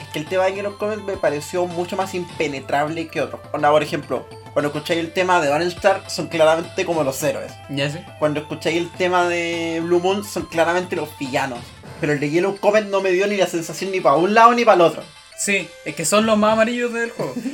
es 0.00 0.08
que 0.12 0.18
el 0.18 0.26
tema 0.26 0.44
de 0.44 0.54
Yellow 0.54 0.78
Comet 0.78 1.00
me 1.00 1.16
pareció 1.16 1.66
mucho 1.66 1.96
más 1.96 2.14
impenetrable 2.14 3.08
que 3.08 3.20
otros. 3.20 3.40
Onda, 3.52 3.70
por 3.70 3.82
ejemplo, 3.82 4.26
cuando 4.52 4.68
escucháis 4.68 5.00
el 5.00 5.12
tema 5.12 5.40
de 5.40 5.66
Star 5.66 6.08
son 6.08 6.28
claramente 6.28 6.84
como 6.84 7.02
los 7.02 7.20
héroes. 7.22 7.52
Ya 7.70 7.90
sé. 7.90 8.04
Cuando 8.18 8.40
escucháis 8.40 8.76
el 8.76 8.90
tema 8.90 9.28
de 9.28 9.80
Blue 9.82 10.00
Moon 10.00 10.24
son 10.24 10.46
claramente 10.46 10.96
los 10.96 11.08
villanos. 11.18 11.58
Pero 12.00 12.12
el 12.12 12.20
de 12.20 12.30
Yellow 12.30 12.56
Comet 12.58 12.86
no 12.86 13.00
me 13.00 13.10
dio 13.10 13.26
ni 13.26 13.36
la 13.36 13.46
sensación 13.46 13.90
ni 13.90 14.00
para 14.00 14.16
un 14.16 14.32
lado 14.32 14.52
ni 14.52 14.64
para 14.64 14.76
el 14.76 14.80
otro. 14.82 15.02
Sí, 15.38 15.68
es 15.84 15.94
que 15.94 16.04
son 16.04 16.24
los 16.26 16.38
más 16.38 16.52
amarillos 16.54 16.92
del 16.92 17.10
juego. 17.10 17.34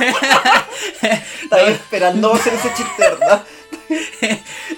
Estaba 1.42 1.62
esperando 1.68 2.34
hacer 2.34 2.54
ese 2.54 2.68
chiste, 2.76 2.92
¿verdad? 2.98 3.44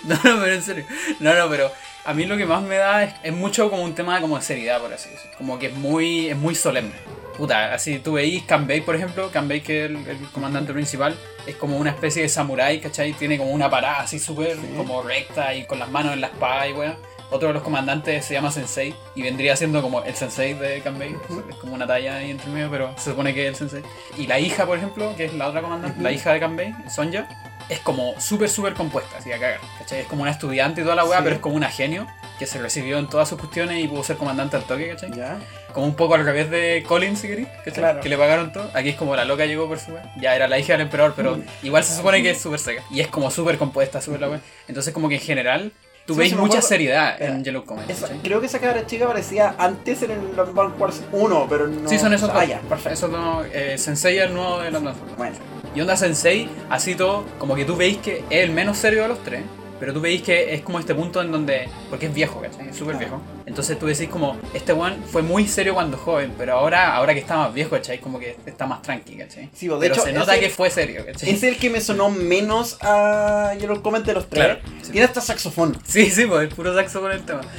No, 0.05 0.15
no, 0.15 0.41
pero 0.41 0.53
en 0.53 0.63
serio. 0.63 0.85
No, 1.21 1.35
no, 1.35 1.49
pero 1.49 1.71
a 2.05 2.15
mí 2.15 2.27
lo 2.27 2.37
que 2.37 2.45
más 2.47 2.63
me 2.63 2.77
da 2.77 3.03
es, 3.05 3.15
es 3.25 3.33
mucho 3.33 3.71
como 3.71 3.83
un 3.83 3.95
tema 3.95 4.21
como 4.21 4.37
de 4.37 4.43
seriedad, 4.43 4.81
por 4.81 4.93
así 4.93 5.09
decirlo. 5.11 5.37
Como 5.37 5.59
que 5.59 5.67
es 5.67 5.75
muy, 5.75 6.29
es 6.29 6.37
muy 6.37 6.55
solemne. 6.55 6.95
Puta, 7.37 7.75
así 7.75 7.99
tú 7.99 8.13
veis 8.15 8.43
Kanbei, 8.45 8.81
por 8.81 8.95
ejemplo, 8.97 9.31
Kanbei 9.31 9.61
que 9.63 9.85
es 9.85 9.91
el, 9.91 9.97
el 10.09 10.19
comandante 10.33 10.73
principal, 10.73 11.17
es 11.47 11.57
como 11.57 11.77
una 11.77 11.91
especie 11.91 12.23
de 12.23 12.29
samurái, 12.29 12.81
¿cachai? 12.81 13.13
Tiene 13.15 13.37
como 13.37 13.51
una 13.51 13.69
parada 13.69 14.01
así 14.01 14.19
súper 14.19 14.57
Sí. 14.57 14.75
como 14.77 15.03
recta 15.03 15.55
y 15.55 15.65
con 15.67 15.79
las 15.79 15.91
manos 15.91 16.13
en 16.15 16.21
la 16.21 16.29
espada 16.29 16.69
y 16.69 16.73
weón. 16.73 16.97
Otro 17.31 17.49
de 17.49 17.55
los 17.55 17.63
comandantes 17.63 18.25
se 18.25 18.35
llama 18.35 18.51
Sensei 18.53 18.95
y 19.15 19.23
vendría 19.23 19.57
siendo 19.57 19.83
como 19.83 20.03
el 20.05 20.15
Sensei 20.15 20.55
de 20.55 20.81
Kanbei. 20.81 21.17
Es 21.49 21.57
como 21.57 21.75
una 21.75 21.87
talla 21.87 22.17
ahí 22.17 22.31
entre 22.31 22.51
medio, 22.51 22.71
pero 22.71 22.95
se 22.97 23.11
supone 23.11 23.35
que 23.35 23.43
es 23.43 23.49
el 23.49 23.57
Sensei. 23.57 23.83
Y 24.17 24.27
la 24.27 24.39
hija, 24.39 24.65
por 24.67 24.79
ejemplo, 24.79 25.15
que 25.17 25.25
es 25.27 25.35
la 25.35 25.49
otra 25.49 25.61
comandante, 25.63 26.01
la 26.01 26.13
hija 26.13 26.33
de 26.33 26.41
Kanbei, 26.41 26.75
Sonja, 26.89 27.29
es 27.69 27.81
como 27.81 28.15
súper, 28.21 28.49
súper 28.49 28.75
compuesta, 28.75 29.19
así 29.19 29.33
a 29.33 29.39
cagar. 29.41 29.59
¿cachai? 29.79 30.01
Es 30.01 30.07
como 30.07 30.23
una 30.23 30.31
estudiante 30.31 30.81
y 30.83 30.85
toda 30.85 30.95
la 30.95 31.05
weá, 31.05 31.19
Sí. 31.19 31.25
pero 31.25 31.37
es 31.37 31.43
como 31.43 31.57
una 31.57 31.69
genio 31.69 32.07
que 32.39 32.47
se 32.47 32.59
recibió 32.61 32.99
en 32.99 33.09
todas 33.09 33.29
sus 33.29 33.39
cuestiones 33.41 33.83
y 33.83 33.89
pudo 33.89 34.05
ser 34.05 34.17
comandante 34.19 34.57
al 34.57 34.63
toque, 34.65 34.89
¿cachai? 34.91 35.11
Ya. 35.17 35.39
Como 35.73 35.87
un 35.87 35.95
poco 35.97 36.15
al 36.15 36.25
revés 36.25 36.49
de 36.49 36.85
Colin, 36.87 37.17
si 37.17 37.27
querés, 37.27 37.49
¿cachai? 37.65 37.73
Claro. 37.75 38.01
Que 38.03 38.09
le 38.09 38.17
pagaron 38.17 38.53
todo. 38.53 38.71
Aquí 38.73 38.91
es 38.91 38.95
como 38.97 39.17
la 39.17 39.25
loca 39.25 39.47
llegó 39.47 39.67
por 39.67 39.81
su 39.81 39.91
weá. 39.93 40.13
Ya 40.21 40.37
era 40.37 40.47
la 40.47 40.59
hija 40.61 40.75
del 40.75 40.83
emperador, 40.83 41.15
pero 41.17 41.41
igual 41.65 41.83
se 41.83 41.97
supone 41.97 42.23
que 42.23 42.31
es 42.31 42.41
súper 42.41 42.61
seca. 42.61 42.83
Y 42.91 43.01
es 43.01 43.09
como 43.09 43.31
súper 43.33 43.59
compuesta, 43.59 44.01
súper 44.01 44.21
la 44.21 44.29
weá. 44.29 44.41
Entonces, 44.69 44.95
como 44.95 45.09
que 45.09 45.17
en 45.17 45.21
general, 45.21 45.73
tú 46.07 46.15
Sí, 46.15 46.21
veis 46.21 46.33
mucha 46.35 46.45
acuerdo. 46.59 46.69
seriedad 46.69 47.17
Era- 47.21 47.35
en 47.35 47.45
Yellow 47.45 47.65
Comet. 47.65 47.91
Esa- 47.91 48.09
creo 48.23 48.41
que 48.41 48.47
esa 48.47 48.59
cabra 48.61 48.87
chica 48.87 49.05
aparecía 49.05 49.55
antes 49.59 50.03
en 50.03 50.13
el 50.13 50.39
Advance 50.41 50.77
Wars 50.79 51.03
1, 51.13 51.47
pero 51.49 51.67
no. 51.67 51.89
Sí, 51.89 51.99
son 51.99 52.15
esos 52.15 52.31
Ah, 52.31 52.41
dos. 52.41 52.49
ya, 52.49 52.61
perfecto. 52.61 52.91
Esos 52.95 53.11
dos, 53.11 53.47
eh, 53.53 53.77
Sensei 53.77 54.17
es 54.19 54.25
el 54.25 54.35
nuevo 54.35 54.59
de 54.61 54.71
Transformers. 54.71 55.17
Bueno, 55.19 55.37
Y 55.75 55.81
Onda 55.83 55.95
Sensei, 55.95 56.49
así 56.71 56.95
todo, 56.95 57.25
como 57.39 57.55
que 57.55 57.67
tú 57.67 57.77
veis 57.77 57.99
que 57.99 58.25
es 58.31 58.45
el 58.45 58.51
menos 58.51 58.79
serio 58.79 59.03
de 59.03 59.09
los 59.09 59.23
tres. 59.23 59.43
Pero 59.79 59.93
tú 59.93 60.01
veis 60.01 60.23
que 60.23 60.55
es 60.55 60.63
como 60.63 60.79
este 60.79 60.95
punto 60.95 61.21
en 61.21 61.31
donde. 61.31 61.69
Porque 61.91 62.07
es 62.07 62.15
viejo, 62.15 62.41
¿cachai? 62.41 62.69
Es 62.71 62.77
súper 62.77 62.97
viejo. 62.97 63.21
Entonces 63.45 63.79
tú 63.79 63.87
decís 63.87 64.09
como, 64.09 64.37
este 64.55 64.73
one 64.73 64.97
fue 65.13 65.23
muy 65.23 65.47
serio 65.47 65.75
cuando 65.75 65.97
joven, 65.99 66.33
pero 66.39 66.55
ahora, 66.55 66.95
ahora 66.97 67.13
que 67.15 67.21
está 67.21 67.37
más 67.37 67.53
viejo, 67.55 67.71
¿cachai? 67.71 67.99
Como 68.01 68.19
que 68.19 68.37
está 68.47 68.67
más 68.67 68.81
tranqui, 68.83 69.17
¿cachai? 69.17 69.51
Sí, 69.55 69.69
de 69.69 69.77
pero 69.79 69.95
hecho, 69.95 70.03
se 70.05 70.13
nota 70.13 70.33
ese- 70.35 70.45
que 70.45 70.51
fue 70.51 70.71
serio, 70.71 71.05
¿cachai? 71.05 71.29
Es 71.31 71.43
el 71.43 71.57
que 71.59 71.69
me 71.71 71.81
sonó 71.81 72.11
menos 72.11 72.79
a 72.81 73.55
Yellow 73.61 73.83
Comment 73.83 74.05
de 74.07 74.15
los 74.15 74.29
tres. 74.29 74.45
Claro, 74.45 74.61
sí. 74.83 74.93
Tiene 74.93 75.07
hasta 75.07 75.21
saxofón. 75.21 75.77
Sí, 75.87 76.11
sí, 76.11 76.25
pues 76.27 76.43
el 76.43 76.49
puro 76.49 76.75
saxo 76.75 77.01
con 77.01 77.13
el 77.13 77.23
tema. 77.25 77.43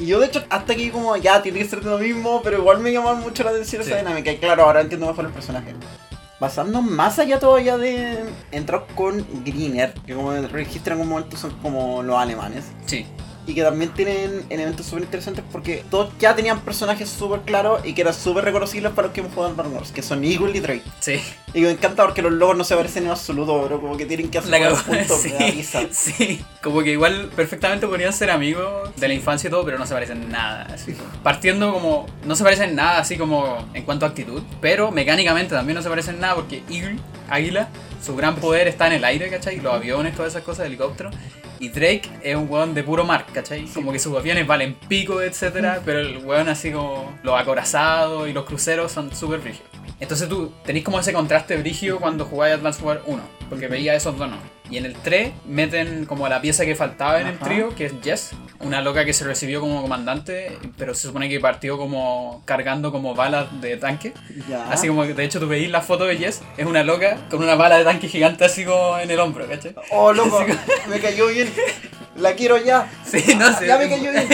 Y 0.00 0.06
yo 0.06 0.20
de 0.20 0.26
hecho 0.26 0.44
hasta 0.48 0.74
aquí 0.74 0.90
como 0.90 1.16
ya 1.16 1.42
tiene 1.42 1.58
que 1.58 1.64
ser 1.64 1.80
de 1.80 1.90
lo 1.90 1.98
mismo, 1.98 2.40
pero 2.44 2.58
igual 2.58 2.78
me 2.78 2.92
llamó 2.92 3.16
mucho 3.16 3.42
la 3.42 3.50
atención 3.50 3.82
Sí. 3.82 3.90
esa 3.90 3.98
dinámica. 3.98 4.30
Y 4.30 4.36
claro, 4.36 4.62
ahora 4.62 4.80
entiendo 4.80 5.06
mejor 5.08 5.24
el 5.24 5.32
personaje. 5.32 5.74
Pasando 6.38 6.82
más 6.82 7.18
allá 7.18 7.40
todavía 7.40 7.76
de 7.76 8.18
entrar 8.52 8.86
con 8.94 9.26
Greener, 9.44 9.92
que 10.06 10.14
como 10.14 10.30
registran 10.32 11.00
un 11.00 11.08
momento 11.08 11.36
son 11.36 11.50
como 11.62 12.02
los 12.02 12.16
alemanes. 12.16 12.66
Sí, 12.86 13.06
Y 13.48 13.54
que 13.54 13.62
también 13.62 13.90
tienen 13.94 14.44
elementos 14.50 14.84
súper 14.84 15.04
interesantes 15.04 15.42
porque 15.50 15.82
todos 15.90 16.12
ya 16.18 16.36
tenían 16.36 16.60
personajes 16.60 17.08
súper 17.08 17.40
claros 17.40 17.80
y 17.82 17.94
que 17.94 18.02
eran 18.02 18.12
súper 18.12 18.44
reconocibles 18.44 18.92
para 18.92 19.06
los 19.08 19.14
que 19.14 19.20
hemos 19.20 19.32
jugado 19.32 19.52
en 19.52 19.56
Battle 19.56 19.72
Wars, 19.74 19.90
que 19.90 20.02
son 20.02 20.22
Eagle 20.22 20.54
y 20.54 20.60
Drake. 20.60 20.82
sí. 21.00 21.18
Y 21.54 21.62
me 21.62 21.70
encanta 21.70 22.04
porque 22.04 22.20
los 22.20 22.32
logos 22.32 22.58
no 22.58 22.62
se 22.62 22.76
parecen 22.76 23.04
en 23.04 23.10
absoluto, 23.10 23.58
pero 23.62 23.80
como 23.80 23.96
que 23.96 24.04
tienen 24.04 24.28
que 24.28 24.36
hacer 24.36 24.50
La 24.50 24.70
un 24.70 24.82
punto 24.82 25.16
sí, 25.22 25.30
de 25.30 25.88
sí. 25.92 26.44
Como 26.62 26.82
que 26.82 26.92
igual 26.92 27.30
perfectamente 27.34 27.86
podrían 27.86 28.12
ser 28.12 28.30
amigos 28.30 28.90
de 28.96 29.08
la 29.08 29.14
infancia 29.14 29.48
y 29.48 29.50
todo, 29.50 29.64
pero 29.64 29.78
no 29.78 29.86
se 29.86 29.94
parecen 29.94 30.30
nada. 30.30 30.68
Así. 30.74 30.94
Partiendo 31.22 31.72
como. 31.72 32.06
No 32.26 32.36
se 32.36 32.44
parecen 32.44 32.74
nada 32.74 32.98
así 32.98 33.16
como 33.16 33.66
en 33.72 33.84
cuanto 33.84 34.04
a 34.04 34.10
actitud, 34.10 34.42
pero 34.60 34.90
mecánicamente 34.90 35.54
también 35.54 35.76
no 35.76 35.82
se 35.82 35.88
parecen 35.88 36.20
nada 36.20 36.34
porque 36.34 36.62
Eagle, 36.68 36.98
Águila, 37.30 37.68
su 38.00 38.16
gran 38.16 38.36
poder 38.36 38.68
está 38.68 38.86
en 38.86 38.94
el 38.94 39.04
aire, 39.04 39.28
¿cachai? 39.28 39.60
Los 39.60 39.74
aviones, 39.74 40.14
todas 40.14 40.32
esas 40.32 40.42
cosas, 40.42 40.66
helicópteros. 40.66 41.14
Y 41.60 41.70
Drake 41.70 42.08
es 42.22 42.36
un 42.36 42.48
weón 42.48 42.74
de 42.74 42.84
puro 42.84 43.04
mar, 43.04 43.26
¿cachai? 43.32 43.64
Como 43.66 43.92
que 43.92 43.98
sus 43.98 44.16
aviones 44.16 44.46
valen 44.46 44.74
pico, 44.74 45.20
etcétera, 45.20 45.82
pero 45.84 46.00
el 46.00 46.18
weón 46.18 46.48
así 46.48 46.70
como 46.70 47.12
los 47.22 47.38
acorazados 47.40 48.28
y 48.28 48.32
los 48.32 48.44
cruceros 48.44 48.92
son 48.92 49.14
súper 49.14 49.40
brígidos. 49.40 49.68
Entonces 50.00 50.28
tú 50.28 50.52
tenés 50.64 50.84
como 50.84 51.00
ese 51.00 51.12
contraste 51.12 51.56
brígido 51.56 51.98
cuando 51.98 52.24
jugáis 52.24 52.54
Advance 52.54 52.82
War 52.82 53.02
1, 53.06 53.20
porque 53.48 53.66
veía 53.66 53.94
esos 53.94 54.16
dos 54.16 54.30
no. 54.30 54.57
Y 54.70 54.76
en 54.76 54.84
el 54.84 54.94
3 54.94 55.32
meten 55.46 56.04
como 56.04 56.28
la 56.28 56.40
pieza 56.40 56.64
que 56.64 56.74
faltaba 56.74 57.20
en 57.20 57.26
el 57.28 57.34
Ajá. 57.36 57.44
trío, 57.46 57.74
que 57.74 57.86
es 57.86 57.94
Jess, 58.02 58.30
una 58.60 58.82
loca 58.82 59.04
que 59.04 59.12
se 59.14 59.24
recibió 59.24 59.60
como 59.60 59.80
comandante, 59.80 60.58
pero 60.76 60.94
se 60.94 61.08
supone 61.08 61.28
que 61.28 61.40
partió 61.40 61.78
como 61.78 62.42
cargando 62.44 62.92
como 62.92 63.14
balas 63.14 63.46
de 63.60 63.76
tanque. 63.78 64.12
Ya. 64.48 64.70
Así 64.70 64.88
como 64.88 65.04
que 65.04 65.14
de 65.14 65.24
hecho 65.24 65.40
tú 65.40 65.48
veis 65.48 65.70
la 65.70 65.80
foto 65.80 66.04
de 66.04 66.16
Jess, 66.18 66.42
es 66.56 66.66
una 66.66 66.82
loca 66.84 67.16
con 67.30 67.42
una 67.42 67.54
bala 67.54 67.78
de 67.78 67.84
tanque 67.84 68.08
gigante 68.08 68.44
así 68.44 68.64
como 68.64 68.98
en 68.98 69.10
el 69.10 69.18
hombro, 69.20 69.46
¿cachai? 69.48 69.74
Oh, 69.90 70.12
loco, 70.12 70.38
Así 70.40 70.52
me 70.90 71.00
cayó 71.00 71.28
bien. 71.28 71.48
La 72.16 72.34
quiero 72.34 72.58
ya. 72.58 72.90
Sí, 73.04 73.34
no 73.36 73.50
sé. 73.56 73.66
Ya 73.66 73.78
me 73.78 73.88
cayó 73.88 74.10
bien. 74.10 74.26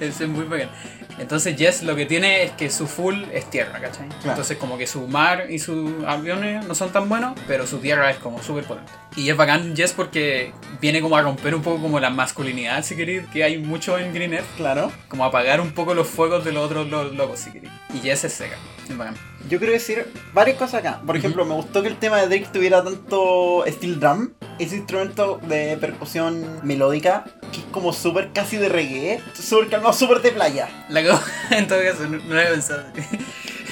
Eso 0.00 0.24
es 0.24 0.28
muy 0.30 0.44
bacán. 0.44 0.70
Entonces 1.18 1.56
Jess 1.56 1.82
lo 1.82 1.94
que 1.96 2.06
tiene 2.06 2.42
es 2.42 2.50
que 2.52 2.70
su 2.70 2.86
full 2.86 3.24
es 3.32 3.48
tierra, 3.50 3.80
¿cachai? 3.80 4.08
Claro. 4.08 4.30
Entonces 4.30 4.56
como 4.58 4.76
que 4.78 4.86
su 4.86 5.06
mar 5.06 5.46
y 5.48 5.58
sus 5.58 6.04
aviones 6.04 6.66
no 6.66 6.74
son 6.74 6.90
tan 6.90 7.08
buenos, 7.08 7.38
pero 7.46 7.66
su 7.66 7.78
tierra 7.78 8.10
es 8.10 8.16
como 8.18 8.42
súper 8.42 8.64
potente. 8.64 8.92
Y 9.16 9.28
es 9.30 9.36
bacán 9.36 9.76
Jess 9.76 9.92
porque 9.92 10.52
viene 10.80 11.00
como 11.00 11.16
a 11.16 11.22
romper 11.22 11.54
un 11.54 11.62
poco 11.62 11.80
como 11.80 12.00
la 12.00 12.10
masculinidad, 12.10 12.82
si 12.84 12.96
queréis, 12.96 13.26
que 13.32 13.44
hay 13.44 13.58
mucho 13.58 13.96
en 13.98 14.12
Green 14.12 14.34
Earth. 14.34 14.46
Claro. 14.56 14.90
Como 15.08 15.24
a 15.24 15.28
apagar 15.28 15.60
un 15.60 15.72
poco 15.72 15.94
los 15.94 16.08
fuegos 16.08 16.44
de 16.44 16.50
los 16.52 16.64
otros 16.66 16.88
lo- 16.88 17.04
locos, 17.12 17.38
si 17.38 17.52
queréis. 17.52 17.72
Y 17.94 17.98
Jess 17.98 18.24
es 18.24 18.32
seca. 18.32 18.56
Es 18.88 18.96
bacán. 18.96 19.14
Yo 19.48 19.58
quiero 19.58 19.74
decir 19.74 20.10
varias 20.32 20.56
cosas 20.56 20.80
acá. 20.80 21.00
Por 21.04 21.16
ejemplo, 21.16 21.44
me 21.44 21.54
gustó 21.54 21.82
que 21.82 21.88
el 21.88 21.98
tema 21.98 22.18
de 22.20 22.28
Drake 22.28 22.48
tuviera 22.52 22.82
tanto 22.82 23.64
steel 23.68 24.00
drum, 24.00 24.30
ese 24.58 24.76
instrumento 24.76 25.38
de 25.46 25.76
percusión 25.76 26.60
melódica, 26.62 27.24
que 27.52 27.60
es 27.60 27.66
como 27.66 27.92
súper 27.92 28.32
casi 28.32 28.56
de 28.56 28.68
reggae, 28.68 29.20
súper 29.34 29.68
calmado, 29.68 29.92
súper 29.92 30.22
de 30.22 30.32
playa. 30.32 30.68
La 30.88 31.00
en 31.50 31.68
todo 31.68 31.78
caso, 31.82 32.04
no, 32.04 32.18
no 32.18 32.34
lo 32.34 32.40
había 32.40 32.52
pensado. 32.52 32.84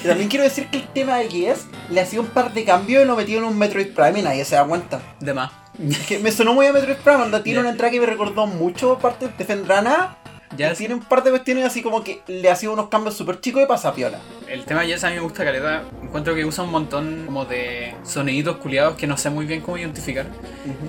Y 0.03 0.07
también 0.07 0.29
quiero 0.29 0.45
decir 0.45 0.67
que 0.69 0.79
el 0.79 0.89
tema 0.89 1.19
de 1.19 1.29
Yes 1.29 1.67
le 1.89 2.01
hacía 2.01 2.21
un 2.21 2.27
par 2.27 2.53
de 2.53 2.65
cambios 2.65 3.05
y 3.05 3.07
lo 3.07 3.17
metió 3.17 3.39
en 3.39 3.45
un 3.45 3.57
Metroid 3.57 3.95
Prime 3.95 4.19
y 4.19 4.23
nadie 4.23 4.45
se 4.45 4.57
da 4.57 4.65
cuenta. 4.65 5.01
De 5.21 5.33
más. 5.33 5.53
Es 5.79 6.07
que 6.07 6.19
me 6.19 6.33
sonó 6.33 6.53
muy 6.55 6.67
a 6.67 6.73
Metroid 6.73 6.97
Prime, 6.97 7.23
anda, 7.23 7.43
tiene 7.43 7.61
una 7.61 7.71
entrada 7.71 7.93
que 7.93 8.01
me 8.01 8.07
recordó 8.07 8.47
mucho 8.47 8.99
parte 8.99 9.29
de 9.29 9.45
Fendrana. 9.45 10.19
Ya 10.57 10.75
tiene 10.75 10.95
un 10.95 11.01
par 11.01 11.23
de 11.23 11.31
cuestiones 11.31 11.65
así 11.65 11.83
como 11.83 12.05
que 12.05 12.23
le 12.27 12.51
hacía 12.51 12.71
unos 12.71 12.89
cambios 12.89 13.17
súper 13.17 13.41
chicos 13.41 13.63
y 13.63 13.67
pasa 13.67 13.95
piola. 13.95 14.19
El 14.49 14.65
tema 14.65 14.83
de 14.83 14.89
Jess 14.89 15.05
a 15.05 15.09
mí 15.09 15.15
me 15.15 15.21
gusta 15.21 15.45
caleta. 15.45 15.83
Encuentro 16.03 16.35
que 16.35 16.45
usa 16.45 16.65
un 16.65 16.71
montón 16.71 17.23
como 17.27 17.45
de 17.47 17.95
soniditos 18.05 18.57
culiados 18.59 18.97
que 18.97 19.07
no 19.07 19.17
sé 19.17 19.31
muy 19.31 19.47
bien 19.47 19.63
cómo 19.63 19.79
identificar. 19.79 20.27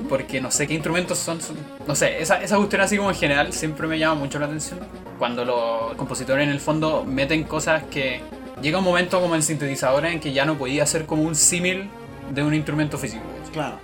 Porque 0.10 0.42
no 0.42 0.52
sé 0.52 0.68
qué 0.68 0.74
instrumentos 0.74 1.18
son. 1.18 1.40
No 1.88 1.96
sé, 1.96 2.22
esa, 2.22 2.42
esa 2.42 2.58
cuestión 2.58 2.82
así 2.82 2.98
como 2.98 3.10
en 3.10 3.16
general 3.16 3.54
siempre 3.54 3.88
me 3.88 3.98
llama 3.98 4.16
mucho 4.16 4.38
la 4.40 4.48
atención. 4.48 4.80
Cuando 5.18 5.46
los 5.46 5.96
compositores 5.96 6.44
en 6.44 6.52
el 6.52 6.60
fondo 6.60 7.06
meten 7.06 7.44
cosas 7.44 7.84
que. 7.84 8.22
Llega 8.62 8.78
un 8.78 8.84
momento 8.84 9.20
como 9.20 9.36
en 9.36 9.44
sintetizadores 9.44 10.14
en 10.14 10.20
que 10.20 10.32
ya 10.32 10.46
no 10.46 10.58
podía 10.58 10.84
hacer 10.84 11.06
como 11.06 11.24
un 11.24 11.36
símil 11.36 11.90
de 12.34 12.44
un 12.44 12.54
instrumento 12.54 12.98
físico. 12.98 13.24
Claro. 13.52 13.78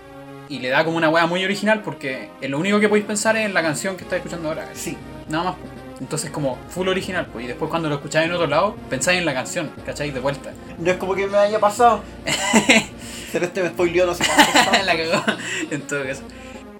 Y 0.47 0.59
le 0.59 0.69
da 0.69 0.85
como 0.85 0.97
una 0.97 1.09
wea 1.09 1.25
muy 1.25 1.43
original 1.43 1.81
porque 1.81 2.29
lo 2.41 2.57
único 2.59 2.79
que 2.79 2.87
podéis 2.87 3.05
pensar 3.05 3.35
es 3.35 3.45
en 3.45 3.53
la 3.53 3.61
canción 3.61 3.97
que 3.97 4.03
estáis 4.03 4.21
escuchando 4.21 4.49
ahora. 4.49 4.69
Sí. 4.73 4.95
Nada 5.29 5.43
más. 5.43 5.55
Entonces 5.99 6.31
como 6.31 6.57
full 6.69 6.87
original, 6.87 7.27
pues. 7.31 7.45
Y 7.45 7.47
después 7.47 7.69
cuando 7.69 7.89
lo 7.89 7.95
escucháis 7.95 8.27
en 8.27 8.33
otro 8.33 8.47
lado, 8.47 8.75
pensáis 8.89 9.19
en 9.19 9.25
la 9.25 9.33
canción, 9.33 9.71
¿cachai? 9.85 10.11
De 10.11 10.19
vuelta. 10.19 10.51
No 10.77 10.91
es 10.91 10.97
como 10.97 11.13
que 11.15 11.27
me 11.27 11.37
haya 11.37 11.59
pasado. 11.59 12.01
Ser 13.31 13.43
este 13.43 13.61
me 13.61 13.69
spoileó 13.69 14.05
no 14.05 14.13
sé 14.15 14.23
cuánto. 14.25 14.83
la 14.85 14.97
cagó. 14.97 15.23
En 15.71 15.81
todo 15.81 16.03
caso. 16.05 16.21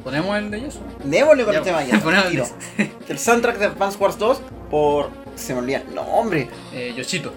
¿Ponemos 0.04 0.38
el 0.38 0.50
de 0.50 0.62
Yeso? 0.62 0.80
Démosle 1.04 1.44
con 1.44 1.54
Ya, 1.54 1.60
el 1.60 1.66
tema 1.66 1.84
ya. 1.84 2.00
ponemos 2.00 2.26
el 2.78 2.92
El 3.10 3.20
soundtrack 3.20 3.58
de 3.58 3.66
Advance 3.66 3.98
Wars 3.98 4.18
2 4.18 4.42
por. 4.72 5.10
Se 5.36 5.54
me 5.54 5.60
olvida. 5.60 5.84
No, 5.94 6.02
hombre. 6.02 6.50
Eh, 6.74 6.94
Yoshito. 6.96 7.34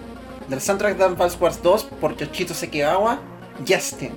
Del 0.47 0.61
soundtrack 0.61 0.97
de 0.97 1.03
Advance 1.03 1.37
Wars 1.39 1.61
2 1.61 1.83
por 1.99 2.15
Yoshito 2.17 2.53
Sekigawa. 2.53 3.19
Justin. 3.67 4.11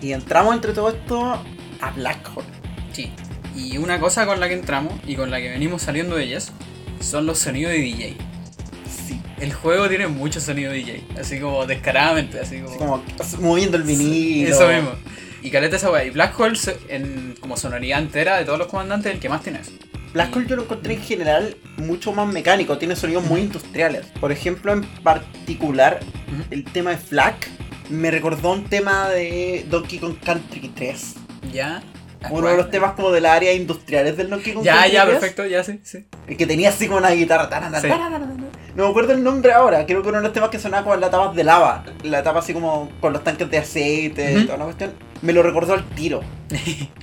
Y 0.00 0.12
entramos 0.12 0.54
entre 0.54 0.72
todo 0.72 0.90
esto 0.90 1.42
a 1.80 1.90
Black 1.90 2.30
Hole. 2.34 2.46
Sí. 2.92 3.10
Y 3.54 3.78
una 3.78 4.00
cosa 4.00 4.26
con 4.26 4.40
la 4.40 4.48
que 4.48 4.54
entramos 4.54 4.94
y 5.06 5.16
con 5.16 5.30
la 5.30 5.38
que 5.38 5.50
venimos 5.50 5.82
saliendo 5.82 6.16
de 6.16 6.24
ellas 6.24 6.52
son 7.00 7.26
los 7.26 7.38
sonidos 7.38 7.72
de 7.72 7.78
DJ. 7.78 8.16
Sí. 9.06 9.20
El 9.38 9.52
juego 9.52 9.88
tiene 9.88 10.06
mucho 10.06 10.40
sonido 10.40 10.72
DJ, 10.72 11.04
así 11.18 11.40
como 11.40 11.66
descaradamente, 11.66 12.40
así 12.40 12.60
como. 12.60 13.02
Así 13.18 13.36
como 13.36 13.48
moviendo 13.48 13.76
el 13.76 13.82
vinilo. 13.82 14.54
Eso 14.54 14.68
mismo. 14.68 14.92
Y 15.42 15.50
caleta 15.50 15.76
esa 15.76 15.90
weá. 15.90 16.04
Y 16.04 16.10
Black 16.10 16.38
Hole, 16.38 16.58
en, 16.88 17.34
como 17.40 17.56
sonoridad 17.56 17.98
entera 18.00 18.38
de 18.38 18.44
todos 18.44 18.58
los 18.58 18.68
comandantes, 18.68 19.12
el 19.12 19.20
que 19.20 19.28
más 19.28 19.42
tiene 19.42 19.60
eso. 19.60 19.72
Black 20.12 20.34
Hole 20.34 20.46
yo 20.46 20.56
lo 20.56 20.62
encontré 20.62 20.94
en 20.94 21.02
general 21.02 21.56
mucho 21.76 22.12
más 22.12 22.26
mecánico, 22.32 22.78
tiene 22.78 22.96
sonidos 22.96 23.24
muy 23.24 23.42
industriales. 23.42 24.06
Por 24.20 24.32
ejemplo, 24.32 24.72
en 24.72 24.82
particular, 25.02 26.00
el 26.50 26.64
tema 26.64 26.90
de 26.90 26.96
Flak 26.96 27.48
me 27.90 28.10
recordó 28.10 28.52
un 28.52 28.64
tema 28.64 29.08
de 29.08 29.66
Donkey 29.68 29.98
Kong 29.98 30.16
Country 30.24 30.68
3. 30.74 31.14
Ya. 31.52 31.82
Uno 32.30 32.48
de 32.48 32.56
los 32.58 32.70
temas 32.70 32.92
como 32.92 33.10
de 33.10 33.20
las 33.22 33.32
áreas 33.36 33.56
industriales 33.56 34.16
del 34.16 34.28
Donkey 34.28 34.52
Kong 34.52 34.62
Ya, 34.62 34.74
Country 34.74 34.92
ya, 34.92 35.04
3, 35.06 35.14
perfecto, 35.18 35.46
ya 35.46 35.64
sí, 35.64 35.80
sí. 35.82 36.04
el 36.26 36.36
que 36.36 36.46
tenía 36.46 36.68
así 36.68 36.86
como 36.86 36.98
una 36.98 37.10
guitarra. 37.10 37.48
tarara, 37.48 37.80
Sí. 37.80 37.88
No 38.76 38.84
me 38.84 38.90
acuerdo 38.90 39.12
el 39.14 39.24
nombre 39.24 39.52
ahora, 39.52 39.84
creo 39.86 40.02
que 40.02 40.08
uno 40.10 40.18
de 40.18 40.24
los 40.24 40.32
temas 40.32 40.50
que 40.50 40.58
sonaba 40.58 40.82
como 40.84 40.94
en 40.94 41.00
la 41.00 41.10
tapa 41.10 41.32
de 41.32 41.42
lava. 41.44 41.84
La 42.04 42.22
tapa 42.22 42.38
así 42.40 42.52
como 42.52 42.90
con 43.00 43.12
los 43.12 43.24
tanques 43.24 43.50
de 43.50 43.58
aceite 43.58 44.44
toda 44.44 44.58
la 44.58 44.64
cuestión. 44.64 44.92
Me 45.22 45.32
lo 45.32 45.42
recordó 45.42 45.74
al 45.74 45.84
tiro. 45.90 46.20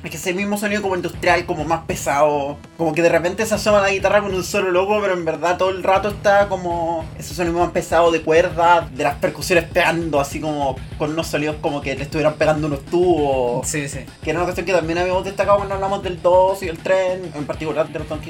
Es 0.04 0.12
que 0.12 0.18
ese 0.18 0.34
mismo 0.34 0.58
sonido 0.58 0.82
como 0.82 0.96
industrial, 0.96 1.46
como 1.46 1.64
más 1.66 1.86
pesado. 1.86 2.58
Como 2.78 2.94
que 2.94 3.02
de 3.02 3.10
repente 3.10 3.46
se 3.46 3.56
asoma 3.56 3.82
la 3.82 3.90
guitarra 3.90 4.22
con 4.22 4.34
un 4.34 4.44
solo 4.44 4.72
loco, 4.72 5.00
pero 5.02 5.14
en 5.14 5.26
verdad 5.26 5.58
todo 5.58 5.70
el 5.70 5.84
rato 5.84 6.10
está 6.10 6.48
como 6.48 7.06
ese 7.18 7.34
sonido 7.34 7.60
más 7.60 7.72
pesado 7.72 8.12
de 8.12 8.22
cuerdas, 8.22 8.96
de 8.96 9.04
las 9.04 9.16
percusiones 9.16 9.66
pegando 9.66 10.20
así 10.20 10.40
como 10.40 10.76
con 10.98 11.12
unos 11.12 11.28
sonidos 11.28 11.58
como 11.62 11.82
que 11.82 11.96
le 11.96 12.04
estuvieran 12.04 12.36
pegando 12.36 12.68
unos 12.68 12.86
tubos. 12.86 13.68
Sí, 13.68 13.88
sí. 13.90 14.00
Que 14.24 14.30
era 14.30 14.40
una 14.40 14.46
cuestión 14.46 14.66
que 14.66 14.74
también 14.74 14.98
habíamos 14.98 15.26
destacado 15.26 15.58
cuando 15.58 15.76
hablamos 15.76 16.04
del 16.04 16.22
2 16.22 16.64
y 16.64 16.68
el 16.70 16.78
3, 16.78 17.36
en 17.36 17.46
particular 17.46 17.88
de 17.90 18.00
los 18.00 18.08
Kong. 18.08 18.22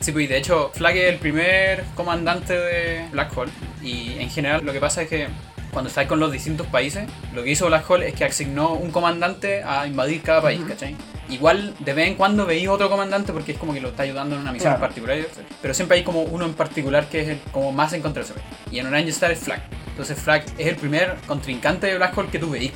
Sí, 0.00 0.12
pues 0.12 0.24
y 0.24 0.28
de 0.28 0.38
hecho, 0.38 0.70
Flag 0.74 0.96
es 0.96 1.12
el 1.12 1.18
primer 1.18 1.84
comandante 1.94 2.56
de 2.56 3.08
Black 3.10 3.36
Hole. 3.36 3.50
Y 3.82 4.16
en 4.18 4.30
general 4.30 4.64
lo 4.64 4.72
que 4.72 4.80
pasa 4.80 5.02
es 5.02 5.08
que 5.08 5.28
cuando 5.74 5.88
estáis 5.90 6.08
con 6.08 6.18
los 6.20 6.32
distintos 6.32 6.66
países, 6.68 7.06
lo 7.34 7.42
que 7.42 7.50
hizo 7.50 7.66
Black 7.66 7.88
Hole 7.90 8.08
es 8.08 8.14
que 8.14 8.24
asignó 8.24 8.72
un 8.72 8.90
comandante 8.90 9.62
a 9.62 9.86
invadir 9.86 10.22
cada 10.22 10.40
país. 10.40 10.62
¿cachai? 10.66 10.96
Igual 11.28 11.74
de 11.80 11.92
vez 11.92 12.08
en 12.08 12.14
cuando 12.14 12.46
veis 12.46 12.68
otro 12.68 12.88
comandante 12.88 13.32
porque 13.32 13.52
es 13.52 13.58
como 13.58 13.74
que 13.74 13.80
lo 13.80 13.88
está 13.88 14.04
ayudando 14.04 14.36
en 14.36 14.42
una 14.42 14.52
misión 14.52 14.72
Claro. 14.72 14.84
en 14.84 14.88
particular. 14.88 15.18
Pero 15.60 15.74
siempre 15.74 15.98
hay 15.98 16.04
como 16.04 16.22
uno 16.22 16.46
en 16.46 16.54
particular 16.54 17.06
que 17.08 17.20
es 17.20 17.28
el 17.28 17.38
como 17.52 17.72
más 17.72 17.92
en 17.92 18.00
contra. 18.00 18.22
Y 18.70 18.78
en 18.78 18.86
Orange 18.86 19.10
Star 19.10 19.30
es 19.32 19.40
Flag. 19.40 19.62
Entonces 19.88 20.18
Flag 20.18 20.44
es 20.56 20.66
el 20.66 20.76
primer 20.76 21.16
contrincante 21.26 21.88
de 21.88 21.96
Black 21.96 22.16
Hole 22.16 22.28
que 22.30 22.38
tú 22.38 22.50
veis. 22.50 22.72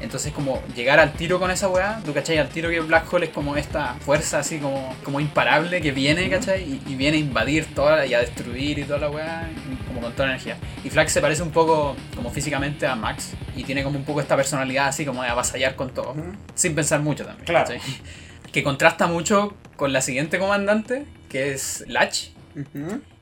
Entonces 0.00 0.32
como 0.32 0.62
llegar 0.74 0.98
al 0.98 1.12
tiro 1.12 1.38
con 1.38 1.50
esa 1.50 1.68
weá, 1.68 2.00
tú 2.04 2.14
cachai, 2.14 2.38
al 2.38 2.48
tiro 2.48 2.70
que 2.70 2.80
Black 2.80 3.12
Hole 3.12 3.26
es 3.26 3.32
como 3.32 3.56
esta 3.56 3.94
fuerza 4.00 4.38
así 4.38 4.58
como, 4.58 4.94
como 5.04 5.20
imparable 5.20 5.80
que 5.80 5.92
viene, 5.92 6.28
cachai, 6.30 6.62
y, 6.62 6.82
y 6.86 6.94
viene 6.94 7.18
a 7.18 7.20
invadir 7.20 7.74
toda 7.74 8.06
y 8.06 8.14
a 8.14 8.20
destruir 8.20 8.78
y 8.78 8.84
toda 8.84 8.98
la 8.98 9.10
weá, 9.10 9.48
como 9.86 10.00
con 10.00 10.12
toda 10.12 10.28
la 10.28 10.34
energía. 10.34 10.56
Y 10.84 10.90
Flag 10.90 11.10
se 11.10 11.20
parece 11.20 11.42
un 11.42 11.50
poco 11.50 11.96
como 12.16 12.30
físicamente 12.30 12.86
a 12.86 12.94
Max 12.94 13.32
y 13.54 13.64
tiene 13.64 13.82
como 13.82 13.98
un 13.98 14.04
poco 14.04 14.20
esta 14.20 14.36
personalidad 14.36 14.88
así 14.88 15.04
como 15.04 15.22
de 15.22 15.28
avasallar 15.28 15.76
con 15.76 15.92
todo, 15.92 16.14
sin 16.54 16.74
pensar 16.74 17.00
mucho 17.00 17.24
también. 17.24 17.44
Claro. 17.44 17.66
¿cachai? 17.66 17.80
Que 18.52 18.62
contrasta 18.62 19.06
mucho 19.06 19.54
con 19.76 19.92
la 19.92 20.00
siguiente 20.00 20.38
comandante, 20.38 21.04
que 21.28 21.52
es 21.52 21.84
Latch. 21.88 22.28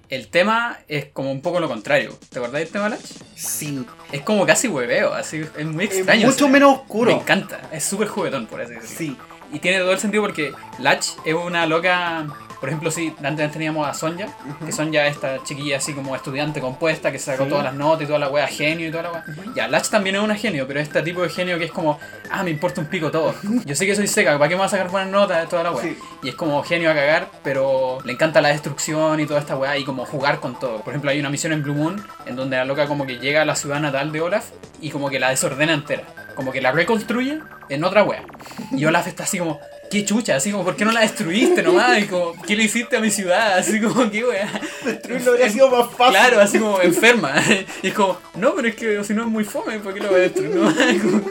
El 0.08 0.28
tema 0.28 0.78
es 0.88 1.06
como 1.06 1.30
un 1.30 1.42
poco 1.42 1.60
lo 1.60 1.68
contrario. 1.68 2.16
¿Te 2.30 2.38
acordás 2.38 2.60
del 2.60 2.68
tema 2.70 2.88
Latch? 2.88 3.04
Sí. 3.34 3.84
Es 4.10 4.22
como 4.22 4.46
casi 4.46 4.66
hueveo, 4.68 5.12
así, 5.12 5.42
es 5.56 5.66
muy 5.66 5.84
Es 5.84 5.96
extraño. 5.96 6.26
mucho 6.26 6.44
ese- 6.46 6.52
menos 6.52 6.76
Me 6.76 6.82
oscuro. 6.82 7.10
encanta, 7.12 7.60
es 7.72 7.84
súper 7.84 8.08
juguetón, 8.08 8.46
por 8.46 8.60
así 8.62 8.72
decirlo. 8.74 8.96
Sí. 8.96 9.16
Y 9.52 9.58
tiene 9.60 9.78
todo 9.78 9.92
el 9.92 9.98
sentido 9.98 10.22
porque 10.22 10.52
Latch 10.78 11.08
es 11.24 11.34
una 11.34 11.66
loca. 11.66 12.26
Por 12.60 12.68
ejemplo, 12.68 12.90
si 12.90 13.14
antes 13.22 13.52
teníamos 13.52 13.86
a 13.86 13.94
Sonja, 13.94 14.26
que 14.66 14.72
Sonja 14.72 15.06
es 15.06 15.14
esta 15.14 15.44
chiquilla 15.44 15.76
así 15.76 15.92
como 15.92 16.16
estudiante 16.16 16.60
compuesta 16.60 17.12
que 17.12 17.18
sacó 17.20 17.44
Sí. 17.44 17.50
todas 17.50 17.62
las 17.62 17.74
notas 17.74 18.02
y 18.02 18.06
toda 18.06 18.18
la 18.18 18.28
wea, 18.30 18.48
genio 18.48 18.88
y 18.88 18.90
toda 18.90 19.04
la 19.04 19.12
wea. 19.12 19.24
Ya, 19.54 19.68
Latch 19.68 19.90
también 19.90 20.16
es 20.16 20.22
una 20.22 20.34
genio, 20.34 20.66
pero 20.66 20.80
este 20.80 21.00
tipo 21.02 21.22
de 21.22 21.28
genio 21.28 21.56
que 21.56 21.66
es 21.66 21.70
como, 21.70 22.00
ah, 22.32 22.42
me 22.42 22.50
importa 22.50 22.80
un 22.80 22.88
pico 22.88 23.12
todo. 23.12 23.32
Yo 23.64 23.76
sé 23.76 23.86
que 23.86 23.94
soy 23.94 24.08
seca, 24.08 24.36
¿para 24.38 24.48
qué 24.48 24.56
me 24.56 24.62
vas 24.62 24.72
a 24.74 24.76
sacar 24.76 24.90
buenas 24.90 25.08
notas? 25.08 25.48
Toda 25.48 25.62
la 25.62 25.70
wea. 25.70 25.84
Sí. 25.84 25.96
Y 26.24 26.30
es 26.30 26.34
como 26.34 26.60
genio 26.64 26.90
a 26.90 26.94
cagar, 26.94 27.28
pero 27.44 27.98
le 28.04 28.12
encanta 28.14 28.40
la 28.40 28.48
destrucción 28.48 29.20
y 29.20 29.26
toda 29.26 29.38
esta 29.38 29.56
weá 29.56 29.78
y 29.78 29.84
como 29.84 30.04
jugar 30.04 30.40
con 30.40 30.58
todo. 30.58 30.80
Por 30.80 30.88
ejemplo, 30.94 31.12
hay 31.12 31.20
una 31.20 31.30
misión 31.30 31.52
en 31.52 31.62
Blue 31.62 31.74
Moon 31.74 32.04
en 32.26 32.34
donde 32.34 32.56
la 32.56 32.64
loca 32.64 32.88
como 32.88 33.06
que 33.06 33.18
llega 33.18 33.42
a 33.42 33.44
la 33.44 33.54
ciudad 33.54 33.78
natal 33.78 34.10
de 34.10 34.20
Olaf 34.20 34.46
y 34.80 34.90
como 34.90 35.08
que 35.10 35.20
la 35.20 35.30
desordena 35.30 35.74
entera. 35.74 36.02
Como 36.38 36.52
que 36.52 36.60
la 36.60 36.70
reconstruye 36.70 37.40
en 37.68 37.82
otra 37.82 38.04
weá. 38.04 38.22
Y 38.70 38.84
Olaf 38.84 39.08
está 39.08 39.24
así 39.24 39.40
como, 39.40 39.60
qué 39.90 40.04
chucha, 40.04 40.36
así 40.36 40.52
como, 40.52 40.62
¿por 40.62 40.76
qué 40.76 40.84
no 40.84 40.92
la 40.92 41.00
destruiste 41.00 41.64
nomás? 41.64 41.98
Y 41.98 42.06
como, 42.06 42.40
¿qué 42.42 42.54
le 42.54 42.62
hiciste 42.62 42.96
a 42.96 43.00
mi 43.00 43.10
ciudad? 43.10 43.58
Así 43.58 43.80
como, 43.80 44.08
qué 44.08 44.24
weá. 44.24 44.48
Destruirlo 44.84 45.32
habría 45.32 45.50
sido 45.50 45.68
más 45.68 45.90
fácil. 45.90 46.14
Claro, 46.14 46.40
así 46.40 46.60
como 46.60 46.80
enferma. 46.80 47.34
Y 47.82 47.88
es 47.88 47.92
como, 47.92 48.20
no, 48.36 48.54
pero 48.54 48.68
es 48.68 48.76
que 48.76 49.02
si 49.02 49.14
no 49.14 49.22
es 49.22 49.28
muy 49.28 49.42
fome, 49.42 49.80
¿por 49.80 49.92
qué 49.92 49.98
lo 49.98 50.10
voy 50.10 50.18
a 50.18 50.20
destruir? 50.20 50.54
No, 50.54 50.72
como, 51.02 51.22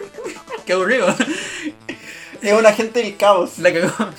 qué 0.65 0.73
aburrido. 0.73 1.15
Es 2.41 2.51
un 2.51 2.65
agente 2.65 3.01
del 3.01 3.15
caos. 3.15 3.59
La 3.59 3.71
cagó. 3.71 4.11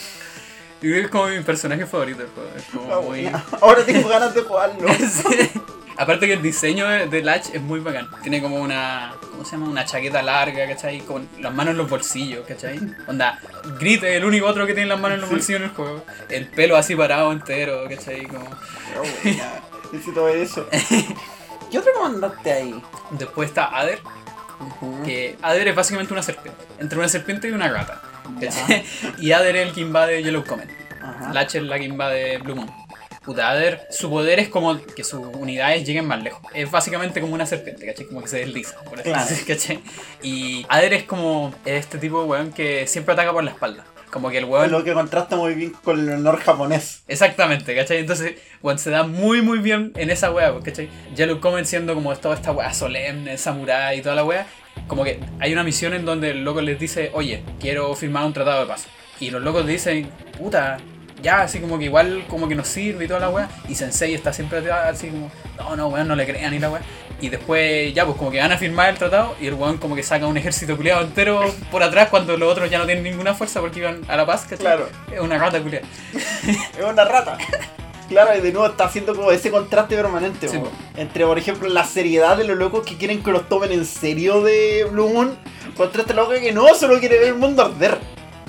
Que 0.80 1.00
es 1.02 1.08
como 1.08 1.26
mi 1.26 1.40
personaje 1.40 1.84
favorito 1.84 2.20
del 2.20 2.30
juego. 2.30 2.50
Es 2.56 2.64
como 2.64 3.02
muy... 3.02 3.30
Ahora 3.60 3.84
tengo 3.84 4.08
ganas 4.08 4.34
de 4.34 4.40
jugarlo. 4.40 4.88
Sí. 4.98 5.50
Aparte 5.98 6.26
que 6.28 6.34
el 6.34 6.42
diseño 6.42 6.86
de, 6.88 7.08
de 7.08 7.22
Latch 7.22 7.48
es 7.52 7.60
muy 7.60 7.80
bacán. 7.80 8.08
Tiene 8.22 8.40
como 8.40 8.56
una. 8.56 9.14
¿Cómo 9.32 9.44
se 9.44 9.52
llama? 9.52 9.68
Una 9.68 9.84
chaqueta 9.84 10.22
larga, 10.22 10.66
¿cachai? 10.68 11.00
Con 11.00 11.28
las 11.40 11.52
manos 11.52 11.72
en 11.72 11.78
los 11.78 11.90
bolsillos, 11.90 12.46
¿cachai? 12.46 12.78
Onda, 13.08 13.38
Grit 13.80 14.02
es 14.04 14.16
el 14.16 14.24
único 14.24 14.46
otro 14.46 14.66
que 14.66 14.74
tiene 14.74 14.88
las 14.88 15.00
manos 15.00 15.16
en 15.16 15.20
los 15.22 15.28
Sí. 15.28 15.34
bolsillos 15.34 15.60
en 15.62 15.68
el 15.68 15.74
juego. 15.74 16.04
El 16.28 16.46
pelo 16.46 16.76
así 16.76 16.94
parado 16.94 17.32
entero, 17.32 17.88
¿cachai? 17.88 18.26
Como... 18.26 18.44
Oh, 18.44 19.02
buena. 19.24 19.50
Necesito 19.92 20.24
ver 20.24 20.36
eso. 20.38 20.68
¿Qué 21.70 21.78
otro 21.78 21.92
comandante 21.94 22.52
ahí? 22.52 22.82
Después 23.10 23.48
está 23.50 23.76
Ader, 23.76 23.98
que 25.04 25.36
Ader 25.42 25.68
es 25.68 25.74
básicamente 25.74 26.12
una 26.12 26.22
serpiente. 26.22 26.64
Entre 26.78 26.98
una 26.98 27.08
serpiente 27.08 27.48
y 27.48 27.50
una. 27.52 27.70
¿cachai? 28.40 28.84
Y 29.18 29.32
Ader 29.32 29.56
es 29.56 29.68
el 29.68 29.74
que 29.74 29.80
invade 29.80 30.22
Yellow 30.22 30.44
Comet. 30.44 30.68
Latch 31.32 31.56
es 31.56 31.62
la 31.64 31.78
que 31.78 31.84
invade 31.84 32.38
Blue 32.38 32.54
Moon. 32.56 32.70
Su 33.90 34.10
poder 34.10 34.38
es 34.38 34.48
como 34.48 34.80
que 34.84 35.04
sus 35.04 35.20
unidades 35.20 35.84
lleguen 35.86 36.06
más 36.06 36.22
lejos. 36.22 36.40
Es 36.54 36.70
básicamente 36.70 37.20
como 37.20 37.34
una 37.34 37.46
serpiente, 37.46 37.86
¿cachai? 37.86 38.06
Como 38.06 38.22
que 38.22 38.28
se 38.28 38.38
desliza, 38.38 38.80
por 38.84 39.00
así 39.00 39.44
Claro. 39.44 39.80
Y 40.22 40.64
Ader 40.68 40.94
es 40.94 41.04
como 41.04 41.54
este 41.64 41.98
tipo 41.98 42.22
de 42.22 42.28
weón 42.28 42.52
que 42.52 42.86
siempre 42.86 43.14
ataca 43.14 43.32
por 43.32 43.44
la 43.44 43.50
espalda. 43.50 43.84
Como 44.10 44.30
que 44.30 44.38
el 44.38 44.46
weón... 44.46 44.70
Lo 44.70 44.84
que 44.84 44.94
contrasta 44.94 45.36
muy 45.36 45.54
bien 45.54 45.72
con 45.84 46.00
el 46.00 46.08
honor 46.10 46.40
japonés. 46.40 47.02
Exactamente, 47.08 47.74
¿cachai? 47.76 47.98
Entonces, 47.98 48.36
weón, 48.62 48.78
se 48.78 48.90
da 48.90 49.02
muy 49.02 49.42
muy 49.42 49.58
bien 49.58 49.92
en 49.96 50.10
esa 50.10 50.30
wea, 50.30 50.54
¿cachai? 50.64 50.88
Yellow 51.14 51.40
Comet 51.40 51.66
siendo 51.66 51.94
como 51.94 52.16
toda 52.16 52.34
esta 52.34 52.52
wea 52.52 52.72
solemne, 52.72 53.36
samurai 53.36 53.98
y 53.98 54.02
toda 54.02 54.14
la 54.14 54.24
wea. 54.24 54.46
Como 54.86 55.04
que 55.04 55.20
hay 55.40 55.52
una 55.52 55.64
misión 55.64 55.92
en 55.92 56.04
donde 56.04 56.30
el 56.30 56.44
loco 56.44 56.60
les 56.60 56.78
dice, 56.78 57.10
oye, 57.12 57.42
quiero 57.60 57.94
firmar 57.94 58.24
un 58.24 58.32
tratado 58.32 58.60
de 58.60 58.66
paz. 58.66 58.86
Y 59.20 59.30
los 59.30 59.42
locos 59.42 59.66
dicen, 59.66 60.08
puta, 60.38 60.78
ya, 61.22 61.42
así 61.42 61.60
como 61.60 61.78
que 61.78 61.86
igual 61.86 62.24
como 62.28 62.48
que 62.48 62.54
nos 62.54 62.68
sirve 62.68 63.04
y 63.04 63.08
toda 63.08 63.20
la 63.20 63.30
wea. 63.30 63.48
Y 63.68 63.74
Sensei 63.74 64.14
está 64.14 64.32
siempre 64.32 64.70
así 64.70 65.08
como, 65.08 65.30
no, 65.56 65.76
no, 65.76 65.88
weón, 65.88 66.08
no 66.08 66.16
le 66.16 66.26
crean 66.26 66.52
ni 66.52 66.58
la 66.58 66.70
wea. 66.70 66.82
Y 67.20 67.30
después, 67.30 67.92
ya, 67.94 68.04
pues 68.04 68.16
como 68.16 68.30
que 68.30 68.38
van 68.38 68.52
a 68.52 68.56
firmar 68.58 68.90
el 68.90 68.98
tratado 68.98 69.34
y 69.40 69.46
el 69.48 69.54
weón 69.54 69.78
como 69.78 69.96
que 69.96 70.02
saca 70.04 70.26
un 70.26 70.36
ejército 70.36 70.76
culiado 70.76 71.02
entero 71.02 71.42
por 71.70 71.82
atrás 71.82 72.08
cuando 72.10 72.36
los 72.36 72.52
otros 72.52 72.70
ya 72.70 72.78
no 72.78 72.86
tienen 72.86 73.02
ninguna 73.04 73.34
fuerza 73.34 73.60
porque 73.60 73.80
iban 73.80 74.02
a 74.08 74.16
la 74.16 74.24
paz, 74.24 74.42
¿cachai? 74.42 74.58
Claro. 74.58 74.88
Es 75.12 75.20
una 75.20 75.36
rata 75.38 75.60
culiada. 75.60 75.86
Es 76.78 76.84
una 76.84 77.04
rata. 77.04 77.36
Claro, 78.08 78.38
y 78.38 78.40
de 78.40 78.52
nuevo 78.52 78.66
está 78.68 78.84
haciendo 78.84 79.14
como 79.14 79.30
ese 79.32 79.50
contraste 79.50 79.94
permanente, 79.94 80.48
Sí, 80.48 80.56
po. 80.58 80.70
entre 80.96 81.26
por 81.26 81.38
ejemplo 81.38 81.68
la 81.68 81.84
seriedad 81.84 82.38
de 82.38 82.44
los 82.44 82.56
locos 82.56 82.86
que 82.86 82.96
quieren 82.96 83.22
que 83.22 83.30
los 83.30 83.46
tomen 83.50 83.70
en 83.70 83.84
serio 83.84 84.40
de 84.42 84.86
Blue 84.90 85.10
Moon, 85.10 85.36
contra 85.76 86.00
este 86.02 86.14
loco 86.14 86.30
que 86.32 86.52
no, 86.52 86.74
solo 86.74 86.98
quiere 87.00 87.18
ver 87.18 87.28
el 87.28 87.34
mundo 87.34 87.62
arder. 87.64 87.98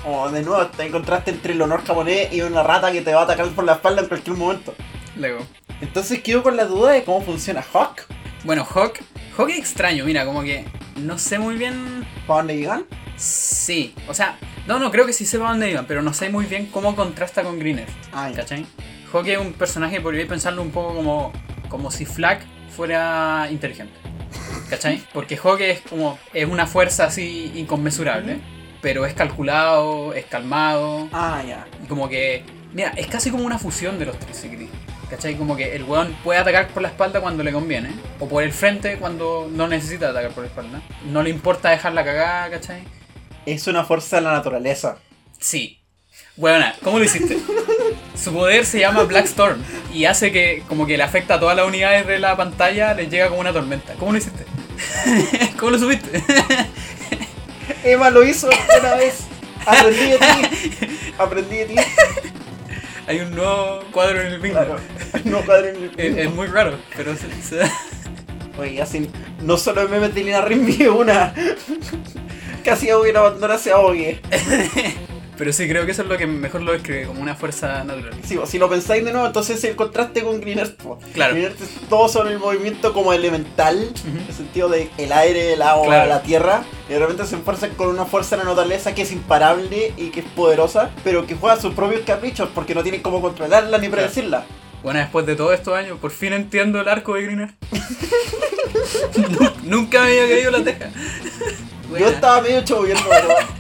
O 0.06 0.30
de 0.30 0.42
nuevo 0.42 0.62
está 0.62 0.86
en 0.86 0.92
contraste 0.92 1.32
entre 1.32 1.54
el 1.54 1.62
honor 1.62 1.84
japonés 1.86 2.34
y 2.34 2.42
una 2.42 2.64
rata 2.64 2.92
que 2.92 3.02
te 3.02 3.14
va 3.14 3.22
a 3.22 3.24
atacar 3.24 3.48
por 3.50 3.66
la 3.66 3.74
espalda 3.74 4.02
en 4.02 4.08
cualquier 4.08 4.38
momento. 4.38 4.74
Luego. 5.16 5.46
Entonces 5.82 6.22
quedo 6.22 6.44
con 6.44 6.58
la 6.58 6.66
duda 6.66 6.92
de 6.92 7.04
cómo 7.04 7.22
funciona 7.22 7.64
Hawk. 7.74 8.06
Bueno, 8.44 8.66
Hawk. 8.66 9.00
Hawk 9.38 9.50
es 9.50 9.58
extraño, 9.58 10.06
mira, 10.06 10.26
como 10.26 10.42
que 10.44 10.66
no 10.98 11.18
sé 11.18 11.40
muy 11.40 11.56
bien. 11.56 12.06
¿Para 12.28 12.40
dónde 12.40 12.58
llegan? 12.58 12.86
Sí, 13.18 13.94
o 14.08 14.14
sea, 14.14 14.38
no, 14.68 14.80
no, 14.80 14.92
creo 14.92 15.06
que 15.06 15.14
sí 15.14 15.26
sepa 15.26 15.50
dónde 15.50 15.70
iban, 15.70 15.86
pero 15.86 16.02
no 16.02 16.14
sé 16.14 16.30
muy 16.30 16.46
bien 16.46 16.68
cómo 16.68 16.96
contrasta 16.96 17.44
con 17.44 17.60
Greener. 17.60 17.88
Ah, 18.14 18.30
ya. 18.30 18.38
¿Cachai? 18.38 18.66
Hawk 19.12 19.28
es 19.28 19.38
un 19.38 19.54
personaje, 19.54 20.00
podría 20.00 20.28
pensarlo 20.28 20.62
un 20.62 20.72
poco 20.72 20.96
como, 20.96 21.34
como 21.68 21.92
si 21.92 22.06
Flag 22.06 22.42
fuera 22.76 23.48
inteligente. 23.52 23.94
¿Cachai? 24.70 25.04
Porque 25.14 25.38
Hawk 25.38 25.60
es 25.62 25.82
como. 25.82 26.18
es 26.34 26.48
una 26.48 26.68
fuerza 26.68 27.06
así 27.06 27.52
inconmensurable. 27.56 28.40
Pero 28.82 29.06
es 29.06 29.14
calculado, 29.14 30.14
es 30.14 30.26
calmado. 30.26 31.10
Ah, 31.12 31.44
ya. 31.48 31.68
Y 31.84 31.88
como 31.88 32.08
que. 32.08 32.44
Mira, 32.74 32.94
es 32.96 33.08
casi 33.08 33.32
como 33.32 33.44
una 33.44 33.60
fusión 33.60 34.00
de 34.00 34.06
los 34.06 34.18
tres 34.20 34.44
Gris. 34.50 34.70
¿Cachai? 35.10 35.36
Como 35.36 35.56
que 35.56 35.76
el 35.76 35.84
weón 35.84 36.16
puede 36.24 36.40
atacar 36.40 36.68
por 36.68 36.84
la 36.84 36.90
espalda 36.90 37.20
cuando 37.20 37.44
le 37.44 37.52
conviene. 37.52 37.90
O 38.20 38.28
por 38.28 38.44
el 38.44 38.52
frente 38.52 38.98
cuando 38.98 39.50
no 39.52 39.68
necesita 39.68 40.10
atacar 40.10 40.32
por 40.32 40.44
la 40.44 40.50
espalda. 40.50 40.82
No 41.06 41.24
le 41.24 41.32
importa 41.32 41.72
dejar 41.72 41.94
la 41.94 42.06
cagada, 42.06 42.52
¿cachai? 42.52 42.84
es 43.54 43.68
una 43.68 43.84
fuerza 43.84 44.18
de 44.18 44.24
la 44.24 44.34
naturaleza. 44.34 44.98
Sí. 45.40 45.80
Bueno, 46.36 46.66
¿cómo 46.84 47.00
lo 47.00 47.06
hiciste? 47.06 47.38
Su 48.16 48.34
poder 48.34 48.66
se 48.66 48.80
llama 48.80 49.04
Black 49.04 49.26
Storm 49.26 49.62
y 49.94 50.06
hace 50.06 50.32
que 50.32 50.64
como 50.68 50.86
que 50.86 50.98
le 50.98 51.04
afecta 51.04 51.36
a 51.36 51.40
todas 51.40 51.56
las 51.56 51.66
unidades 51.66 52.06
de 52.08 52.20
la 52.20 52.36
pantalla, 52.36 52.94
les 52.94 53.10
llega 53.10 53.30
como 53.30 53.42
una 53.42 53.54
tormenta. 53.54 53.94
¿Cómo 53.94 54.12
lo 54.12 54.18
hiciste? 54.18 54.46
¿Cómo 55.60 55.72
lo 55.72 55.80
subiste? 55.80 56.24
Emma 57.84 58.10
lo 58.10 58.24
hizo 58.24 58.50
una 58.80 58.96
vez. 58.96 59.22
Aprendí 59.66 60.12
de 60.12 60.18
ti. 60.18 60.88
Aprendí 61.18 61.58
de 61.58 61.66
ti. 61.66 61.76
Hay 63.08 63.20
un 63.22 63.36
nuevo 63.36 63.82
cuadro 63.92 64.22
en 64.22 64.28
el 64.28 64.40
bingo. 64.40 64.56
Claro. 64.56 64.80
No 65.26 65.42
cuadro 65.42 65.68
en 65.68 65.76
el 65.76 65.92
Es, 65.98 66.18
es 66.18 66.32
muy 66.32 66.48
raro, 66.48 66.78
pero 66.96 67.16
se, 67.16 67.30
se 67.42 67.56
da. 67.58 67.72
Oye, 68.58 68.82
así, 68.82 69.10
no 69.42 69.58
solo 69.58 69.82
el 69.82 69.90
meme 69.90 70.10
de 70.10 70.24
Lina 70.24 70.42
Rimbi, 70.42 70.88
una. 70.88 71.34
Casi 72.64 72.88
la 72.88 73.22
bandera 73.22 73.58
se 73.58 73.72
ahogue. 73.72 74.22
Pero 75.40 75.54
sí, 75.54 75.70
creo 75.70 75.86
que 75.86 75.94
eso 75.94 76.02
es 76.02 76.10
lo 76.10 76.18
que 76.18 76.28
mejor 76.28 76.62
lo 76.64 76.74
describe, 76.74 77.06
como 77.06 77.22
una 77.22 77.34
fuerza 77.34 77.86
natural. 77.86 78.14
Sí, 78.26 78.36
pues, 78.36 78.50
si 78.50 78.60
lo 78.60 78.70
pensáis 78.70 79.06
de 79.06 79.14
nuevo, 79.14 79.26
entonces 79.26 79.64
el 79.64 79.78
contraste 79.78 80.22
con 80.22 80.42
Green 80.42 80.60
Earth. 80.60 80.82
Claro. 81.14 81.34
Green 81.34 81.46
Earth 81.48 81.62
es 81.62 81.70
todo 81.88 82.10
sobre 82.10 82.34
el 82.34 82.40
movimiento 82.40 82.92
como 82.94 83.14
elemental, 83.14 83.90
en 84.06 84.18
el 84.28 84.34
sentido 84.34 84.68
de 84.68 84.90
el 84.98 85.14
aire, 85.14 85.54
el 85.54 85.62
agua, 85.62 85.86
Claro. 85.88 86.10
la 86.10 86.22
tierra. 86.24 86.64
Y 86.90 86.92
de 86.92 87.00
repente 87.00 87.26
se 87.26 87.36
enfuerzan 87.36 87.70
con 87.76 87.88
una 87.88 88.04
fuerza 88.04 88.36
de 88.36 88.44
la 88.44 88.50
naturaleza 88.50 88.94
que 88.94 89.04
es 89.04 89.14
imparable 89.14 89.94
y 89.96 90.10
que 90.10 90.20
es 90.20 90.26
poderosa, 90.26 90.92
pero 91.06 91.26
que 91.26 91.36
juega 91.36 91.58
sus 91.58 91.74
propios 91.74 92.02
caprichos 92.02 92.50
porque 92.54 92.76
no 92.76 92.84
tienen 92.84 93.02
cómo 93.02 93.22
controlarla 93.22 93.78
ni 93.78 93.88
predecirla. 93.88 94.44
Bueno, 94.84 95.00
después 95.00 95.26
de 95.26 95.38
todos 95.38 95.54
estos 95.54 95.74
años, 95.74 96.00
por 96.00 96.12
fin 96.12 96.34
entiendo 96.34 96.82
el 96.82 96.90
arco 96.90 97.14
de 97.16 97.24
Greener. 97.24 97.54
Nunca 99.64 100.02
me 100.04 100.08
había 100.20 100.36
caído 100.36 100.52
la 100.52 100.64
teja. 100.66 100.90
Yo 101.98 102.10
estaba 102.10 102.42
medio 102.42 102.62
choviendo, 102.66 103.04
pero. 103.10 103.59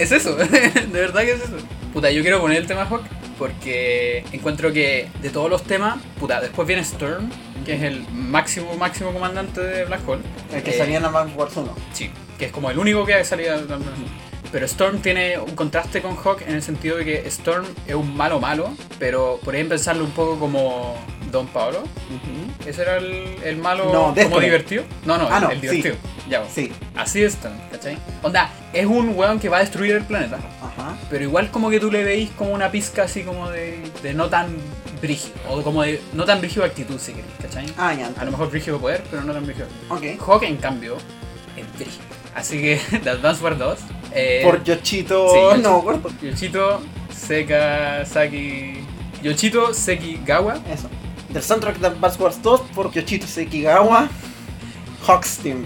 Es 0.00 0.12
eso, 0.12 0.34
de 0.36 0.46
verdad 0.88 1.20
que 1.22 1.32
es 1.32 1.42
eso. 1.42 1.56
Puta, 1.92 2.10
yo 2.10 2.22
quiero 2.22 2.40
poner 2.40 2.56
el 2.58 2.66
tema 2.66 2.84
Hawk 2.86 3.02
porque 3.38 4.24
encuentro 4.32 4.72
que 4.72 5.08
de 5.22 5.30
todos 5.30 5.50
los 5.50 5.62
temas, 5.64 5.98
puta, 6.18 6.40
después 6.40 6.66
viene 6.66 6.82
Storm, 6.82 7.30
que 7.64 7.74
es 7.74 7.82
el 7.82 8.06
máximo, 8.12 8.74
máximo 8.76 9.12
comandante 9.12 9.60
de 9.60 9.84
Black 9.84 10.06
Hole. 10.08 10.22
El 10.54 10.62
que 10.62 10.70
Eh, 10.70 10.78
salía 10.78 10.96
en 10.98 11.02
la 11.02 11.10
Mark 11.10 11.30
Wars 11.36 11.56
1. 11.56 11.74
Sí, 11.92 12.10
que 12.38 12.46
es 12.46 12.52
como 12.52 12.70
el 12.70 12.78
único 12.78 13.04
que 13.04 13.22
salía. 13.24 13.60
Pero 14.52 14.66
Storm 14.66 15.00
tiene 15.00 15.38
un 15.38 15.54
contraste 15.54 16.02
con 16.02 16.16
Hawk 16.16 16.42
en 16.46 16.54
el 16.56 16.62
sentido 16.62 16.96
de 16.96 17.04
que 17.04 17.28
Storm 17.28 17.64
es 17.86 17.94
un 17.94 18.16
malo 18.16 18.40
malo, 18.40 18.74
pero 18.98 19.38
podrían 19.44 19.68
pensarlo 19.68 20.04
un 20.04 20.10
poco 20.12 20.38
como 20.38 20.96
Don 21.30 21.46
Pablo. 21.48 21.82
¿Ese 22.66 22.82
era 22.82 22.96
el, 22.98 23.36
el 23.44 23.56
malo 23.56 23.84
No, 23.92 24.14
como 24.22 24.40
divertido? 24.40 24.84
No, 25.04 25.16
no, 25.18 25.28
Ah, 25.30 25.36
el, 25.38 25.42
no, 25.44 25.50
el 25.50 25.60
sí. 25.60 25.66
divertido. 25.68 25.96
Ya, 26.28 26.40
pues. 26.42 26.52
Sí. 26.52 26.72
Así 26.96 27.22
es 27.22 27.34
Storm, 27.34 27.54
¿cachai? 27.70 27.96
Onda, 28.22 28.50
es 28.72 28.86
un 28.86 29.10
weón 29.16 29.38
que 29.40 29.48
va 29.48 29.56
a 29.58 29.60
destruir 29.60 29.94
el 29.96 30.04
planeta, 30.04 30.36
Ajá. 30.62 30.96
pero 31.08 31.24
igual 31.24 31.50
como 31.50 31.70
que 31.70 31.80
tú 31.80 31.90
le 31.90 32.04
veis 32.04 32.30
como 32.36 32.52
una 32.52 32.70
pizca 32.70 33.04
así 33.04 33.22
como 33.22 33.50
de, 33.50 33.82
de 34.02 34.14
no 34.14 34.28
tan 34.28 34.56
brígido, 35.00 35.34
o 35.48 35.62
como 35.62 35.82
de 35.82 36.00
no 36.12 36.24
tan 36.24 36.40
brígido 36.40 36.64
actitud, 36.64 36.98
si 36.98 37.12
queréis, 37.12 37.32
¿cachai? 37.40 37.66
Ah, 37.78 37.94
ya. 37.94 38.10
A 38.18 38.24
lo 38.24 38.30
mejor 38.32 38.50
brígido 38.50 38.78
poder, 38.78 39.02
pero 39.10 39.22
no 39.22 39.32
tan 39.32 39.44
brígido. 39.46 39.66
Ok. 39.88 40.02
Hawk, 40.24 40.42
en 40.44 40.56
cambio, 40.58 40.96
es 41.56 41.72
brígido. 41.78 42.04
Así 42.34 42.60
que, 42.60 42.80
de 43.02 43.10
Advance 43.10 43.42
War 43.42 43.56
2. 43.58 43.78
Eh, 44.12 44.42
Por 44.44 44.62
Yoshito. 44.62 45.30
sí, 45.32 45.36
Yoshi- 45.38 45.62
no, 45.62 45.76
acuerdo. 45.78 46.10
Yoshito 46.22 46.80
Seka 47.12 48.04
Saki. 48.06 48.84
Yoshito 49.22 49.74
Sekigawa. 49.74 50.54
Eso. 50.72 50.88
Del 51.32 51.42
soundtrack 51.44 51.78
de 51.78 51.86
Advance 51.86 52.20
Wars 52.20 52.42
2 52.42 52.60
por 52.74 52.92
Yoshito 52.92 53.26
Sekigawa. 53.26 54.08
Hawks 55.06 55.38
Team. 55.38 55.64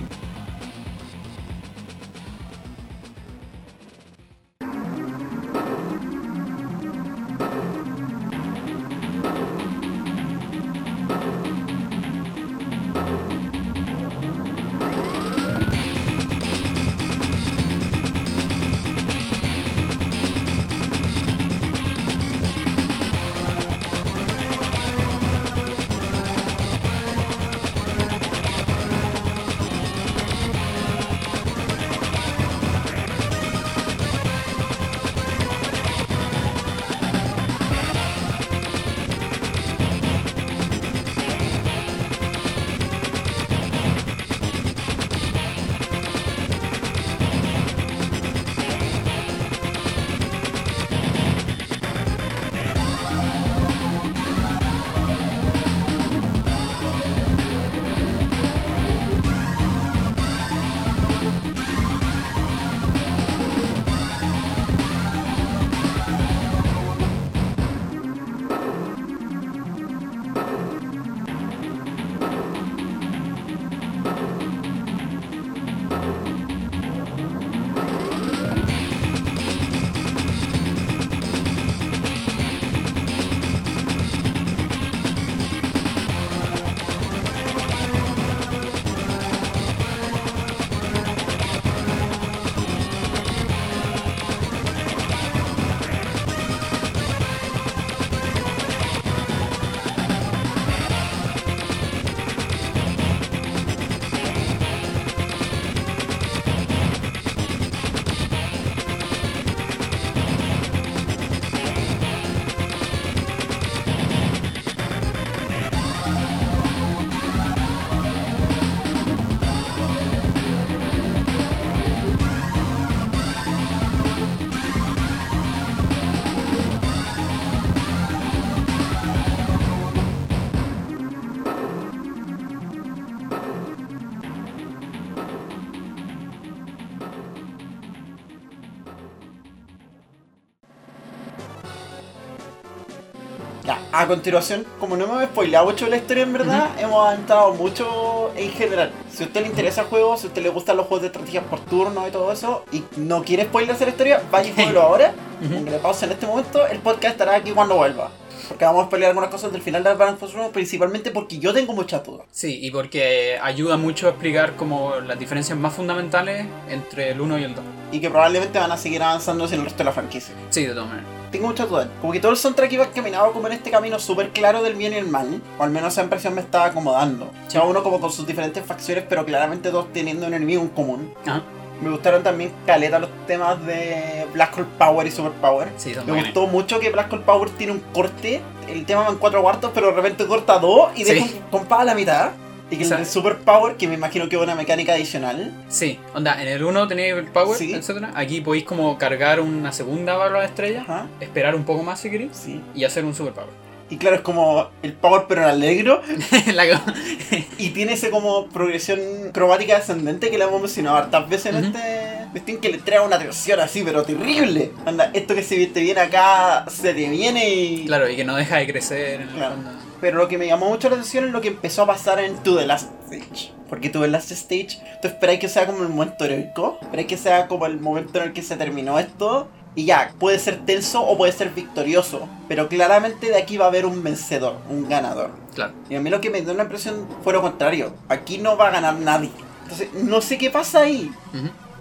A 143.95 144.07
continuación, 144.09 144.67
como 144.81 144.97
no 144.97 145.07
me 145.07 145.23
he 145.23 145.27
spoileado 145.27 145.67
mucho 145.67 145.87
la 145.89 145.97
historia 145.97 146.25
en 146.25 146.33
verdad, 146.33 146.71
hemos 146.79 147.07
avanzado 147.07 147.55
mucho 147.55 148.33
en 148.37 148.51
general. 148.51 148.91
Si 149.11 149.23
a 149.23 149.27
usted 149.27 149.43
le 149.43 149.47
interesa 149.49 149.83
el 149.83 149.87
juego, 149.87 150.17
si 150.17 150.27
a 150.27 150.29
usted 150.29 150.43
le 150.43 150.49
gustan 150.49 150.77
los 150.77 150.87
juegos 150.87 151.03
de 151.03 151.07
estrategia 151.09 151.43
por 151.43 151.61
turno 151.61 152.07
y 152.07 152.11
todo 152.11 152.33
eso, 152.33 152.65
y 152.73 152.83
no 152.97 153.23
quiere 153.23 153.45
spoilerse 153.45 153.85
la 153.85 153.91
historia, 153.93 154.23
vaya 154.31 154.51
y 154.51 154.53
jueguelo 154.55 154.83
ahora. 154.83 155.15
Ujú. 155.45 155.55
Aunque 155.55 155.71
le 155.71 155.79
pause 155.79 156.03
en 156.05 156.13
este 156.13 156.27
momento, 156.27 156.67
el 156.67 156.79
podcast 156.81 157.13
estará 157.13 157.37
aquí 157.37 157.53
cuando 157.53 157.77
vuelva. 157.77 158.11
Porque 158.49 158.65
vamos 158.65 158.87
a 158.87 158.91
pelear 158.91 159.11
algunas 159.11 159.31
cosas 159.31 159.53
del 159.53 159.63
final 159.63 159.83
de 159.83 159.91
Advance 159.91 160.23
Wars 160.23 160.35
1, 160.35 160.51
principalmente 160.51 161.11
porque 161.11 161.39
yo 161.39 161.55
tengo 161.55 161.73
muchas 161.73 162.05
dudas. 162.05 162.27
Sí, 162.31 162.59
y 162.63 162.71
porque 162.71 163.39
ayuda 163.41 163.77
mucho 163.77 164.07
a 164.07 164.11
explicar 164.11 164.57
como 164.57 164.97
las 164.97 165.19
diferencias 165.19 165.57
más 165.57 165.73
fundamentales 165.73 166.47
entre 166.69 167.13
el 167.13 167.21
1 167.21 167.39
y 167.39 167.45
el 167.45 167.55
2. 167.55 167.65
Y 167.93 168.01
que 168.01 168.11
probablemente 168.11 168.59
van 168.59 168.73
a 168.73 168.77
seguir 168.77 169.03
avanzando 169.03 169.49
sin 169.49 169.61
el 169.61 169.65
resto 169.65 169.79
de 169.79 169.85
la 169.85 169.93
franquicia. 169.93 170.35
Sí, 170.51 170.67
de 170.67 170.75
todas 170.75 170.89
maneras. 170.89 171.14
Tengo 171.35 171.49
muchas 171.49 171.69
dudas. 171.69 171.89
Como 172.01 172.13
que 172.13 172.21
todo 172.21 172.31
el 172.31 172.39
soundtrack 172.39 172.71
iba 172.75 172.87
caminado 172.93 173.33
como 173.33 173.49
en 173.49 173.55
este 173.55 173.69
camino 173.69 173.99
súper 173.99 174.31
claro 174.31 174.63
del 174.63 174.77
bien 174.77 174.93
y 174.93 174.97
el 174.99 175.09
mal. 175.09 175.43
O 175.59 175.65
al 175.65 175.71
menos 175.71 175.93
esa 175.93 176.05
impresión 176.05 176.33
me 176.33 176.41
estaba 176.41 176.67
acomodando. 176.67 177.29
Cada 177.53 177.65
uno 177.65 177.83
como 177.83 177.99
con 178.01 178.13
sus 178.13 178.25
diferentes 178.25 178.65
facciones, 178.65 179.05
pero 179.09 179.25
claramente 179.27 179.71
todos 179.71 179.93
teniendo 179.93 180.29
un 180.29 180.35
enemigo 180.35 180.63
en 180.63 180.69
común. 180.69 181.13
Ajá. 181.27 181.43
Me 181.83 181.91
gustaron 181.91 182.23
también 182.23 182.53
caleta 182.65 183.01
los 183.01 183.11
temas 183.27 183.67
de 183.67 184.29
Black 184.33 184.57
Hole 184.57 184.67
Power 184.79 185.09
y 185.09 185.11
Super 185.11 185.33
Power. 185.33 185.71
Sí, 185.77 185.93
son 185.93 186.07
Me 186.07 186.23
gustó 186.23 186.47
mucho 186.47 186.79
que 186.79 186.91
Black 186.91 187.13
Hole 187.13 187.23
Power 187.23 187.51
tiene 187.51 187.73
un 187.73 187.81
corte, 187.93 188.41
el 188.69 188.87
tema 188.87 189.03
va 189.03 189.09
en 189.09 189.17
cuatro 189.17 189.43
cuartos, 189.43 189.73
pero 189.75 189.89
de 189.89 189.95
repente 189.95 190.25
corta 190.29 190.61
dos 190.61 190.93
y 190.95 191.03
deja 191.03 191.27
Sí. 191.27 191.41
un 191.43 191.51
compás 191.51 191.81
a 191.81 191.85
la 191.85 191.97
mitad. 191.97 192.31
Y 192.75 192.79
que 192.79 192.85
de 192.87 193.05
Super 193.05 193.37
Power, 193.39 193.77
que 193.77 193.89
me 193.89 193.95
imagino 193.95 194.29
que 194.29 194.37
es 194.37 194.43
una 194.43 194.55
mecánica 194.55 194.93
adicional. 194.95 195.53
Sí, 195.69 195.99
onda, 196.15 196.41
en 196.41 196.49
el 196.49 196.63
1 196.65 196.87
tenéis 196.89 197.15
el 197.15 197.27
power, 197.27 197.57
Sí. 197.59 197.73
etcétera. 197.75 198.13
Aquí 198.15 198.41
podéis 198.41 198.65
como 198.65 198.99
cargar 198.99 199.41
una 199.41 199.73
segunda 199.73 200.17
barra 200.17 200.41
de 200.41 200.47
estrella, 200.47 200.83
Ajá. 200.83 201.07
esperar 201.21 201.55
un 201.55 201.65
poco 201.65 201.83
más 201.83 202.01
si 202.01 202.11
queréis, 202.11 202.31
Sí. 202.37 202.61
y 202.75 202.85
hacer 202.85 203.05
un 203.05 203.15
super 203.15 203.33
power. 203.33 203.65
Y 203.91 203.99
claro, 203.99 204.17
es 204.17 204.23
como 204.23 204.71
el 204.83 204.95
Power 204.95 205.27
pero 205.29 205.43
en 205.43 205.49
alegro. 205.49 206.01
La 206.55 206.65
Y 207.59 207.69
tiene 207.71 207.93
ese 207.93 208.09
como 208.11 208.47
progresión 208.47 208.99
cromática 209.33 209.77
ascendente 209.77 210.31
que 210.31 210.39
le 210.39 210.45
hemos 210.45 210.59
mencionado 210.61 210.97
hartas 210.97 211.29
veces 211.29 211.55
en 211.55 211.57
Ujú. 211.57 211.67
este. 211.77 212.15
Cuestión 212.33 212.59
que 212.59 212.69
le 212.71 212.79
trae 212.79 212.99
una 213.01 213.19
tensión 213.19 213.61
así, 213.61 213.83
pero 213.85 214.03
terrible. 214.03 214.73
Anda, 214.87 215.11
esto 215.13 215.35
que 215.35 215.43
se 215.43 215.67
te 215.67 215.81
viene 215.83 216.01
acá, 216.01 216.65
se 216.69 216.95
te 216.95 217.09
viene 217.11 217.49
y. 217.51 217.85
claro, 217.87 218.09
y 218.09 218.17
que 218.17 218.25
no 218.25 218.35
deja 218.35 218.57
de 218.57 218.67
crecer 218.67 219.21
en 219.21 219.29
Claro. 219.29 219.55
Pero 220.01 220.19
lo 220.19 220.29
que 220.29 220.39
me 220.39 220.47
llamó 220.47 220.69
mucho 220.69 220.89
la 220.89 220.97
atención 220.97 221.25
es 221.25 221.33
lo 221.33 221.41
que 221.41 221.49
empezó 221.49 221.83
a 221.83 221.87
pasar 221.87 222.21
en 222.21 222.37
To 222.39 222.57
The 222.57 222.67
Last 222.67 222.91
Stage. 223.05 223.53
Porque 223.69 223.91
To 223.91 224.01
The 224.01 224.09
Last 224.09 224.31
Stage, 224.33 224.81
tú 225.01 225.09
esperáis 225.09 225.41
que 225.41 225.49
sea 225.49 225.67
como 225.67 225.83
el 225.83 225.89
momento 225.89 226.25
heroico, 226.25 226.79
esperáis 226.83 227.09
que 227.09 227.17
sea 227.17 227.49
como 227.49 227.67
el 227.67 227.81
momento 227.81 228.19
en 228.19 228.29
el 228.29 228.33
que 228.33 228.43
se 228.43 228.57
terminó 228.57 228.99
esto. 228.99 229.49
Y 229.77 229.87
ya, 229.87 230.13
puede 230.21 230.39
ser 230.39 230.65
tenso 230.65 231.03
o 231.03 231.17
puede 231.19 231.33
ser 231.33 231.51
victorioso. 231.51 232.29
Pero 232.47 232.69
claramente 232.69 233.29
de 233.29 233.37
aquí 233.37 233.57
va 233.57 233.65
a 233.65 233.69
haber 233.69 233.87
un 233.87 234.03
vencedor, 234.05 234.57
un 234.71 234.89
ganador. 234.89 235.31
Claro. 235.55 235.73
Y 235.91 235.97
a 235.97 236.01
mí 236.01 236.11
lo 236.11 236.21
que 236.21 236.31
me 236.31 236.43
dio 236.43 236.55
la 236.55 236.63
impresión 236.63 237.09
fue 237.25 237.33
lo 237.33 237.43
contrario. 237.43 237.93
Aquí 238.09 238.39
no 238.39 238.57
va 238.57 238.69
a 238.69 238.71
ganar 238.71 238.95
nadie. 239.01 239.31
Entonces, 239.65 239.89
no 239.95 240.21
sé 240.21 240.39
qué 240.39 240.51
pasa 240.51 240.83
ahí. 240.83 241.11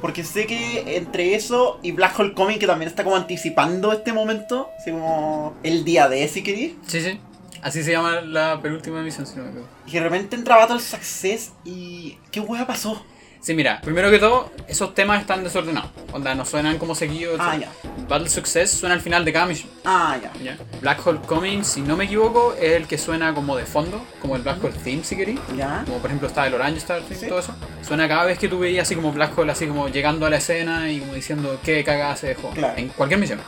Porque 0.02 0.24
sé 0.24 0.48
que 0.48 0.98
entre 0.98 1.36
eso 1.36 1.80
y 1.82 1.92
Black 1.92 2.20
Hole 2.20 2.34
Coming, 2.34 2.58
que 2.58 2.68
también 2.68 2.90
está 2.90 3.04
como 3.04 3.16
anticipando 3.16 3.92
este 3.94 4.12
momento, 4.12 4.70
así 4.80 4.92
como 4.92 5.54
el 5.64 5.86
día 5.86 6.10
de, 6.10 6.28
si 6.28 6.44
queréis. 6.44 6.74
Sí, 6.88 7.02
sí. 7.02 7.20
Así 7.64 7.82
se 7.82 7.94
llama 7.94 8.20
la 8.22 8.62
penúltima 8.62 9.00
emisión, 9.00 9.26
si 9.26 9.38
no 9.38 9.44
me 9.44 9.50
equivoco. 9.50 9.70
Y 9.88 9.92
de 9.94 10.00
repente 10.02 10.36
entra 10.36 10.58
Battle 10.58 10.80
Success 10.80 11.54
y. 11.64 12.18
¿Qué 12.30 12.42
hueá 12.42 12.68
pasó? 12.68 13.06
Sí, 13.44 13.54
mira, 13.54 13.82
primero 13.82 14.10
que 14.10 14.20
todo, 14.20 14.50
esos 14.70 14.96
temas 14.96 15.20
están 15.20 15.44
desordenados. 15.44 15.92
Onda, 16.14 16.34
no 16.34 16.46
suenan 16.46 16.78
como 16.78 16.96
seguidos. 16.96 17.36
Ah, 17.42 17.56
etcétera. 17.58 17.74
Battle 18.08 18.30
Success 18.30 18.72
suena 18.72 18.96
al 18.96 19.02
final 19.02 19.26
de 19.26 19.34
cada 19.34 19.48
misión. 19.48 19.70
Ah, 19.84 20.18
ya. 20.22 20.32
¿ya? 20.42 20.58
Black 20.80 21.06
Hole 21.06 21.20
Coming, 21.26 21.64
si 21.66 21.82
no 21.82 21.98
me 21.98 22.06
equivoco, 22.06 22.54
es 22.58 22.72
el 22.72 22.88
que 22.88 22.98
suena 22.98 23.34
como 23.34 23.58
de 23.58 23.66
fondo, 23.66 24.02
como 24.22 24.38
el 24.38 24.44
Black 24.44 24.64
Hole 24.64 24.74
Theme, 24.82 25.04
si 25.04 25.18
queréis. 25.18 25.42
Ya. 25.58 25.84
Como 25.86 25.98
por 25.98 26.10
ejemplo 26.10 26.30
está 26.30 26.48
el 26.48 26.54
Orange 26.54 26.78
Star 26.78 27.02
Theme, 27.02 27.20
Sí. 27.20 27.28
todo 27.28 27.40
eso. 27.40 27.54
Suena 27.86 28.08
cada 28.08 28.24
vez 28.24 28.40
que 28.40 28.48
tú 28.48 28.60
veías 28.60 28.84
así 28.88 28.96
como 28.96 29.12
Black 29.12 29.38
Hole, 29.38 29.52
así 29.52 29.68
como 29.68 29.90
llegando 29.90 30.26
a 30.26 30.30
la 30.30 30.38
escena 30.38 30.90
y 30.90 31.00
como 31.02 31.14
diciendo 31.14 31.60
qué 31.66 31.84
cagada 31.84 32.16
se 32.16 32.28
dejó. 32.28 32.50
Claro. 32.52 32.76
En 32.78 32.88
cualquier 32.90 33.20
misión. 33.20 33.42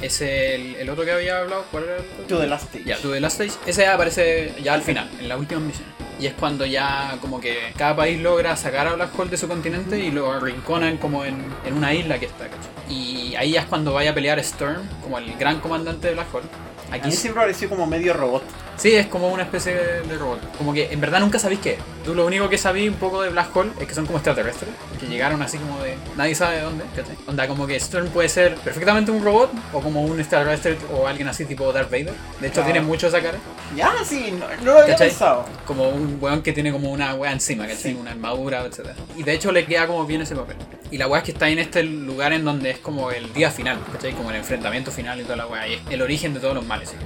Es 0.00 0.22
el, 0.22 0.76
el 0.76 0.88
otro 0.88 1.04
que 1.04 1.12
había 1.12 1.40
hablado, 1.40 1.66
¿cuál 1.70 1.84
era 1.84 1.96
el 1.96 2.00
otro? 2.00 2.24
To 2.26 2.38
The 2.40 2.46
Last 2.46 2.64
Stage. 2.74 2.84
Ya, 2.86 2.96
To 2.96 3.10
The 3.12 3.20
Last 3.20 3.38
Stage. 3.38 3.70
Ese 3.70 3.86
aparece 3.86 4.54
ya 4.62 4.72
al 4.72 4.80
final, 4.82 5.10
en 5.20 5.28
la 5.28 5.36
última 5.36 5.60
misión. 5.60 5.86
Y 6.22 6.28
es 6.28 6.34
cuando 6.34 6.64
ya 6.64 7.18
como 7.20 7.40
que 7.40 7.72
cada 7.76 7.96
país 7.96 8.20
logra 8.20 8.54
sacar 8.56 8.86
a 8.86 8.94
Black 8.94 9.18
Hole 9.18 9.30
de 9.30 9.36
su 9.36 9.48
continente 9.48 9.98
y 9.98 10.12
lo 10.12 10.30
arrinconan 10.30 10.96
como 10.98 11.24
en, 11.24 11.44
en 11.66 11.74
una 11.74 11.92
isla 11.94 12.20
que 12.20 12.26
está, 12.26 12.44
¿cachai? 12.44 12.70
Y 12.88 13.34
ahí 13.34 13.50
ya 13.50 13.62
es 13.62 13.66
cuando 13.66 13.92
vaya 13.92 14.12
a 14.12 14.14
pelear 14.14 14.42
Stern, 14.44 14.88
como 15.02 15.18
el 15.18 15.36
gran 15.36 15.58
comandante 15.58 16.06
de 16.06 16.14
Black 16.14 16.32
Hole. 16.32 16.46
Aquí 16.92 17.10
siempre 17.12 17.42
pareció 17.42 17.68
como 17.68 17.86
medio 17.86 18.12
robot. 18.14 18.42
Sí, 18.76 18.94
es 18.94 19.06
como 19.06 19.28
una 19.28 19.42
especie 19.44 19.74
de, 19.74 20.16
robot. 20.18 20.56
Como 20.56 20.72
que 20.72 20.92
en 20.92 21.00
verdad 21.00 21.20
nunca 21.20 21.38
sabéis 21.38 21.60
qué 21.60 21.72
es. 21.74 21.78
Tú 22.04 22.14
lo 22.14 22.26
único 22.26 22.48
que 22.48 22.58
sabéis 22.58 22.90
un 22.90 22.96
poco 22.96 23.22
de 23.22 23.28
Black 23.28 23.54
Hole 23.54 23.70
es 23.78 23.86
que 23.86 23.94
son 23.94 24.06
como 24.06 24.18
extraterrestres. 24.18 24.70
Que 24.98 25.06
llegaron 25.06 25.40
así 25.42 25.58
como 25.58 25.80
de... 25.82 25.94
Nadie 26.16 26.34
sabe 26.34 26.56
de 26.56 26.62
dónde, 26.62 26.84
¿cachai? 26.96 27.14
Onda 27.26 27.46
como 27.46 27.66
que 27.66 27.78
Stern 27.78 28.08
puede 28.08 28.28
ser 28.28 28.54
perfectamente 28.56 29.10
un 29.10 29.22
robot 29.22 29.52
o 29.72 29.80
como 29.80 30.02
un 30.02 30.18
extraterrestre 30.18 30.78
o 30.92 31.06
alguien 31.06 31.28
así 31.28 31.44
tipo 31.44 31.70
Darth 31.72 31.90
Vader. 31.90 32.12
De 32.40 32.48
hecho 32.48 32.62
Ah. 32.62 32.64
tiene 32.64 32.80
mucho 32.80 33.06
esa 33.08 33.20
cara. 33.20 33.38
Ya, 33.76 33.92
sí, 34.04 34.32
no, 34.32 34.46
no 34.64 34.72
lo 34.72 34.78
había 34.80 34.94
¿Cachai? 34.94 35.08
pensado. 35.10 35.44
Como 35.66 35.88
un 35.88 36.18
weón 36.20 36.42
que 36.42 36.52
tiene 36.52 36.72
como 36.72 36.90
una 36.90 37.14
wea 37.14 37.30
encima, 37.32 37.64
¿cachai? 37.66 37.92
Sí. 37.92 37.96
Una 38.00 38.10
armadura, 38.12 38.64
etc. 38.64 38.88
Y 39.16 39.22
de 39.22 39.32
hecho 39.34 39.52
le 39.52 39.64
queda 39.66 39.86
como 39.86 40.04
bien 40.06 40.22
ese 40.22 40.34
papel. 40.34 40.56
Y 40.90 40.98
la 40.98 41.06
wea 41.08 41.20
es 41.20 41.24
que 41.24 41.32
está 41.32 41.48
en 41.48 41.58
este 41.58 41.82
lugar 41.84 42.32
en 42.34 42.44
donde 42.44 42.70
es 42.70 42.78
como 42.78 43.10
el 43.12 43.32
día 43.32 43.50
final, 43.50 43.78
¿cachai? 43.92 44.12
Como 44.12 44.30
el 44.30 44.36
enfrentamiento 44.36 44.90
final 44.90 45.20
y 45.20 45.24
toda 45.24 45.36
la 45.36 45.46
wea. 45.46 45.66
Y 45.68 45.74
es 45.74 45.80
el 45.90 46.02
origen 46.02 46.34
de 46.34 46.40
todos 46.40 46.54
los 46.54 46.66
males. 46.66 46.81
¿Sí? 46.86 46.96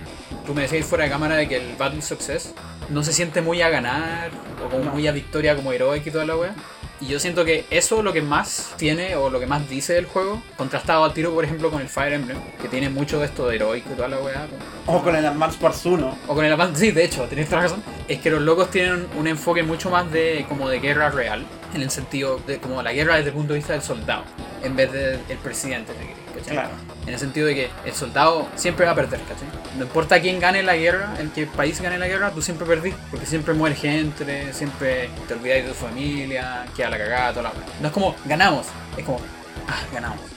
Tú 0.47 0.55
me 0.55 0.63
decías 0.63 0.87
fuera 0.87 1.05
de 1.05 1.11
cámara 1.11 1.37
de 1.37 1.49
que 1.49 1.57
el 1.57 1.77
Battle 1.77 2.03
Success 2.03 2.53
no 2.89 3.03
se 3.03 3.13
siente 3.13 3.43
muy 3.43 3.63
a 3.63 3.69
ganar 3.69 4.31
o 4.65 4.69
como 4.71 4.85
No. 4.85 4.93
muy 4.93 5.07
a 5.09 5.13
victoria 5.13 5.57
como 5.57 5.73
heroic 5.73 6.07
y 6.07 6.11
toda 6.11 6.25
la 6.25 6.37
wea. 6.37 6.55
Y 6.99 7.09
yo 7.09 7.21
siento 7.21 7.45
que 7.45 7.67
eso 7.71 8.03
lo 8.03 8.15
que 8.15 8.23
más 8.23 8.73
tiene 8.79 9.17
o 9.17 9.29
lo 9.29 9.39
que 9.39 9.47
más 9.47 9.69
dice 9.69 9.93
del 9.93 10.07
juego, 10.07 10.43
contrastado 10.57 11.05
al 11.05 11.13
tiro, 11.13 11.35
por 11.35 11.45
ejemplo, 11.45 11.71
con 11.71 11.83
el 11.83 11.89
Fire 11.91 12.15
Emblem, 12.15 12.39
que 12.63 12.69
tiene 12.69 12.89
mucho 12.89 13.19
de 13.21 13.27
esto 13.27 13.47
de 13.49 13.57
heroico 13.57 13.91
y 13.93 13.97
toda 13.97 14.09
la 14.09 14.19
wea. 14.19 14.47
como- 14.87 14.99
O 14.99 15.03
con 15.03 15.15
el 15.15 15.27
Advance 15.27 15.59
Wars 15.63 15.85
1. 15.85 16.17
o 16.27 16.35
con 16.35 16.43
el 16.45 16.53
avance, 16.53 16.81
sí, 16.81 16.93
de 16.93 17.05
hecho, 17.05 17.25
tenéis 17.25 17.51
razón. 17.51 17.83
Es 18.09 18.21
que 18.21 18.31
los 18.31 18.41
locos 18.41 18.71
tienen 18.71 19.07
un 19.19 19.27
enfoque 19.27 19.63
mucho 19.63 19.91
más 19.91 20.11
de 20.11 20.47
como 20.49 20.71
de 20.71 20.79
guerra 20.81 21.11
real, 21.11 21.45
en 21.77 21.83
el 21.83 21.91
sentido 21.91 22.41
de 22.47 22.59
como 22.59 22.83
la 22.83 22.93
guerra 22.93 23.17
desde 23.17 23.29
el 23.29 23.35
punto 23.35 23.53
de 23.53 23.61
vista 23.61 23.73
del 23.73 23.83
soldado, 23.83 24.25
en 24.63 24.75
vez 24.75 24.91
del 24.93 25.21
presidente, 25.43 25.93
si 25.93 25.99
queréis, 26.01 26.19
¿cachai? 26.35 26.53
Claro. 26.55 26.71
En 27.07 27.15
el 27.15 27.21
sentido 27.21 27.47
de 27.47 27.55
que 27.55 27.71
el 27.85 27.95
soldado 27.95 28.49
siempre 28.57 28.85
va 28.85 28.93
a 28.93 28.95
perder, 28.95 29.21
¿cachai? 29.21 29.49
No 29.79 29.85
importa 29.85 30.21
quién 30.21 30.41
gane 30.41 30.63
la 30.63 30.77
guerra, 30.77 31.15
en 31.19 31.31
qué 31.31 31.47
país 31.47 31.81
gane 31.81 31.99
la 31.99 32.09
guerra, 32.09 32.31
tú 32.33 32.43
siempre 32.43 32.67
perdís, 32.67 32.95
porque 33.11 33.27
siempre 33.27 33.55
muere 33.55 33.77
gente, 33.77 34.53
siempre 34.53 35.09
te 35.29 35.35
olvidáis 35.35 35.65
de 35.65 35.71
tu 35.71 35.77
familia, 35.77 36.67
queda 36.77 36.91
la 36.91 36.99
cagada, 36.99 37.31
toda 37.31 37.43
la. 37.45 37.53
No 37.81 37.89
es 37.89 37.95
como, 37.95 38.17
ganamos, 38.25 38.67
es 38.97 39.05
como, 39.05 39.21
ah, 39.69 39.83
ganamos. 39.93 40.36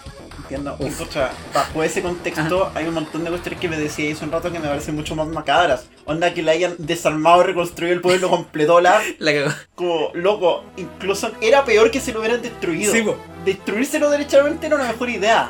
Entiendo. 0.49 0.75
Y, 0.79 0.89
pucha, 0.89 1.29
bajo 1.53 1.83
ese 1.83 2.01
contexto 2.01 2.71
hay 2.73 2.87
un 2.87 2.95
montón 2.95 3.23
de 3.23 3.29
cuestiones 3.29 3.59
que 3.59 3.69
me 3.69 3.77
decía 3.77 4.11
hace 4.11 4.25
un 4.25 4.31
rato 4.31 4.51
que 4.51 4.59
me 4.59 4.67
parecen 4.67 4.95
mucho 4.95 5.15
más 5.15 5.27
macabras. 5.27 5.85
Onda 6.05 6.33
que 6.33 6.41
le 6.41 6.51
hayan 6.51 6.73
desarmado 6.79 7.43
reconstruido 7.43 7.93
el 7.93 8.01
pueblo 8.01 8.29
completo 8.29 8.81
la 8.81 9.01
La 9.19 9.31
cagó. 9.33 9.51
como 9.75 10.09
loco. 10.13 10.63
Incluso 10.77 11.31
era 11.41 11.63
peor 11.65 11.91
que 11.91 11.99
si 11.99 12.11
lo 12.11 12.19
hubieran 12.19 12.41
destruido. 12.41 12.91
Sí. 12.91 13.05
Destruírselo 13.45 14.09
derechamente 14.09 14.65
era 14.65 14.75
una 14.75 14.85
mejor 14.87 15.09
idea. 15.09 15.49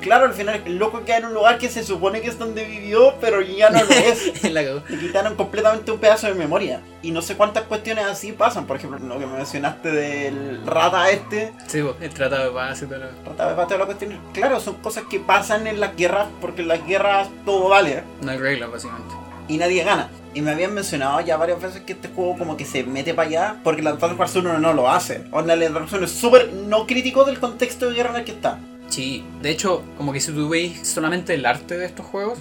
Claro, 0.00 0.26
al 0.26 0.34
final 0.34 0.62
el 0.64 0.76
loco 0.78 1.04
queda 1.04 1.18
en 1.18 1.24
un 1.26 1.34
lugar 1.34 1.58
que 1.58 1.68
se 1.68 1.82
supone 1.82 2.20
que 2.20 2.28
es 2.28 2.38
donde 2.38 2.64
vivió, 2.64 3.14
pero 3.20 3.40
ya 3.40 3.70
no 3.70 3.82
lo 3.82 3.90
es. 3.90 4.42
la. 4.52 4.62
Le 4.62 4.98
quitaron 4.98 5.36
completamente 5.36 5.90
un 5.90 5.98
pedazo 5.98 6.26
de 6.28 6.34
memoria. 6.34 6.80
Y 7.02 7.10
no 7.10 7.22
sé 7.22 7.36
cuántas 7.36 7.64
cuestiones 7.64 8.04
así 8.06 8.32
pasan. 8.32 8.66
Por 8.66 8.76
ejemplo, 8.76 8.98
lo 8.98 9.18
que 9.18 9.26
me 9.26 9.36
mencionaste 9.36 9.90
del 9.90 10.66
rata 10.66 11.10
este. 11.10 11.52
Sí, 11.66 11.84
el 12.00 12.10
tratado 12.14 12.44
de 12.46 12.50
paz 12.50 12.82
y 12.82 12.86
todo 12.86 12.98
lo 12.98 13.06
Rata 13.24 13.48
de 13.48 13.54
pateo, 13.54 13.78
la 13.78 13.86
cuestión. 13.86 14.18
Claro, 14.32 14.60
son 14.60 14.74
cosas 14.76 15.04
que 15.10 15.20
pasan 15.20 15.66
en 15.66 15.80
las 15.80 15.96
guerras 15.96 16.28
porque 16.40 16.62
en 16.62 16.68
las 16.68 16.84
guerras 16.86 17.28
todo 17.44 17.68
vale. 17.68 18.02
No 18.22 18.30
hay 18.32 18.38
reglas, 18.38 18.70
básicamente. 18.70 19.14
y 19.48 19.58
nadie 19.58 19.84
gana. 19.84 20.08
Y 20.34 20.42
me 20.42 20.50
habían 20.50 20.74
mencionado 20.74 21.18
ya 21.22 21.38
varias 21.38 21.62
veces 21.62 21.80
que 21.82 21.94
este 21.94 22.08
juego 22.08 22.36
como 22.36 22.58
que 22.58 22.66
se 22.66 22.82
mete 22.84 23.14
para 23.14 23.28
allá 23.28 23.56
porque 23.64 23.80
el 23.80 23.86
Advance 23.86 24.16
Wars 24.16 24.36
1 24.36 24.58
no 24.58 24.72
lo 24.74 24.90
hace. 24.90 25.24
El 25.32 25.50
Advance 25.50 25.78
Wars 25.78 25.92
1 25.94 26.04
es 26.04 26.10
súper 26.12 26.52
no 26.52 26.86
crítico 26.86 27.24
del 27.24 27.40
contexto 27.40 27.88
de 27.88 27.94
guerra 27.94 28.10
en 28.10 28.16
el 28.16 28.24
que 28.24 28.32
está. 28.32 28.58
Sí, 28.88 29.24
de 29.42 29.50
hecho, 29.50 29.82
como 29.96 30.12
que 30.12 30.20
si 30.20 30.32
tú 30.32 30.48
veis 30.48 30.86
solamente 30.88 31.34
el 31.34 31.44
arte 31.44 31.76
de 31.76 31.86
estos 31.86 32.06
juegos, 32.06 32.38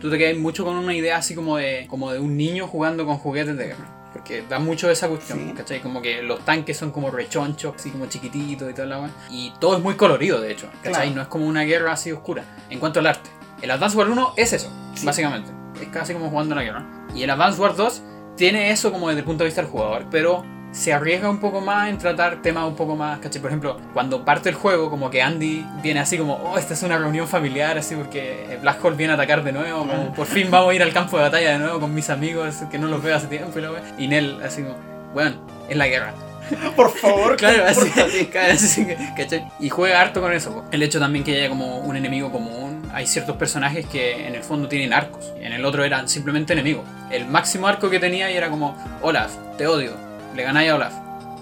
tú 0.00 0.10
te 0.10 0.18
quedas 0.18 0.36
mucho 0.36 0.64
con 0.64 0.76
una 0.76 0.94
idea 0.94 1.16
así 1.16 1.34
como 1.34 1.56
de, 1.56 1.86
como 1.88 2.12
de 2.12 2.18
un 2.20 2.36
niño 2.36 2.66
jugando 2.66 3.06
con 3.06 3.16
juguetes 3.18 3.56
de 3.56 3.66
guerra. 3.68 3.92
Porque 4.12 4.42
da 4.48 4.58
mucho 4.58 4.86
de 4.86 4.94
esa 4.94 5.08
cuestión, 5.08 5.38
Sí. 5.38 5.52
¿cachai? 5.54 5.80
Como 5.80 6.00
que 6.00 6.22
los 6.22 6.40
tanques 6.44 6.76
son 6.76 6.90
como 6.90 7.10
rechonchos, 7.10 7.74
así 7.76 7.90
como 7.90 8.06
chiquititos 8.06 8.70
y 8.70 8.74
toda 8.74 8.86
la. 8.86 9.10
Y 9.30 9.52
todo 9.60 9.76
es 9.76 9.82
muy 9.82 9.94
colorido, 9.94 10.40
de 10.40 10.52
hecho, 10.52 10.68
¿cachai? 10.82 10.92
Claro. 11.08 11.10
No 11.16 11.22
es 11.22 11.28
como 11.28 11.46
una 11.46 11.62
guerra 11.64 11.92
así 11.92 12.12
oscura. 12.12 12.44
En 12.70 12.78
cuanto 12.78 13.00
al 13.00 13.06
arte, 13.08 13.28
el 13.62 13.70
Advance 13.70 13.96
Wars 13.96 14.10
1 14.10 14.32
es 14.36 14.52
eso, 14.54 14.70
Sí. 14.94 15.04
básicamente. 15.04 15.50
Es 15.80 15.88
casi 15.88 16.14
como 16.14 16.30
jugando 16.30 16.54
la 16.54 16.62
guerra. 16.62 16.86
Y 17.14 17.22
el 17.22 17.30
Advance 17.30 17.60
Wars 17.60 17.76
2 17.76 18.02
tiene 18.36 18.70
eso 18.70 18.90
como 18.92 19.08
desde 19.08 19.20
el 19.20 19.26
punto 19.26 19.44
de 19.44 19.48
vista 19.48 19.60
del 19.60 19.70
jugador, 19.70 20.06
pero 20.10 20.44
se 20.72 20.92
arriesga 20.92 21.30
un 21.30 21.38
poco 21.38 21.60
más 21.60 21.88
en 21.88 21.98
tratar 21.98 22.42
temas 22.42 22.66
un 22.66 22.76
poco 22.76 22.96
más, 22.96 23.18
¿cachai? 23.18 23.40
Por 23.40 23.50
ejemplo, 23.50 23.78
cuando 23.92 24.24
parte 24.24 24.48
el 24.48 24.54
juego, 24.54 24.90
como 24.90 25.10
que 25.10 25.22
Andy 25.22 25.64
viene 25.82 26.00
así 26.00 26.18
como, 26.18 26.34
oh, 26.34 26.58
esta 26.58 26.74
es 26.74 26.82
una 26.82 26.98
reunión 26.98 27.26
familiar, 27.26 27.78
así 27.78 27.94
porque 27.94 28.58
Black 28.60 28.84
Hole 28.84 28.96
viene 28.96 29.12
a 29.12 29.14
atacar 29.14 29.42
de 29.42 29.52
nuevo, 29.52 29.80
como 29.80 30.12
por 30.14 30.26
fin 30.26 30.50
vamos 30.50 30.70
a 30.70 30.74
ir 30.74 30.82
al 30.82 30.92
campo 30.92 31.16
de 31.16 31.24
batalla 31.24 31.52
de 31.52 31.58
nuevo 31.58 31.80
con 31.80 31.94
mis 31.94 32.10
amigos 32.10 32.56
que 32.70 32.78
no 32.78 32.88
los 32.88 33.02
veo 33.02 33.16
hace 33.16 33.26
tiempo 33.26 33.58
y 33.58 33.62
la 33.62 33.72
wea. 33.72 33.82
Y 33.98 34.08
Nell 34.08 34.42
así 34.42 34.62
como, 34.62 34.76
bueno, 35.14 35.36
es 35.68 35.76
la 35.76 35.86
guerra. 35.86 36.14
Por 36.76 36.90
favor, 36.90 37.36
Claro, 37.38 37.64
así, 37.66 37.90
claro, 38.26 38.52
así 38.52 38.86
¿cachai? 39.16 39.46
Y 39.60 39.68
juega 39.68 40.00
harto 40.00 40.20
con 40.20 40.32
eso. 40.32 40.64
El 40.70 40.82
hecho 40.82 40.98
también 40.98 41.24
que 41.24 41.36
haya 41.36 41.48
como 41.48 41.78
un 41.78 41.96
enemigo 41.96 42.30
común. 42.30 42.82
Hay 42.92 43.06
ciertos 43.06 43.36
personajes 43.36 43.86
que 43.86 44.26
en 44.26 44.34
el 44.34 44.42
fondo 44.42 44.68
tienen 44.68 44.92
arcos. 44.92 45.32
Y 45.40 45.44
en 45.44 45.52
el 45.52 45.64
otro 45.64 45.84
eran 45.84 46.08
simplemente 46.08 46.52
enemigos. 46.52 46.84
El 47.10 47.26
máximo 47.26 47.66
arco 47.66 47.90
que 47.90 47.98
tenía 47.98 48.30
y 48.30 48.36
era 48.36 48.48
como, 48.48 48.76
Olaf, 49.02 49.32
te 49.58 49.66
odio. 49.66 50.05
Le 50.34 50.42
ganáis 50.42 50.70
a 50.70 50.74
Olaf, 50.76 50.92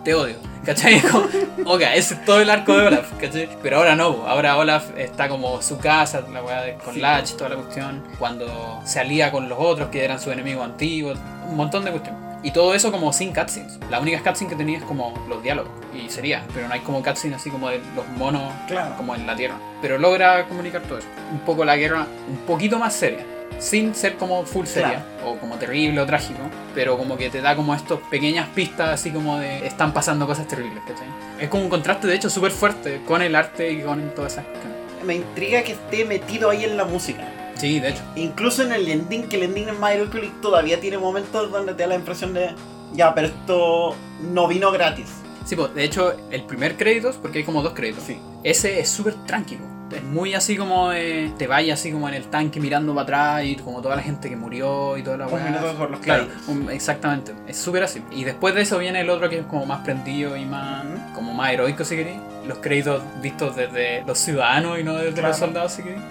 te 0.05 0.15
odio. 0.15 0.37
¿Cachai? 0.65 0.99
Como, 1.11 1.27
ok, 1.67 1.83
ese 1.95 2.15
es 2.15 2.25
todo 2.25 2.41
el 2.41 2.49
arco 2.49 2.77
de 2.77 2.87
Olaf, 2.87 3.13
¿cachai? 3.21 3.49
Pero 3.63 3.77
ahora 3.79 3.95
no, 3.97 4.27
ahora 4.27 4.57
Olaf 4.57 4.97
está 4.97 5.29
como 5.29 5.61
su 5.61 5.77
casa, 5.79 6.23
la 6.33 6.43
weá 6.43 6.63
de- 6.63 6.75
con 6.77 6.95
Sí. 6.95 7.01
Latch, 7.01 7.33
toda 7.33 7.51
la 7.51 7.57
cuestión. 7.57 8.03
Cuando 8.19 8.81
se 8.85 9.01
alía 9.01 9.31
con 9.31 9.49
los 9.51 9.59
otros 9.61 9.89
que 9.91 10.03
eran 10.05 10.19
sus 10.19 10.33
enemigos 10.33 10.65
antiguos, 10.65 11.19
un 11.51 11.57
montón 11.57 11.85
de 11.85 11.91
cuestiones. 11.91 12.23
Y 12.43 12.51
todo 12.51 12.75
eso 12.75 12.91
como 12.93 13.13
sin 13.13 13.35
cutscenes. 13.35 13.79
Las 13.91 14.01
únicas 14.03 14.23
cutscenes 14.23 14.53
que 14.53 14.57
tenía 14.57 14.79
es 14.79 14.85
como 14.85 15.13
los 15.29 15.43
diálogos. 15.43 15.71
Y 15.95 16.09
sería, 16.11 16.43
pero 16.55 16.67
no 16.69 16.73
hay 16.75 16.81
como 16.81 17.03
cutscenes 17.03 17.41
así 17.41 17.51
como 17.51 17.69
de 17.69 17.81
los 17.95 18.07
monos 18.19 18.51
Claro. 18.67 18.97
como 18.97 19.15
en 19.15 19.27
la 19.27 19.35
Tierra. 19.37 19.57
Pero 19.83 19.99
logra 19.99 20.47
comunicar 20.47 20.81
todo 20.83 20.99
eso. 20.99 21.09
Un 21.31 21.41
poco 21.41 21.65
la 21.65 21.77
guerra 21.77 22.07
un 22.29 22.37
poquito 22.47 22.79
más 22.79 22.95
seria. 22.95 23.25
Sin 23.65 23.95
ser 23.95 24.17
como 24.17 24.45
full 24.45 24.67
seria 24.67 25.03
o 25.25 25.37
como 25.39 25.57
terrible 25.57 25.99
o 25.99 26.05
trágico, 26.05 26.41
pero 26.75 26.99
como 26.99 27.17
que 27.17 27.31
te 27.31 27.41
da 27.41 27.57
como 27.57 27.75
estas 27.75 27.99
pequeñas 28.11 28.47
pistas 28.51 28.91
así 28.91 29.11
como 29.11 29.39
de 29.39 29.67
están 29.67 29.95
pasando 29.95 30.27
cosas 30.27 30.47
terribles, 30.47 30.83
¿cachai? 30.87 31.07
Es 31.41 31.49
como 31.49 31.63
un 31.63 31.71
contraste 31.71 32.07
de 32.07 32.15
hecho 32.15 32.29
súper 32.29 32.51
fuerte 32.53 33.01
con 33.07 33.23
el 33.23 33.35
arte 33.35 33.73
y 33.73 33.81
con 33.81 34.11
todas 34.15 34.33
esas. 34.35 34.45
Me 35.03 35.15
intriga 35.15 35.63
que 35.63 35.73
esté 35.73 36.05
metido 36.05 36.51
ahí 36.51 36.65
en 36.65 36.77
la 36.77 36.85
música. 36.85 37.27
Sí, 37.57 37.81
de 37.81 37.89
hecho. 37.89 38.03
Incluso 38.17 38.65
en 38.65 38.73
el 38.73 38.87
ending, 38.87 39.31
que 39.31 39.37
el 39.37 39.45
ending 39.45 39.69
en 39.71 39.81
My 39.81 39.97
Click 40.11 40.43
todavía 40.43 40.79
tiene 40.79 40.99
momentos 40.99 41.51
donde 41.51 41.73
te 41.73 41.85
da 41.85 41.89
la 41.89 41.95
impresión 41.95 42.35
de. 42.35 42.51
Ya, 42.93 43.15
pero 43.15 43.29
esto 43.29 43.97
no 44.31 44.47
vino 44.47 44.73
gratis. 44.73 45.07
Sí, 45.47 45.57
pues 45.57 45.75
de 45.75 45.85
hecho 45.85 46.15
el 46.31 46.45
primer 46.45 46.77
crédito, 46.77 47.13
porque 47.23 47.39
hay 47.39 47.45
como 47.45 47.63
dos 47.63 47.73
créditos, 47.73 48.05
Sí. 48.05 48.19
ese 48.43 48.79
es 48.79 48.91
súper 48.91 49.15
tranquilo. 49.25 49.63
Es 49.95 50.03
muy 50.03 50.35
así 50.35 50.57
como 50.57 50.91
de, 50.91 51.31
te 51.39 51.47
vayas 51.47 51.79
así 51.81 51.93
como 51.93 52.09
en 52.09 52.15
el 52.15 52.25
tanque 52.25 52.61
mirando 52.61 52.95
para 52.95 53.03
atrás 53.37 53.45
y 53.47 53.57
como 53.57 53.81
toda 53.81 53.97
la 53.97 54.03
gente 54.03 54.29
que 54.29 54.37
murió 54.37 54.97
y 54.97 55.03
toda 55.03 55.17
la 55.17 55.27
Un 55.29 55.45
minuto 55.45 55.75
por 55.75 55.91
los 55.91 56.01
Claro, 56.01 56.27
un- 56.49 56.71
exactamente. 56.71 57.33
Es 57.47 57.57
súper 57.57 57.83
así. 57.85 58.03
Y 58.11 58.25
después 58.25 58.55
de 58.55 58.63
eso 58.63 58.79
viene 58.79 59.01
el 59.01 59.11
otro 59.11 59.29
que 59.31 59.39
es 59.41 59.47
como 59.47 59.67
más 59.67 59.85
prendido 59.85 60.37
y 60.37 60.45
más, 60.45 60.85
Ujú. 60.85 61.15
como 61.15 61.35
más 61.35 61.53
heroico 61.53 61.85
si 61.85 61.97
queréis. 61.97 62.19
Los 62.47 62.59
créditos 62.59 63.03
vistos 63.23 63.57
desde 63.57 64.03
los 64.07 64.19
ciudadanos 64.19 64.79
y 64.79 64.85
no 64.85 64.95
desde 64.95 65.13
Claro. 65.13 65.29
los 65.29 65.37
soldados 65.39 65.73
si 65.73 65.83
queréis. 65.83 66.03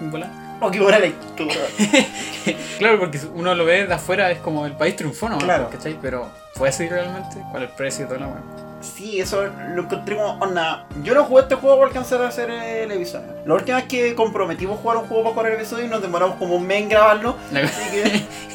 Oh, 0.60 0.70
qué 0.70 0.80
buena 0.80 0.98
lectura. 0.98 1.54
Claro, 2.78 2.98
porque 2.98 3.18
uno 3.34 3.54
lo 3.54 3.64
ve 3.64 3.86
de 3.86 3.94
afuera 3.94 4.30
es 4.30 4.38
como 4.40 4.66
el 4.66 4.72
país 4.72 4.96
triunfó, 4.96 5.28
¿no? 5.28 5.38
Claro. 5.38 5.70
¿Cachai? 5.70 5.96
Pero 6.02 6.28
¿fue 6.54 6.68
así 6.68 6.86
realmente? 6.88 7.36
¿Cuál 7.50 7.62
es 7.64 7.70
el 7.70 7.76
precio 7.76 8.04
y 8.04 8.08
toda 8.08 8.20
la 8.20 8.26
weá? 8.26 8.42
Sí, 8.84 9.18
eso 9.20 9.44
lo 9.74 9.82
encontré 9.82 10.16
como 10.16 10.32
onda. 10.34 10.86
Yo 11.02 11.14
no 11.14 11.24
jugué 11.24 11.42
este 11.42 11.54
juego 11.56 11.78
por 11.78 11.88
alcanzar 11.88 12.22
a 12.22 12.28
hacer 12.28 12.50
el 12.50 12.90
episodio. 12.92 13.26
La 13.46 13.54
última 13.54 13.78
vez 13.78 13.86
que 13.86 14.14
comprometimos 14.14 14.78
jugar 14.80 14.98
un 14.98 15.04
juego 15.04 15.22
para 15.24 15.34
jugar 15.34 15.46
el 15.52 15.54
episodio 15.54 15.86
y 15.86 15.88
nos 15.88 16.02
demoramos 16.02 16.36
como 16.36 16.56
un 16.56 16.66
mes 16.66 16.82
en 16.82 16.88
grabarlo. 16.90 17.36
La- 17.52 17.60
Así 17.60 17.90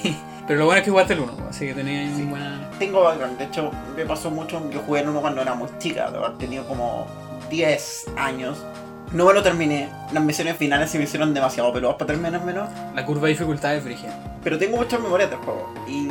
que 0.03 0.15
Pero 0.47 0.59
lo 0.61 0.65
bueno 0.65 0.79
es 0.79 0.85
que 0.85 0.89
jugaste 0.91 1.13
el 1.13 1.19
1, 1.19 1.33
así 1.49 1.67
que 1.67 1.73
tenía 1.75 2.15
Sí. 2.15 2.23
buena. 2.23 2.69
tengo 2.79 3.03
background. 3.03 3.37
De 3.37 3.45
hecho, 3.45 3.71
me 3.95 4.03
pasó 4.05 4.31
mucho. 4.31 4.61
Yo 4.71 4.79
jugué 4.85 5.01
en 5.01 5.09
uno 5.09 5.21
cuando 5.21 5.41
era 5.41 5.53
muy 5.53 5.67
chica, 5.77 6.09
de 6.09 6.17
haber 6.17 6.37
tenido 6.39 6.65
como 6.67 7.05
10 7.51 8.05
años. 8.17 8.57
No 9.11 9.25
me 9.25 9.33
lo 9.33 9.41
terminé. 9.43 9.89
Las 10.11 10.23
misiones 10.23 10.55
finales 10.57 10.89
se 10.91 10.97
me 10.97 11.03
hicieron 11.05 11.33
demasiado 11.33 11.71
peludas 11.73 11.95
para 11.95 12.07
terminármelo. 12.07 12.67
La 12.95 13.05
curva 13.05 13.23
de 13.27 13.33
dificultad 13.33 13.75
es 13.75 13.83
frigia. 13.83 14.11
Pero 14.43 14.57
tengo 14.57 14.77
muchas 14.77 14.99
memorias 14.99 15.29
del 15.31 15.39
juego. 15.39 15.71
Y 15.87 16.07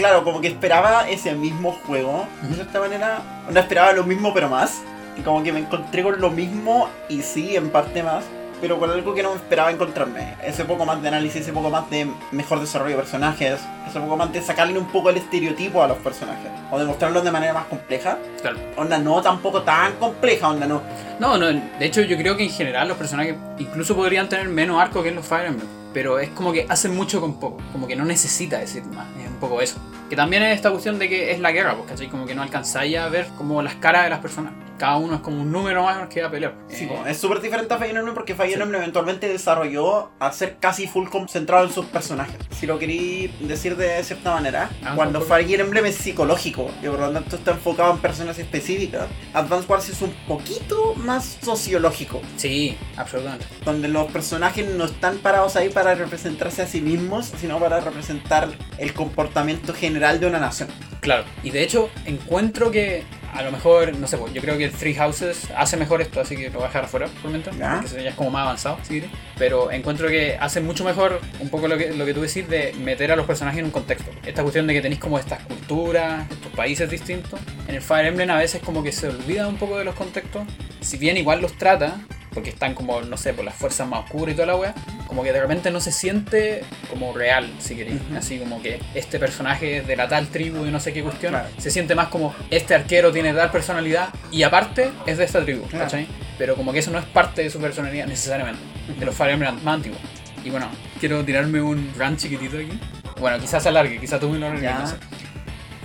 claro, 0.00 0.24
como 0.24 0.40
que 0.40 0.48
esperaba 0.48 1.08
ese 1.08 1.34
mismo 1.34 1.72
juego. 1.86 2.26
De 2.42 2.54
cierta 2.54 2.80
manera, 2.80 3.20
no 3.50 3.60
esperaba 3.60 3.92
lo 3.92 4.04
mismo, 4.04 4.32
pero 4.34 4.48
más. 4.48 4.82
Y 5.16 5.20
como 5.20 5.42
que 5.42 5.52
me 5.52 5.60
encontré 5.60 6.02
con 6.02 6.20
lo 6.20 6.30
mismo 6.30 6.88
y 7.08 7.22
sí, 7.22 7.54
en 7.54 7.70
parte 7.70 8.02
más. 8.02 8.24
Pero 8.60 8.78
con 8.78 8.90
algo 8.90 9.14
que 9.14 9.22
no 9.22 9.34
esperaba 9.34 9.70
encontrarme. 9.70 10.34
Ese 10.42 10.64
poco 10.64 10.84
más 10.84 11.00
de 11.00 11.08
análisis, 11.08 11.42
ese 11.42 11.52
poco 11.52 11.70
más 11.70 11.88
de 11.88 12.10
mejor 12.30 12.60
desarrollo 12.60 12.96
de 12.96 13.02
personajes. 13.02 13.60
Ese 13.88 14.00
poco 14.00 14.16
más 14.16 14.32
de 14.32 14.42
sacarle 14.42 14.78
un 14.78 14.86
poco 14.86 15.10
el 15.10 15.16
estereotipo 15.16 15.82
a 15.82 15.88
los 15.88 15.98
personajes. 15.98 16.50
O 16.70 16.78
de 16.78 16.84
mostrarlos 16.84 17.24
de 17.24 17.30
manera 17.30 17.54
más 17.54 17.66
compleja. 17.66 18.18
Claro. 18.40 18.58
Onda 18.76 18.98
no 18.98 19.22
tampoco 19.22 19.62
tan 19.62 19.94
compleja, 19.94 20.48
onda 20.48 20.66
no. 20.66 20.82
No, 21.18 21.38
no, 21.38 21.46
de 21.46 21.86
hecho 21.86 22.02
yo 22.02 22.16
creo 22.16 22.36
que 22.36 22.44
en 22.44 22.50
general 22.50 22.88
los 22.88 22.96
personajes 22.96 23.34
incluso 23.58 23.96
podrían 23.96 24.28
tener 24.28 24.48
menos 24.48 24.80
arco 24.80 25.02
que 25.02 25.10
en 25.10 25.16
los 25.16 25.26
Fire 25.26 25.46
Emblem. 25.46 25.79
Pero 25.92 26.18
es 26.18 26.30
como 26.30 26.52
que 26.52 26.66
hacen 26.68 26.94
mucho 26.94 27.20
con 27.20 27.38
poco. 27.40 27.58
Como 27.72 27.86
que 27.86 27.96
no 27.96 28.04
necesita 28.04 28.58
decir 28.58 28.84
más. 28.86 29.06
Es 29.18 29.28
un 29.28 29.36
poco 29.36 29.60
eso. 29.60 29.78
Que 30.08 30.16
también 30.16 30.42
es 30.42 30.56
esta 30.56 30.70
cuestión 30.70 30.98
de 30.98 31.08
que 31.08 31.32
es 31.32 31.40
la 31.40 31.52
guerra, 31.52 31.76
pues, 31.76 31.88
¿cachai? 31.90 32.08
Como 32.08 32.26
que 32.26 32.34
no 32.34 32.42
alcanzáis 32.42 32.96
a 32.96 33.08
ver 33.08 33.28
como 33.36 33.62
las 33.62 33.74
caras 33.76 34.04
de 34.04 34.10
las 34.10 34.20
personas. 34.20 34.52
Cada 34.80 34.96
uno 34.96 35.16
es 35.16 35.20
como 35.20 35.42
un 35.42 35.52
número 35.52 35.82
más 35.82 36.08
que 36.08 36.22
va 36.22 36.28
a 36.28 36.30
pelear. 36.30 36.54
Sí, 36.70 36.84
Eh, 36.84 37.02
es 37.10 37.18
súper 37.18 37.42
diferente 37.42 37.74
a 37.74 37.76
Fire 37.76 37.94
Emblem 37.94 38.14
porque 38.14 38.34
Fire 38.34 38.54
Sí. 38.56 38.62
Emblem 38.62 38.80
eventualmente 38.80 39.28
desarrolló 39.28 40.08
a 40.18 40.32
ser 40.32 40.56
casi 40.58 40.86
full 40.86 41.06
concentrado 41.10 41.66
en 41.66 41.70
sus 41.70 41.84
personajes. 41.84 42.34
Si 42.50 42.66
lo 42.66 42.78
querí 42.78 43.30
decir 43.40 43.76
de 43.76 44.02
cierta 44.02 44.32
manera, 44.32 44.70
Ah, 44.82 44.94
cuando. 44.96 45.20
Fire 45.20 45.60
Emblem 45.60 45.84
es 45.84 45.96
psicológico 45.96 46.70
y 46.82 46.86
por 46.86 46.98
lo 46.98 47.10
tanto 47.10 47.36
está 47.36 47.50
enfocado 47.50 47.92
en 47.92 47.98
personas 47.98 48.38
específicas, 48.38 49.06
Advance 49.34 49.66
Wars 49.70 49.86
es 49.90 50.00
un 50.00 50.14
poquito 50.26 50.94
más 50.94 51.36
sociológico, 51.44 52.22
Sí, 52.38 52.74
absolutamente. 52.96 53.44
donde 53.66 53.86
los 53.88 54.10
personajes 54.10 54.66
no 54.66 54.86
están 54.86 55.18
parados 55.18 55.56
ahí 55.56 55.68
para 55.68 55.94
representarse 55.94 56.62
a 56.62 56.66
sí 56.66 56.80
mismos, 56.80 57.30
sino 57.38 57.58
para 57.58 57.80
representar 57.80 58.48
el 58.78 58.94
comportamiento 58.94 59.74
general 59.74 60.20
de 60.20 60.26
una 60.26 60.40
nación. 60.40 60.70
Claro, 61.00 61.24
y 61.42 61.50
de 61.50 61.62
hecho 61.64 61.90
encuentro 62.06 62.70
que 62.70 63.04
a 63.32 63.42
lo 63.42 63.52
mejor, 63.52 63.96
no 63.96 64.06
sé, 64.06 64.16
pues, 64.18 64.32
yo 64.32 64.40
creo 64.42 64.56
que 64.58 64.64
el 64.64 64.72
Three 64.72 64.94
Houses 64.94 65.48
hace 65.56 65.76
mejor 65.76 66.00
esto, 66.02 66.20
así 66.20 66.36
que 66.36 66.48
lo 66.50 66.54
voy 66.54 66.64
a 66.64 66.66
dejar 66.66 66.84
afuera 66.84 67.06
por 67.06 67.16
el 67.16 67.22
momento, 67.24 67.50
Ya. 67.58 67.72
porque 67.74 67.86
eso 67.86 67.98
ya 67.98 68.10
es 68.10 68.14
como 68.16 68.30
más 68.30 68.42
avanzado, 68.42 68.78
quieres. 68.86 69.10
Pero 69.38 69.70
encuentro 69.70 70.08
que 70.08 70.36
hace 70.38 70.60
mucho 70.60 70.84
mejor 70.84 71.20
un 71.40 71.48
poco 71.48 71.68
lo 71.68 71.76
que, 71.78 71.92
lo 71.92 72.04
que 72.04 72.12
tú 72.14 72.20
decís 72.22 72.48
de 72.48 72.72
meter 72.74 73.12
a 73.12 73.16
los 73.16 73.26
personajes 73.26 73.58
en 73.60 73.66
un 73.66 73.70
contexto. 73.70 74.10
Esta 74.24 74.42
cuestión 74.42 74.66
de 74.66 74.74
que 74.74 74.82
tenéis 74.82 75.00
como 75.00 75.18
estas 75.18 75.40
culturas, 75.44 76.30
estos 76.30 76.52
países 76.52 76.90
distintos. 76.90 77.38
En 77.68 77.74
el 77.76 77.82
Fire 77.82 78.06
Emblem 78.06 78.30
a 78.30 78.36
veces 78.38 78.60
como 78.62 78.82
que 78.82 78.92
se 78.92 79.08
olvida 79.08 79.46
un 79.46 79.56
poco 79.56 79.78
de 79.78 79.84
los 79.84 79.94
contextos, 79.94 80.42
si 80.80 80.96
bien 80.98 81.16
igual 81.16 81.40
los 81.40 81.52
trata, 81.56 82.00
porque 82.32 82.50
están 82.50 82.74
como, 82.74 83.00
no 83.02 83.16
sé, 83.16 83.32
por 83.34 83.44
las 83.44 83.54
fuerzas 83.54 83.88
más 83.88 84.04
oscuras 84.04 84.32
y 84.34 84.36
toda 84.36 84.46
la 84.46 84.56
wea, 84.56 84.74
como 85.06 85.22
que 85.22 85.32
de 85.32 85.40
repente 85.40 85.70
no 85.70 85.80
se 85.80 85.90
siente 85.92 86.62
como 86.88 87.12
real, 87.12 87.50
si 87.58 87.74
queréis. 87.76 88.00
Ujú. 88.08 88.16
Así 88.18 88.38
como 88.38 88.62
que 88.62 88.80
este 88.94 89.18
personaje 89.18 89.78
es 89.78 89.86
de 89.86 89.96
la 89.96 90.08
tal 90.08 90.28
tribu 90.28 90.64
y 90.66 90.70
no 90.70 90.78
sé 90.80 90.92
qué 90.92 91.02
cuestión, 91.02 91.32
Claro. 91.32 91.48
se 91.58 91.70
siente 91.70 91.94
más 91.94 92.08
como 92.08 92.34
este 92.50 92.74
arquero 92.74 93.12
tiene 93.12 93.32
tal 93.34 93.50
personalidad 93.50 94.10
y 94.30 94.42
aparte 94.44 94.90
es 95.06 95.18
de 95.18 95.24
esta 95.24 95.42
tribu, 95.42 95.62
Claro. 95.66 95.84
¿cachai? 95.86 96.06
Pero 96.38 96.54
como 96.56 96.72
que 96.72 96.78
eso 96.78 96.90
no 96.90 96.98
es 96.98 97.04
parte 97.06 97.42
de 97.42 97.50
su 97.50 97.60
personalidad 97.60 98.06
necesariamente, 98.06 98.60
de 98.98 99.04
los 99.06 99.14
Fire 99.14 99.30
Emblem 99.32 99.54
más 99.62 99.74
antiguos. 99.74 99.98
Y 100.44 100.50
bueno, 100.50 100.68
quiero 100.98 101.22
tirarme 101.24 101.60
un 101.60 101.92
rant 101.98 102.18
chiquitito 102.18 102.56
aquí. 102.56 102.78
Bueno, 103.20 103.38
quizás 103.38 103.62
se 103.62 103.68
alargue, 103.68 103.98
quizás 104.00 104.18
tú 104.20 104.30
me 104.30 104.38
lo 104.38 104.46
alargues, 104.46 104.72
no 104.78 104.86
sé. 104.86 104.96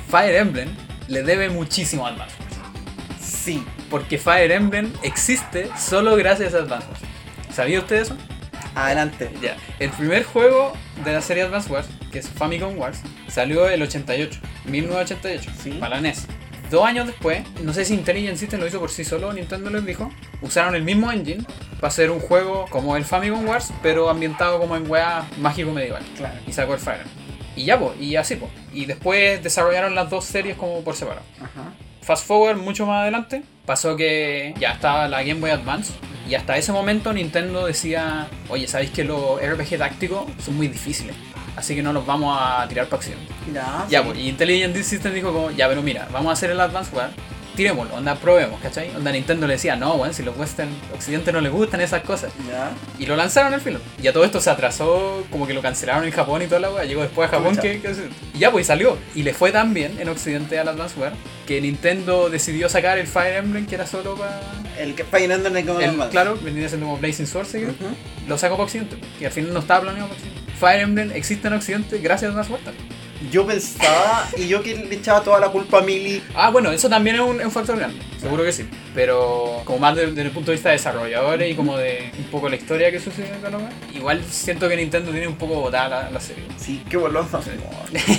Fire 0.09 0.35
Emblem 0.35 0.69
le 1.07 1.23
debe 1.23 1.49
muchísimo 1.49 2.05
a 2.05 2.11
Advance 2.11 2.35
Wars. 2.39 3.19
Sí, 3.19 3.63
Porque 3.89 4.17
Fire 4.17 4.51
Emblem 4.51 4.91
existe 5.03 5.69
solo 5.77 6.15
gracias 6.15 6.53
a 6.53 6.57
Advance 6.57 6.87
Wars. 6.87 7.01
¿Sabía 7.53 7.79
usted 7.79 7.97
eso? 7.97 8.17
adelante. 8.75 9.31
Ya. 9.41 9.55
El 9.79 9.89
primer 9.91 10.23
juego 10.25 10.73
de 11.05 11.13
la 11.13 11.21
serie 11.21 11.43
Advance 11.43 11.71
Wars, 11.71 11.87
que 12.11 12.19
es 12.19 12.27
Famicom 12.29 12.77
Wars, 12.77 12.99
salió 13.29 13.69
el 13.69 13.81
88, 13.81 14.37
1988, 14.65 15.51
Sí. 15.63 15.71
para 15.79 15.95
la 15.95 16.01
NES. 16.01 16.27
Dos 16.69 16.85
años 16.85 17.07
después, 17.07 17.43
no 17.63 17.73
sé 17.73 17.85
si 17.85 17.93
Intelligent 17.93 18.37
System 18.37 18.59
lo 18.59 18.67
hizo 18.67 18.79
por 18.79 18.89
sí 18.89 19.05
solo, 19.05 19.31
Nintendo 19.31 19.69
les 19.69 19.85
dijo, 19.85 20.11
usaron 20.41 20.75
el 20.75 20.83
mismo 20.83 21.11
engine 21.11 21.45
para 21.75 21.87
hacer 21.87 22.09
un 22.11 22.19
juego 22.19 22.65
como 22.69 22.97
el 22.97 23.05
Famicom 23.05 23.47
Wars, 23.47 23.71
pero 23.81 24.09
ambientado 24.09 24.59
como 24.59 24.75
en 24.75 24.89
weá 24.89 25.25
mágico 25.37 25.71
medieval. 25.71 26.03
Claro. 26.17 26.37
Y 26.47 26.51
sacó 26.51 26.73
el 26.73 26.79
Fire 26.79 27.01
Emblem. 27.01 27.25
Y 27.55 27.65
ya, 27.65 27.79
pues, 27.79 27.91
y 28.01 28.15
así, 28.17 28.35
pues. 28.35 28.51
Y 28.73 28.85
después 28.85 29.41
desarrollaron 29.41 29.95
las 29.95 30.09
dos 30.09 30.25
series 30.25 30.57
como 30.57 30.83
por 30.83 30.95
separado. 30.95 31.25
Ajá. 31.37 31.71
Fast 32.05 32.27
forward 32.27 32.57
mucho 32.57 32.85
más 32.85 33.01
adelante, 33.01 33.41
pasó 33.65 33.95
que 33.95 34.53
ya 34.59 34.73
estaba 34.73 35.07
la 35.07 35.23
Game 35.23 35.39
Boy 35.39 35.49
Advance 35.49 35.91
y 36.29 36.35
hasta 36.35 36.55
ese 36.55 36.71
momento 36.71 37.11
Nintendo 37.11 37.65
decía, 37.65 38.27
oye, 38.49 38.67
¿sabéis 38.67 38.91
que 38.91 39.03
los 39.03 39.41
RPG 39.41 39.79
tácticos 39.79 40.25
son 40.43 40.55
muy 40.55 40.67
difíciles? 40.67 41.15
Así 41.55 41.73
que 41.73 41.81
no 41.81 41.93
los 41.93 42.05
vamos 42.05 42.37
a 42.39 42.67
tirar 42.67 42.85
para 42.85 42.97
Occidente. 42.97 43.33
Ya, 43.51 43.87
Ya, 43.89 44.03
pues, 44.03 44.19
y 44.19 44.29
Intelligent 44.29 44.75
System 44.75 45.15
dijo 45.15 45.33
como, 45.33 45.49
ya, 45.49 45.67
pero 45.67 45.81
mira, 45.81 46.07
vamos 46.11 46.29
a 46.29 46.33
hacer 46.33 46.51
el 46.51 46.59
Advance 46.59 46.95
War, 46.95 47.09
tirémoslo, 47.55 47.95
onda, 47.95 48.15
probemos, 48.15 48.59
¿cachai? 48.61 48.91
Onda 48.95 49.11
Nintendo 49.11 49.47
le 49.47 49.53
decía, 49.53 49.75
no, 49.75 49.97
bueno, 49.97 50.13
si 50.13 50.23
los 50.23 50.37
Western, 50.37 50.69
Occidente 50.93 51.31
no 51.31 51.41
les 51.41 51.51
gustan 51.51 51.81
esas 51.81 52.03
cosas. 52.03 52.31
Ya. 52.47 52.71
Y 52.99 53.05
lo 53.05 53.15
lanzaron 53.15 53.53
al 53.53 53.61
filo. 53.61 53.79
Y 54.01 54.07
a 54.07 54.13
todo 54.13 54.23
esto 54.25 54.39
se 54.41 54.49
atrasó, 54.49 55.25
como 55.31 55.47
que 55.47 55.53
lo 55.53 55.61
cancelaron 55.61 56.03
en 56.05 56.11
Japón 56.11 56.41
y 56.41 56.45
toda 56.47 56.59
la 56.61 56.69
weá. 56.71 56.83
Llegó 56.85 57.01
después 57.01 57.29
a 57.29 57.31
Japón 57.37 57.55
que, 57.57 57.81
que- 57.81 57.95
Y 58.33 58.39
ya, 58.39 58.51
pues 58.51 58.67
salió. 58.67 58.97
Y 59.15 59.23
le 59.23 59.33
fue 59.33 59.51
tan 59.51 59.73
bien 59.73 59.99
en 59.99 60.09
Occidente 60.09 60.59
al 60.59 60.67
Advance 60.67 60.99
War 60.99 61.13
que 61.47 61.61
Nintendo 61.61 62.29
decidió 62.29 62.69
sacar 62.69 62.97
el 62.97 63.07
Fire 63.07 63.35
Emblem, 63.35 63.65
que 63.65 63.75
era 63.75 63.85
solo 63.87 64.15
para. 64.15 64.41
El 64.79 64.93
que 64.95 65.03
Fire 65.05 65.31
Emblem 65.31 65.55
es 65.57 65.65
como 65.65 65.79
El, 65.79 65.93
más. 65.93 66.09
claro, 66.09 66.37
venía 66.41 66.67
siendo 66.67 66.87
como 66.87 66.97
Blazing 66.97 67.27
Sword, 67.27 67.47
¿sí? 67.47 67.59
Ujú. 67.63 67.73
Lo 68.27 68.37
sacó 68.37 68.55
para 68.55 68.65
Occidente. 68.65 68.97
Y 69.21 69.25
al 69.25 69.31
final 69.31 69.53
no 69.53 69.59
estaba 69.59 69.81
planeado 69.81 70.07
para 70.09 70.19
Occidente. 70.19 70.51
Fire 70.59 70.81
Emblem 70.81 71.11
existe 71.13 71.47
en 71.47 71.53
Occidente 71.53 71.97
gracias 71.99 72.29
a 72.29 72.31
Advance 72.33 72.51
War. 72.51 72.61
también. 72.61 72.85
Yo 73.31 73.45
pensaba, 73.45 74.27
y 74.37 74.47
yo 74.47 74.61
que 74.61 74.75
le 74.75 74.95
echaba 74.95 75.21
toda 75.21 75.39
la 75.39 75.49
culpa 75.49 75.79
a 75.79 75.81
Mili. 75.81 76.21
Ah, 76.35 76.49
bueno, 76.51 76.71
eso 76.71 76.89
también 76.89 77.15
es 77.17 77.21
un, 77.21 77.39
es 77.39 77.45
un 77.45 77.51
factor 77.51 77.77
grande, 77.77 77.99
seguro 78.19 78.43
que 78.43 78.51
sí. 78.51 78.65
Pero 78.93 79.61
como 79.65 79.79
más 79.79 79.95
de- 79.95 80.07
desde 80.07 80.21
el 80.21 80.31
punto 80.31 80.51
de 80.51 80.55
vista 80.57 80.69
de 80.69 80.75
desarrolladores 80.75 81.51
y 81.51 81.55
como 81.55 81.77
de 81.77 82.11
un 82.17 82.25
poco 82.25 82.47
la 82.49 82.55
historia 82.55 82.91
que 82.91 82.99
sucede 82.99 83.31
la 83.41 83.57
weá, 83.57 83.69
igual 83.93 84.23
siento 84.29 84.69
que 84.69 84.75
Nintendo 84.75 85.11
tiene 85.11 85.27
un 85.27 85.35
poco 85.35 85.55
botada 85.55 86.03
la, 86.03 86.11
la 86.11 86.19
serie. 86.19 86.43
Sí, 86.57 86.83
qué 86.89 86.97
bolón. 86.97 87.27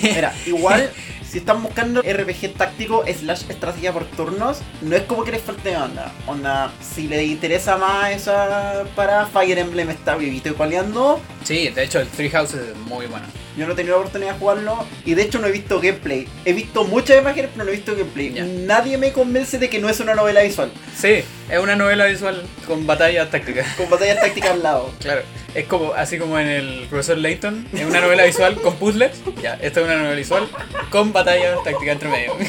Mira, 0.03 0.35
igual, 0.47 0.91
si 1.29 1.39
están 1.39 1.63
buscando 1.63 2.03
RPG 2.03 2.55
táctico 2.57 3.05
slash 3.07 3.43
estrategia 3.49 3.93
por 3.93 4.05
turnos, 4.05 4.59
no 4.83 4.97
es 4.97 5.03
como 5.03 5.25
que 5.25 5.33
les 5.33 5.43
falte 5.43 5.71
de 5.71 5.77
onda. 5.77 6.13
Onda, 6.27 6.73
si 6.81 7.09
les 7.09 7.27
interesa 7.29 7.77
más 7.77 8.11
esa 8.13 8.85
para 8.95 9.27
Fire 9.27 9.59
Emblem 9.59 9.91
está 9.91 10.17
vivito 10.17 10.49
y 10.51 10.53
coleando. 10.53 11.21
Sí, 11.45 11.69
de 11.69 11.85
hecho 11.85 12.01
el 12.01 12.09
Three 12.09 12.31
Houses 12.31 12.61
es 12.71 12.77
muy 12.77 13.07
bueno. 13.07 13.27
Yo 13.57 13.67
no 13.67 13.73
he 13.73 13.77
tenido 13.77 13.95
la 13.97 14.01
oportunidad 14.01 14.35
de 14.35 14.39
jugarlo 14.39 14.85
y 15.05 15.15
de 15.15 15.23
hecho 15.23 15.39
no 15.39 15.47
he 15.47 15.53
visto 15.53 15.81
gameplay. 15.81 16.29
He 16.45 16.53
visto 16.53 16.85
muchas 16.85 17.19
imágenes, 17.19 17.51
pero 17.53 17.65
no 17.65 17.71
he 17.71 17.75
visto 17.75 17.93
gameplay. 17.97 18.31
Nadie 18.67 18.99
me 18.99 19.13
convence 19.13 19.59
de 19.59 19.71
que 19.71 19.79
no 19.79 19.89
es 19.89 19.99
una 20.01 20.15
novela 20.15 20.43
visual, 20.43 20.71
Sí, 20.95 21.23
es 21.51 21.59
una 21.59 21.75
novela 21.77 22.05
visual 22.07 22.43
con 22.67 22.87
batallas 22.87 23.31
tácticas. 23.31 23.67
con 23.77 23.89
batallas 23.89 24.21
tácticas 24.21 24.51
al 24.51 24.63
lado. 24.63 24.91
Claro, 25.01 25.23
es 25.55 25.65
como 25.67 25.93
así 25.95 26.19
como 26.19 26.39
en 26.39 26.49
el 26.49 26.87
profesor 26.91 27.17
Layton, 27.19 27.67
es 27.73 27.85
una 27.87 28.01
novela 28.01 28.25
visual 28.25 28.57
con 28.61 28.77
puzzles. 28.77 29.13
Ya, 29.43 29.55
esta 29.55 29.81
es 29.81 29.87
una 29.87 29.97
novela 29.97 30.17
visual 30.17 30.49
con 30.91 31.13
batallas 31.13 31.63
tácticas 31.65 31.95
entre 31.95 32.09
medio. 32.11 32.33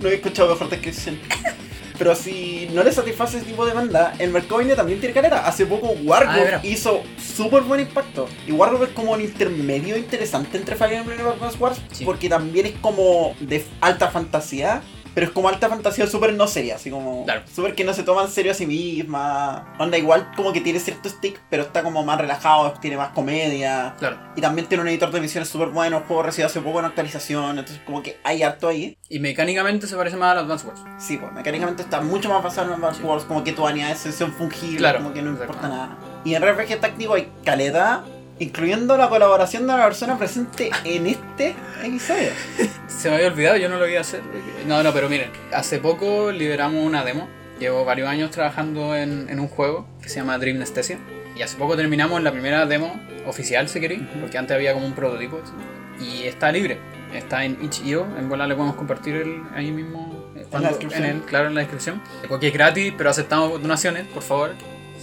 No 0.00 0.10
he 0.10 0.14
escuchado 0.16 0.50
mejor 0.50 0.68
descripción. 0.68 1.18
Pero 1.98 2.14
si 2.16 2.68
no 2.72 2.82
le 2.82 2.90
satisface 2.92 3.36
ese 3.38 3.46
tipo 3.46 3.64
de 3.64 3.70
demanda, 3.70 4.14
el 4.18 4.30
mercado 4.30 4.60
también 4.74 4.98
tiene 4.98 5.14
caleta. 5.14 5.46
Hace 5.46 5.64
poco 5.66 5.90
Ah, 5.92 5.94
de 6.00 6.02
Wargroup 6.06 6.44
veras. 6.44 6.64
hizo 6.64 7.02
súper 7.18 7.62
buen 7.62 7.80
impacto. 7.80 8.28
Y 8.46 8.52
Wargroup 8.52 8.82
es 8.84 8.88
como 8.90 9.12
un 9.12 9.20
intermedio 9.20 9.96
interesante 9.96 10.56
entre 10.56 10.74
Fire 10.74 10.94
Emblem 10.94 11.18
y 11.18 11.22
Advance 11.22 11.56
Wars, 11.58 11.80
Sí. 11.92 12.04
porque 12.04 12.28
también 12.28 12.66
es 12.66 12.72
como 12.80 13.34
de 13.40 13.64
alta 13.80 14.08
fantasía. 14.10 14.82
Pero 15.14 15.26
es 15.26 15.32
como 15.32 15.48
alta 15.48 15.68
fantasía 15.68 16.06
súper 16.06 16.34
no 16.34 16.46
seria, 16.46 16.76
así 16.76 16.90
como 16.90 17.24
Claro. 17.24 17.42
súper 17.52 17.74
que 17.74 17.84
no 17.84 17.94
se 17.94 18.02
toma 18.02 18.22
en 18.22 18.28
serio 18.30 18.52
a 18.52 18.54
sí 18.54 18.66
misma. 18.66 19.74
Onda 19.78 19.96
igual 19.98 20.30
como 20.36 20.52
que 20.52 20.60
tiene 20.60 20.80
cierto 20.80 21.08
stick, 21.08 21.40
pero 21.50 21.62
está 21.62 21.82
como 21.82 22.04
más 22.04 22.18
relajado, 22.20 22.72
tiene 22.80 22.96
más 22.96 23.10
comedia. 23.10 23.94
Claro. 23.98 24.18
Y 24.36 24.40
también 24.40 24.66
tiene 24.68 24.82
un 24.82 24.88
editor 24.88 25.10
de 25.10 25.20
misiones 25.20 25.48
súper 25.48 25.68
bueno, 25.68 25.98
el 25.98 26.02
juego 26.04 26.22
recibió 26.24 26.46
hace 26.46 26.60
poco 26.60 26.78
una 26.78 26.88
actualización, 26.88 27.58
entonces 27.58 27.80
como 27.86 28.02
que 28.02 28.18
hay 28.24 28.42
harto 28.42 28.68
ahí. 28.68 28.96
Y 29.08 29.20
mecánicamente 29.20 29.86
se 29.86 29.96
parece 29.96 30.16
más 30.16 30.32
al 30.32 30.44
Advance 30.44 30.66
Wars. 30.66 30.80
Sí, 30.98 31.16
pues 31.16 31.32
mecánicamente 31.32 31.82
está 31.82 32.00
mucho 32.00 32.28
más 32.28 32.42
basado 32.42 32.68
en 32.68 32.74
Advance 32.74 33.00
Sí. 33.00 33.06
Wars, 33.06 33.24
como 33.24 33.44
que 33.44 33.52
tu 33.52 33.64
unidades 33.64 33.98
son 34.14 34.32
fungibles, 34.32 34.78
Claro, 34.78 34.98
como 34.98 35.12
que 35.14 35.22
no 35.22 35.30
importa 35.30 35.68
nada. 35.68 35.96
Y 36.24 36.34
en 36.34 36.42
RPG 36.42 36.80
táctico 36.80 37.14
hay 37.14 37.30
caleta, 37.44 38.02
incluyendo 38.38 38.96
la 38.96 39.08
colaboración 39.08 39.66
de 39.66 39.76
la 39.76 39.84
persona 39.84 40.18
presente 40.18 40.70
en 40.84 41.06
este 41.06 41.54
episodio. 41.82 42.30
Se 42.86 43.08
me 43.10 43.16
había 43.16 43.28
olvidado, 43.28 43.56
yo 43.56 43.68
no 43.68 43.78
lo 43.78 43.86
iba 43.88 43.98
a 43.98 44.02
hacer. 44.02 44.20
No, 44.66 44.82
no, 44.82 44.92
pero 44.92 45.08
miren, 45.08 45.30
hace 45.52 45.78
poco 45.78 46.30
liberamos 46.32 46.84
una 46.84 47.04
demo. 47.04 47.28
Llevo 47.60 47.84
varios 47.84 48.08
años 48.08 48.30
trabajando 48.30 48.96
en, 48.96 49.28
en 49.30 49.38
un 49.40 49.48
juego 49.48 49.86
que 50.02 50.08
se 50.08 50.16
llama 50.16 50.38
Dream 50.38 50.56
Anesthesia. 50.56 50.98
Y 51.36 51.42
hace 51.42 51.56
poco 51.56 51.76
terminamos 51.76 52.22
la 52.22 52.32
primera 52.32 52.66
demo 52.66 53.00
oficial, 53.26 53.68
si 53.68 53.80
queréis, 53.80 54.02
porque 54.20 54.38
antes 54.38 54.54
había 54.54 54.72
como 54.74 54.86
un 54.86 54.94
prototipo. 54.94 55.40
¿sí? 55.98 56.04
Y 56.04 56.26
está 56.26 56.50
libre. 56.52 56.78
Está 57.14 57.44
en 57.44 57.56
itch.io. 57.62 58.06
En 58.18 58.28
bola 58.28 58.46
le 58.46 58.54
podemos 58.56 58.74
compartir 58.76 59.14
el, 59.16 59.42
ahí 59.54 59.70
mismo. 59.70 60.32
cuando- 60.50 60.68
descripción. 60.68 61.04
el- 61.04 61.20
claro, 61.22 61.46
en 61.48 61.54
la 61.54 61.60
descripción. 61.60 62.02
Porque 62.28 62.48
es 62.48 62.54
gratis, 62.54 62.92
pero 62.96 63.10
aceptamos 63.10 63.62
donaciones, 63.62 64.04
por 64.08 64.22
favor. 64.24 64.50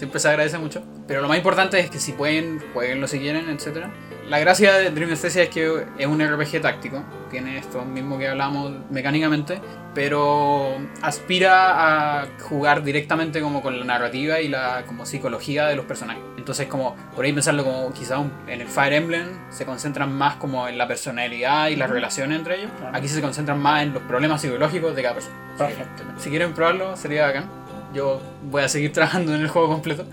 Siempre 0.01 0.19
se 0.19 0.29
agradece 0.29 0.57
mucho. 0.57 0.81
Pero 1.07 1.21
lo 1.21 1.27
más 1.27 1.37
importante 1.37 1.79
es 1.79 1.91
que 1.91 1.99
si 1.99 2.13
pueden, 2.13 2.59
jueguenlo 2.73 3.07
si 3.07 3.19
quieren, 3.19 3.47
etc. 3.51 3.85
La 4.27 4.39
gracia 4.39 4.73
de 4.73 4.89
Dream 4.89 5.09
Anesthesia 5.09 5.43
es 5.43 5.49
que 5.49 5.85
es 5.99 6.07
un 6.07 6.19
RPG 6.27 6.59
táctico. 6.59 7.03
Tiene 7.29 7.59
esto 7.59 7.85
mismo 7.85 8.17
que 8.17 8.27
hablamos 8.27 8.71
mecánicamente. 8.89 9.61
Pero 9.93 10.75
aspira 11.03 12.21
a 12.21 12.25
jugar 12.41 12.81
directamente 12.81 13.41
como 13.41 13.61
con 13.61 13.77
la 13.77 13.85
narrativa 13.85 14.39
y 14.41 14.47
la 14.47 14.85
como 14.87 15.05
psicología 15.05 15.67
de 15.67 15.75
los 15.75 15.85
personajes. 15.85 16.23
Entonces 16.35 16.65
como 16.65 16.95
por 17.15 17.23
ahí 17.23 17.31
pensarlo 17.33 17.63
como 17.63 17.93
quizá 17.93 18.17
un- 18.17 18.31
en 18.47 18.61
el 18.61 18.67
Fire 18.67 18.93
Emblem 18.93 19.27
se 19.51 19.65
concentran 19.67 20.11
más 20.11 20.37
como 20.37 20.67
en 20.67 20.79
la 20.79 20.87
personalidad 20.87 21.67
y 21.67 21.75
las 21.75 21.91
relaciones 21.91 22.39
entre 22.39 22.55
ellos. 22.61 22.71
Aquí 22.91 23.07
se 23.07 23.21
concentran 23.21 23.59
más 23.59 23.83
en 23.83 23.93
los 23.93 24.01
problemas 24.03 24.41
psicológicos 24.41 24.95
de 24.95 25.01
cada 25.03 25.13
persona. 25.13 25.35
Perfecto. 25.57 26.03
Si 26.17 26.29
quieren 26.31 26.53
probarlo, 26.53 26.95
sería 26.97 27.27
bacán. 27.27 27.60
Yo 27.93 28.21
voy 28.49 28.63
a 28.63 28.69
seguir 28.69 28.93
trabajando 28.93 29.33
en 29.33 29.41
el 29.41 29.47
juego 29.47 29.67
completo. 29.67 30.05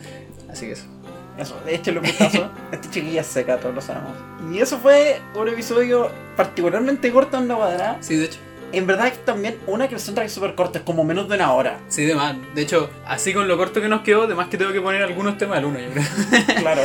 Así 0.50 0.66
que 0.66 0.72
eso. 0.72 0.84
Eso, 1.38 1.56
échenle 1.68 2.00
un 2.00 2.06
vistazo. 2.06 2.50
Esta 2.72 2.90
chiquilla 2.90 3.20
es 3.20 3.26
seca, 3.28 3.58
todos 3.58 3.74
lo 3.74 3.80
sabemos. 3.80 4.12
Y 4.52 4.58
eso 4.58 4.78
fue 4.78 5.20
un 5.34 5.48
episodio 5.48 6.10
particularmente 6.36 7.12
corto 7.12 7.38
en 7.38 7.48
la 7.48 7.54
cuadrada. 7.54 7.98
Sí, 8.00 8.16
de 8.16 8.26
hecho. 8.26 8.38
En 8.70 8.86
verdad 8.86 9.06
es 9.06 9.24
también 9.24 9.56
una 9.66 9.88
soundtrack 9.88 10.26
es 10.26 10.32
súper 10.32 10.54
corto, 10.54 10.78
es 10.78 10.84
como 10.84 11.02
menos 11.02 11.26
de 11.28 11.36
una 11.36 11.54
hora. 11.54 11.78
Sí, 11.88 12.04
de 12.04 12.14
más. 12.14 12.36
De 12.54 12.62
hecho, 12.62 12.90
así 13.06 13.32
con 13.32 13.48
lo 13.48 13.56
corto 13.56 13.80
que 13.80 13.88
nos 13.88 14.02
quedó, 14.02 14.26
de 14.26 14.34
más 14.34 14.48
que 14.48 14.58
tengo 14.58 14.72
que 14.72 14.80
poner 14.80 15.02
algunos 15.02 15.38
temas 15.38 15.56
del 15.56 15.66
uno, 15.66 15.78
yo 15.78 15.90
creo. 15.90 16.04
Claro. 16.60 16.82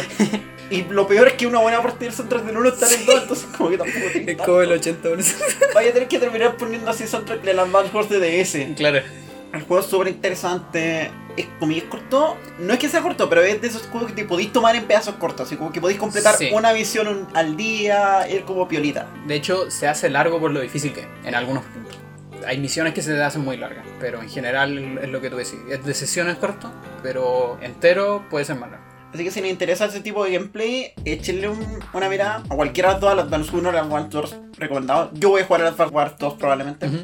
Y 0.69 0.83
lo 0.83 1.05
peor 1.07 1.27
es 1.27 1.33
que 1.33 1.45
una 1.45 1.59
buena 1.59 1.81
parte 1.81 2.05
del 2.05 2.13
soundtrack 2.13 2.45
del 2.45 2.57
1 2.57 2.69
está 2.69 2.87
en 2.87 2.99
el 3.01 3.05
2, 3.05 3.21
entonces 3.23 3.45
como 3.57 3.69
que 3.69 3.77
tampoco 3.77 4.05
tiene 4.13 4.31
Es 4.31 4.37
como 4.37 4.61
el 4.61 4.71
80 4.71 5.09
minutos. 5.09 5.35
Vaya 5.73 5.89
a 5.89 5.93
tener 5.93 6.07
que 6.07 6.19
terminar 6.19 6.55
poniendo 6.55 6.89
así 6.89 7.05
soundtrack 7.05 7.41
de 7.41 7.53
las 7.53 7.67
Advance 7.67 7.93
Wars 7.93 8.09
de 8.09 8.43
DS. 8.43 8.75
Claro. 8.77 9.01
El 9.53 9.61
juego 9.61 9.81
es 9.83 9.89
súper 9.89 10.07
interesante. 10.07 11.11
Es 11.37 11.47
como 11.59 11.71
que 11.71 11.77
es 11.79 11.83
corto. 11.85 12.37
No 12.59 12.73
es 12.73 12.79
que 12.79 12.89
sea 12.89 13.01
corto, 13.01 13.29
pero 13.29 13.41
es 13.41 13.61
de 13.61 13.67
esos 13.67 13.83
juegos 13.83 14.09
que 14.11 14.15
te 14.23 14.27
podéis 14.27 14.51
tomar 14.51 14.75
en 14.75 14.85
pedazos 14.85 15.15
cortos. 15.15 15.47
Así 15.47 15.55
como 15.57 15.71
que 15.71 15.79
podéis 15.79 15.99
completar 15.99 16.35
Sí. 16.35 16.49
una 16.53 16.73
misión 16.73 17.07
un- 17.07 17.27
al 17.35 17.55
día, 17.55 18.27
ir 18.29 18.43
como 18.45 18.67
piolita. 18.67 19.07
De 19.27 19.35
hecho, 19.35 19.69
se 19.69 19.87
hace 19.87 20.09
largo 20.09 20.39
por 20.39 20.51
lo 20.51 20.59
difícil 20.59 20.91
que 20.93 21.01
es, 21.01 21.07
en 21.23 21.35
algunos 21.35 21.63
puntos. 21.65 21.97
Hay 22.45 22.57
misiones 22.57 22.93
que 22.93 23.01
se 23.01 23.13
te 23.13 23.21
hacen 23.23 23.41
muy 23.43 23.55
largas, 23.57 23.85
pero 23.99 24.21
en 24.21 24.29
general 24.29 24.97
es 25.01 25.09
lo 25.09 25.21
que 25.21 25.29
tú 25.29 25.37
decís. 25.37 25.55
Es 25.69 25.85
de 25.85 25.93
sesiones 25.93 26.35
corto, 26.37 26.71
pero 27.01 27.57
entero 27.61 28.25
puede 28.29 28.43
ser 28.45 28.57
más 28.57 28.71
largo. 28.71 28.82
Así 29.13 29.23
que 29.23 29.31
si 29.31 29.41
les 29.41 29.51
interesa 29.51 29.85
ese 29.85 29.99
tipo 30.01 30.23
de 30.25 30.31
gameplay, 30.31 30.93
échenle 31.05 31.47
un- 31.49 31.79
una 31.93 32.09
mirada 32.09 32.43
a 32.49 32.55
cualquiera 32.55 32.95
de 32.95 32.99
todas 32.99 33.15
las 33.15 33.25
Advance 33.25 33.55
1 33.55 33.69
o 33.69 33.71
las 33.71 33.85
Advance 33.85 34.17
Wars 34.17 34.35
recomendados. 34.57 35.11
Yo 35.13 35.29
voy 35.29 35.41
a 35.41 35.45
jugar 35.45 35.61
a 35.61 35.65
las 35.65 35.73
Advance 35.75 35.93
Wars 35.95 36.13
2 36.19 36.33
probablemente. 36.33 36.87
Ujú. 36.87 36.97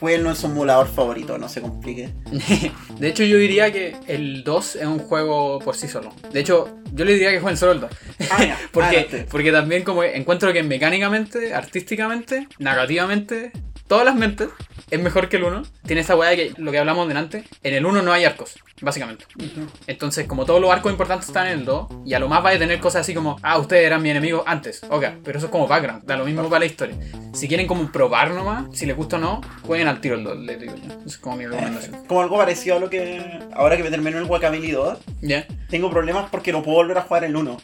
Jueguenlo 0.00 0.30
en 0.30 0.36
su 0.36 0.46
emulador 0.46 0.88
favorito, 0.88 1.38
no 1.38 1.48
se 1.48 1.62
complique. 1.62 2.10
De 2.98 3.08
hecho, 3.08 3.24
yo 3.24 3.38
diría 3.38 3.72
que 3.72 3.96
el 4.06 4.44
2 4.44 4.76
es 4.76 4.86
un 4.86 4.98
juego 4.98 5.58
por 5.60 5.74
sí 5.76 5.88
solo. 5.88 6.12
De 6.32 6.40
hecho, 6.40 6.68
yo 6.92 7.04
le 7.04 7.12
diría 7.14 7.30
que 7.30 7.40
jueguen 7.40 7.56
solo 7.56 7.72
el 7.72 7.80
2. 7.80 7.90
Ah, 8.30 8.44
ya. 8.44 8.58
Porque, 8.72 8.88
adelante. 8.98 9.26
porque 9.30 9.50
también 9.52 9.82
como 9.84 10.02
encuentro 10.04 10.52
que 10.52 10.62
mecánicamente, 10.62 11.54
artísticamente, 11.54 12.46
narrativamente, 12.58 13.52
todas 13.88 14.04
las 14.04 14.14
mentes 14.14 14.48
es 14.90 15.00
mejor 15.00 15.28
que 15.28 15.36
el 15.36 15.44
1. 15.44 15.62
Tiene 15.86 16.00
esta 16.02 16.16
weá 16.16 16.30
de 16.30 16.36
que 16.36 16.52
lo 16.60 16.70
que 16.72 16.78
hablamos 16.78 17.08
delante, 17.08 17.44
en 17.62 17.74
el 17.74 17.84
1 17.86 18.02
no 18.02 18.12
hay 18.12 18.24
arcos, 18.24 18.54
básicamente. 18.80 19.24
Ujú. 19.38 19.66
Entonces, 19.86 20.26
como 20.26 20.44
todos 20.44 20.60
los 20.60 20.70
arcos 20.70 20.92
importantes 20.92 21.28
están 21.28 21.46
en 21.48 21.60
el 21.60 21.64
2, 21.64 21.86
y 22.06 22.14
a 22.14 22.18
lo 22.18 22.28
más 22.28 22.42
vaya 22.42 22.56
a 22.56 22.58
tener 22.58 22.80
cosas 22.80 23.02
así 23.02 23.14
como, 23.14 23.36
ah, 23.42 23.58
ustedes 23.58 23.86
eran 23.86 24.02
mi 24.02 24.10
enemigo 24.10 24.44
antes, 24.46 24.82
ok, 24.88 25.04
pero 25.24 25.38
eso 25.38 25.46
es 25.46 25.52
como 25.52 25.66
background, 25.66 26.04
da 26.04 26.16
lo 26.16 26.24
mismo 26.24 26.42
para 26.48 26.60
la 26.60 26.66
historia. 26.66 26.96
Si 27.32 27.48
quieren 27.48 27.66
como 27.66 27.90
probar 27.90 28.30
nomás, 28.30 28.66
si 28.76 28.86
les 28.86 28.96
gusta 28.96 29.16
o 29.16 29.20
no, 29.20 29.40
jueguen 29.66 29.88
al 29.88 30.00
tiro 30.00 30.14
el 30.14 30.24
2, 30.24 30.38
les 30.38 30.60
digo 30.60 30.74
yo. 30.76 30.92
Esa 30.94 31.06
es 31.06 31.18
como 31.18 31.36
mi 31.36 31.46
recomendación. 31.46 32.04
Como 32.06 32.20
algo 32.20 32.36
parecido 32.36 32.76
a 32.76 32.78
lo 32.80 32.90
que. 32.90 33.22
Ahora 33.54 33.76
que 33.76 33.82
me 33.82 33.90
terminó 33.90 34.18
el 34.18 34.26
Guacamole 34.26 34.70
2, 34.70 34.98
¿Ya? 35.22 35.46
tengo 35.70 35.90
problemas 35.90 36.28
porque 36.30 36.52
no 36.52 36.62
puedo 36.62 36.76
volver 36.76 36.98
a 36.98 37.02
jugar 37.02 37.24
el 37.24 37.34
1. 37.34 37.56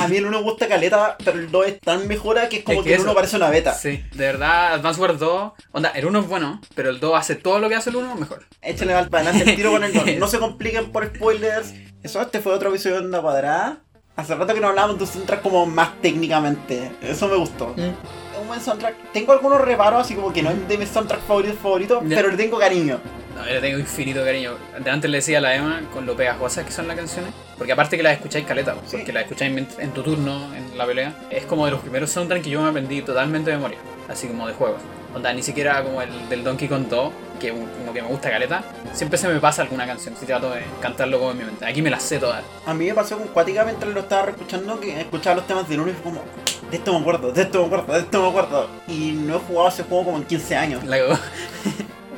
A 0.00 0.08
mí 0.08 0.16
el 0.16 0.26
1 0.26 0.38
me 0.38 0.42
gusta 0.44 0.68
caleta, 0.68 1.16
pero 1.24 1.38
el 1.38 1.50
2 1.50 1.66
es 1.66 1.80
tan 1.80 2.06
mejora 2.06 2.48
que 2.48 2.58
es 2.58 2.64
como 2.64 2.78
Es 2.80 2.84
que 2.84 2.88
que, 2.90 2.94
el 2.94 3.00
eso- 3.00 3.10
1 3.10 3.14
parece 3.14 3.36
una 3.36 3.48
beta. 3.50 3.72
Sí, 3.74 4.04
de 4.14 4.26
verdad, 4.26 4.74
Advance 4.74 5.00
Wars 5.00 5.18
2, 5.18 5.52
onda, 5.72 5.90
el 5.90 6.06
1 6.06 6.18
es 6.20 6.28
bueno, 6.28 6.60
pero 6.74 6.90
el 6.90 7.00
2 7.00 7.14
hace 7.18 7.34
todo 7.34 7.58
lo 7.58 7.68
que 7.68 7.74
hace 7.74 7.90
el 7.90 7.96
1 7.96 8.14
mejor. 8.16 8.44
Échale 8.62 8.94
mal 8.94 9.08
para 9.08 9.28
adelante 9.30 9.50
el 9.50 9.56
tiro 9.56 9.70
con 9.72 9.84
el 9.84 9.92
2. 9.92 10.04
No 10.18 10.26
se 10.28 10.38
compliquen 10.38 10.90
por 10.92 11.06
spoilers. 11.06 11.74
Eso, 12.02 12.20
este 12.22 12.40
fue 12.40 12.52
otro 12.52 12.70
episodio 12.70 12.96
de 13.00 13.04
Onda 13.06 13.20
Cuadrada. 13.20 13.78
Hace 14.16 14.34
rato 14.34 14.52
que 14.52 14.60
no 14.60 14.68
hablábamos 14.68 14.98
de 14.98 15.04
un 15.04 15.10
soundtrack 15.10 15.42
como 15.42 15.64
más 15.66 16.00
técnicamente. 16.02 16.90
Eso 17.02 17.28
me 17.28 17.36
gustó. 17.36 17.68
Mm. 17.76 17.80
Es 17.80 18.38
un 18.40 18.48
buen 18.48 18.60
soundtrack. 18.60 19.12
Tengo 19.12 19.32
algunos 19.32 19.60
reparos, 19.60 20.00
así 20.00 20.14
como 20.14 20.32
que 20.32 20.42
no 20.42 20.50
es 20.50 20.68
de 20.68 20.76
mis 20.78 20.88
soundtracks 20.88 21.22
favoritos 21.24 21.56
favoritos, 21.58 22.02
pero 22.08 22.28
le 22.28 22.36
tengo 22.36 22.58
cariño. 22.58 22.98
No, 23.36 23.46
yo 23.46 23.52
le 23.54 23.60
tengo 23.60 23.78
infinito 23.78 24.24
cariño. 24.24 24.56
De 24.82 24.90
antes 24.90 25.08
le 25.08 25.18
decía 25.18 25.38
a 25.38 25.40
la 25.40 25.54
Emma 25.54 25.80
con 25.92 26.04
lo 26.06 26.16
pegajosas 26.16 26.64
que 26.64 26.72
son 26.72 26.88
las 26.88 26.96
canciones. 26.96 27.32
Porque 27.56 27.72
aparte 27.72 27.96
que 27.96 28.02
las 28.02 28.14
escucháis 28.14 28.44
caleta, 28.44 28.74
Sí. 28.86 28.96
porque 28.96 29.12
las 29.12 29.22
escucháis 29.24 29.56
en, 29.56 29.68
en 29.78 29.90
tu 29.92 30.02
turno, 30.02 30.52
en 30.54 30.76
la 30.76 30.84
pelea. 30.86 31.14
Es 31.30 31.44
como 31.46 31.64
de 31.66 31.70
los 31.70 31.80
primeros 31.80 32.10
soundtracks 32.10 32.42
que 32.42 32.50
yo 32.50 32.60
me 32.60 32.68
aprendí 32.70 33.02
totalmente 33.02 33.50
de 33.50 33.56
memoria. 33.56 33.78
Así 34.08 34.26
como 34.26 34.48
de 34.48 34.54
juegos. 34.54 34.80
Onda, 35.14 35.32
ni 35.32 35.42
siquiera 35.42 35.82
como 35.82 36.02
el 36.02 36.28
del 36.28 36.44
Donkey 36.44 36.68
Kong 36.68 36.86
2, 36.88 37.12
que 37.40 37.50
uno 37.50 37.92
que 37.92 38.02
me 38.02 38.08
gusta 38.08 38.30
caleta. 38.30 38.62
Siempre 38.92 39.18
se 39.18 39.28
me 39.28 39.40
pasa 39.40 39.62
alguna 39.62 39.86
canción, 39.86 40.14
si 40.18 40.26
trato 40.26 40.50
de 40.50 40.62
cantarlo 40.80 41.18
como 41.18 41.30
en 41.32 41.38
mi 41.38 41.44
mente. 41.44 41.64
Aquí 41.64 41.80
me 41.82 41.90
las 41.90 42.02
sé 42.02 42.18
todas. 42.18 42.42
A 42.66 42.74
mí 42.74 42.86
me 42.86 42.94
pasó 42.94 43.16
con 43.18 43.28
Cuática 43.28 43.64
mientras 43.64 43.92
lo 43.92 44.00
estaba 44.00 44.30
escuchando 44.30 44.78
que 44.78 45.00
escuchaba 45.00 45.36
los 45.36 45.46
temas 45.46 45.68
del 45.68 45.80
1 45.80 45.90
y 45.90 45.94
fue 45.94 46.02
como, 46.02 46.22
de 46.70 46.76
esto 46.76 46.92
me 46.92 47.00
acuerdo, 47.00 47.32
de 47.32 47.42
esto 47.42 47.60
me 47.60 47.66
acuerdo, 47.66 47.92
de 47.94 48.00
esto 48.00 48.22
me 48.22 48.28
acuerdo. 48.28 48.68
Y 48.86 49.12
no 49.12 49.36
he 49.36 49.38
jugado 49.40 49.68
ese 49.68 49.82
juego 49.84 50.04
como 50.04 50.16
en 50.18 50.24
15 50.24 50.56
años. 50.56 50.84
La. 50.84 50.98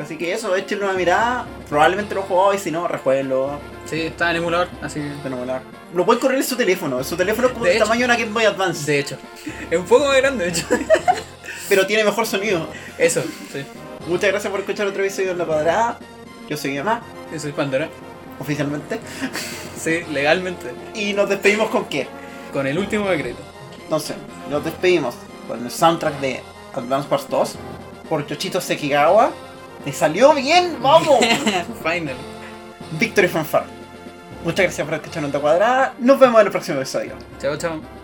Así 0.03 0.16
que 0.16 0.32
eso, 0.32 0.57
échenle 0.57 0.84
una 0.86 0.95
mirada. 0.95 1.45
Probablemente 1.68 2.14
lo 2.14 2.22
he 2.22 2.24
jugado 2.24 2.55
y 2.55 2.59
si 2.59 2.70
no, 2.70 2.88
rejueguenlo. 2.88 3.59
Sí, 3.84 4.01
está 4.03 4.30
en 4.30 4.36
emulador, 4.36 4.68
así 4.80 5.01
que... 5.01 5.11
Fenomenal. 5.22 5.61
Lo 5.93 6.07
pueden 6.07 6.20
correr 6.20 6.38
en 6.38 6.45
su 6.45 6.57
teléfono. 6.57 7.03
Su 7.05 7.16
teléfono 7.16 7.49
es 7.49 7.53
como 7.53 7.64
De 7.66 7.72
el 7.72 7.76
hecho. 7.76 7.84
tamaño 7.84 8.01
de 8.01 8.05
una 8.07 8.16
Game 8.16 8.32
Boy 8.32 8.45
Advance. 8.45 8.91
De 8.91 8.99
hecho. 8.99 9.18
Es 9.70 9.78
un 9.78 9.84
poco 9.84 10.07
más 10.07 10.16
grande, 10.16 10.45
de 10.47 10.51
hecho. 10.53 10.66
Pero 11.70 11.86
tiene 11.86 12.04
mejor 12.04 12.26
sonido. 12.26 12.66
Eso, 12.98 13.22
sí. 13.50 13.64
Muchas 14.06 14.30
gracias 14.30 14.50
por 14.50 14.60
escuchar 14.60 14.86
otro 14.86 15.02
episodio 15.02 15.28
de 15.28 15.36
La 15.36 15.44
Cuadrada. 15.46 15.98
Yo 16.48 16.56
soy 16.58 16.76
Emma, 16.76 17.00
Yo 17.32 17.38
soy 17.40 17.52
Pandora. 17.52 17.88
oficialmente. 18.38 18.98
Sí, 19.78 20.00
legalmente. 20.12 20.74
Y 20.94 21.14
nos 21.14 21.28
despedimos 21.30 21.70
con 21.70 21.86
qué? 21.86 22.06
Con 22.52 22.66
el 22.66 22.78
último 22.78 23.08
decreto. 23.08 23.38
No 23.88 23.98
sé, 24.00 24.14
nos 24.50 24.62
despedimos 24.64 25.14
con 25.48 25.64
el 25.64 25.70
soundtrack 25.70 26.20
de 26.20 26.42
Advance 26.74 27.08
Wars 27.08 27.26
2 27.30 27.54
por 28.08 28.26
Yoshito 28.26 28.60
Sekigawa. 28.60 29.30
¡Le 29.86 29.92
salió 29.92 30.34
bien! 30.34 30.76
¡Vamos! 30.82 31.18
Final. 31.82 32.16
Victory 32.98 33.28
Fanfare. 33.28 33.64
Muchas 34.44 34.64
gracias 34.64 34.84
por 34.86 34.94
escuchar 34.94 35.24
Onda 35.24 35.38
Cuadrada. 35.38 35.94
Nos 35.98 36.18
vemos 36.18 36.40
en 36.40 36.46
el 36.46 36.52
próximo 36.52 36.78
episodio. 36.78 37.12
Chao, 37.40 37.56
chao. 37.56 37.99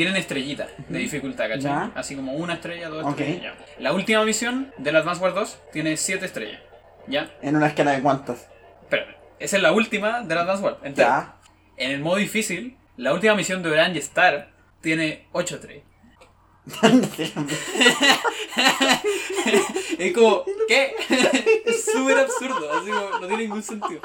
Tienen 0.00 0.16
estrellitas 0.16 0.70
de 0.88 0.98
dificultad, 0.98 1.44
¿cachai? 1.46 1.60
Ya. 1.64 1.92
Así 1.94 2.16
como 2.16 2.32
una 2.32 2.54
estrella, 2.54 2.88
dos 2.88 3.04
Ok. 3.04 3.20
estrellas. 3.20 3.54
ya. 3.58 3.82
La 3.82 3.92
última 3.92 4.24
misión 4.24 4.72
del 4.78 4.96
Advance 4.96 5.20
Wars 5.22 5.34
2 5.34 5.58
tiene 5.74 5.98
7 5.98 6.24
estrellas. 6.24 6.58
¿Ya? 7.06 7.30
En 7.42 7.54
una 7.54 7.66
escala 7.66 7.90
de 7.92 8.00
cuántas. 8.00 8.48
Espérame. 8.84 9.14
Esa 9.38 9.56
es 9.58 9.62
la 9.62 9.72
última 9.72 10.22
del 10.22 10.38
Advance 10.38 10.62
Wars. 10.64 10.78
entera. 10.84 11.36
Ya. 11.36 11.84
En 11.84 11.90
el 11.90 12.00
modo 12.00 12.16
difícil, 12.16 12.78
la 12.96 13.12
última 13.12 13.34
misión 13.34 13.62
de 13.62 13.72
Orange 13.72 13.98
Star 13.98 14.48
tiene 14.80 15.26
8 15.32 15.56
estrellas. 15.56 15.84
Es 19.98 20.14
como, 20.14 20.44
¿qué? 20.66 20.94
es 21.66 21.84
súper 21.84 22.20
absurdo, 22.20 22.72
así 22.72 22.90
como, 22.90 23.10
no 23.20 23.26
tiene 23.26 23.42
ningún 23.42 23.62
sentido. 23.62 24.00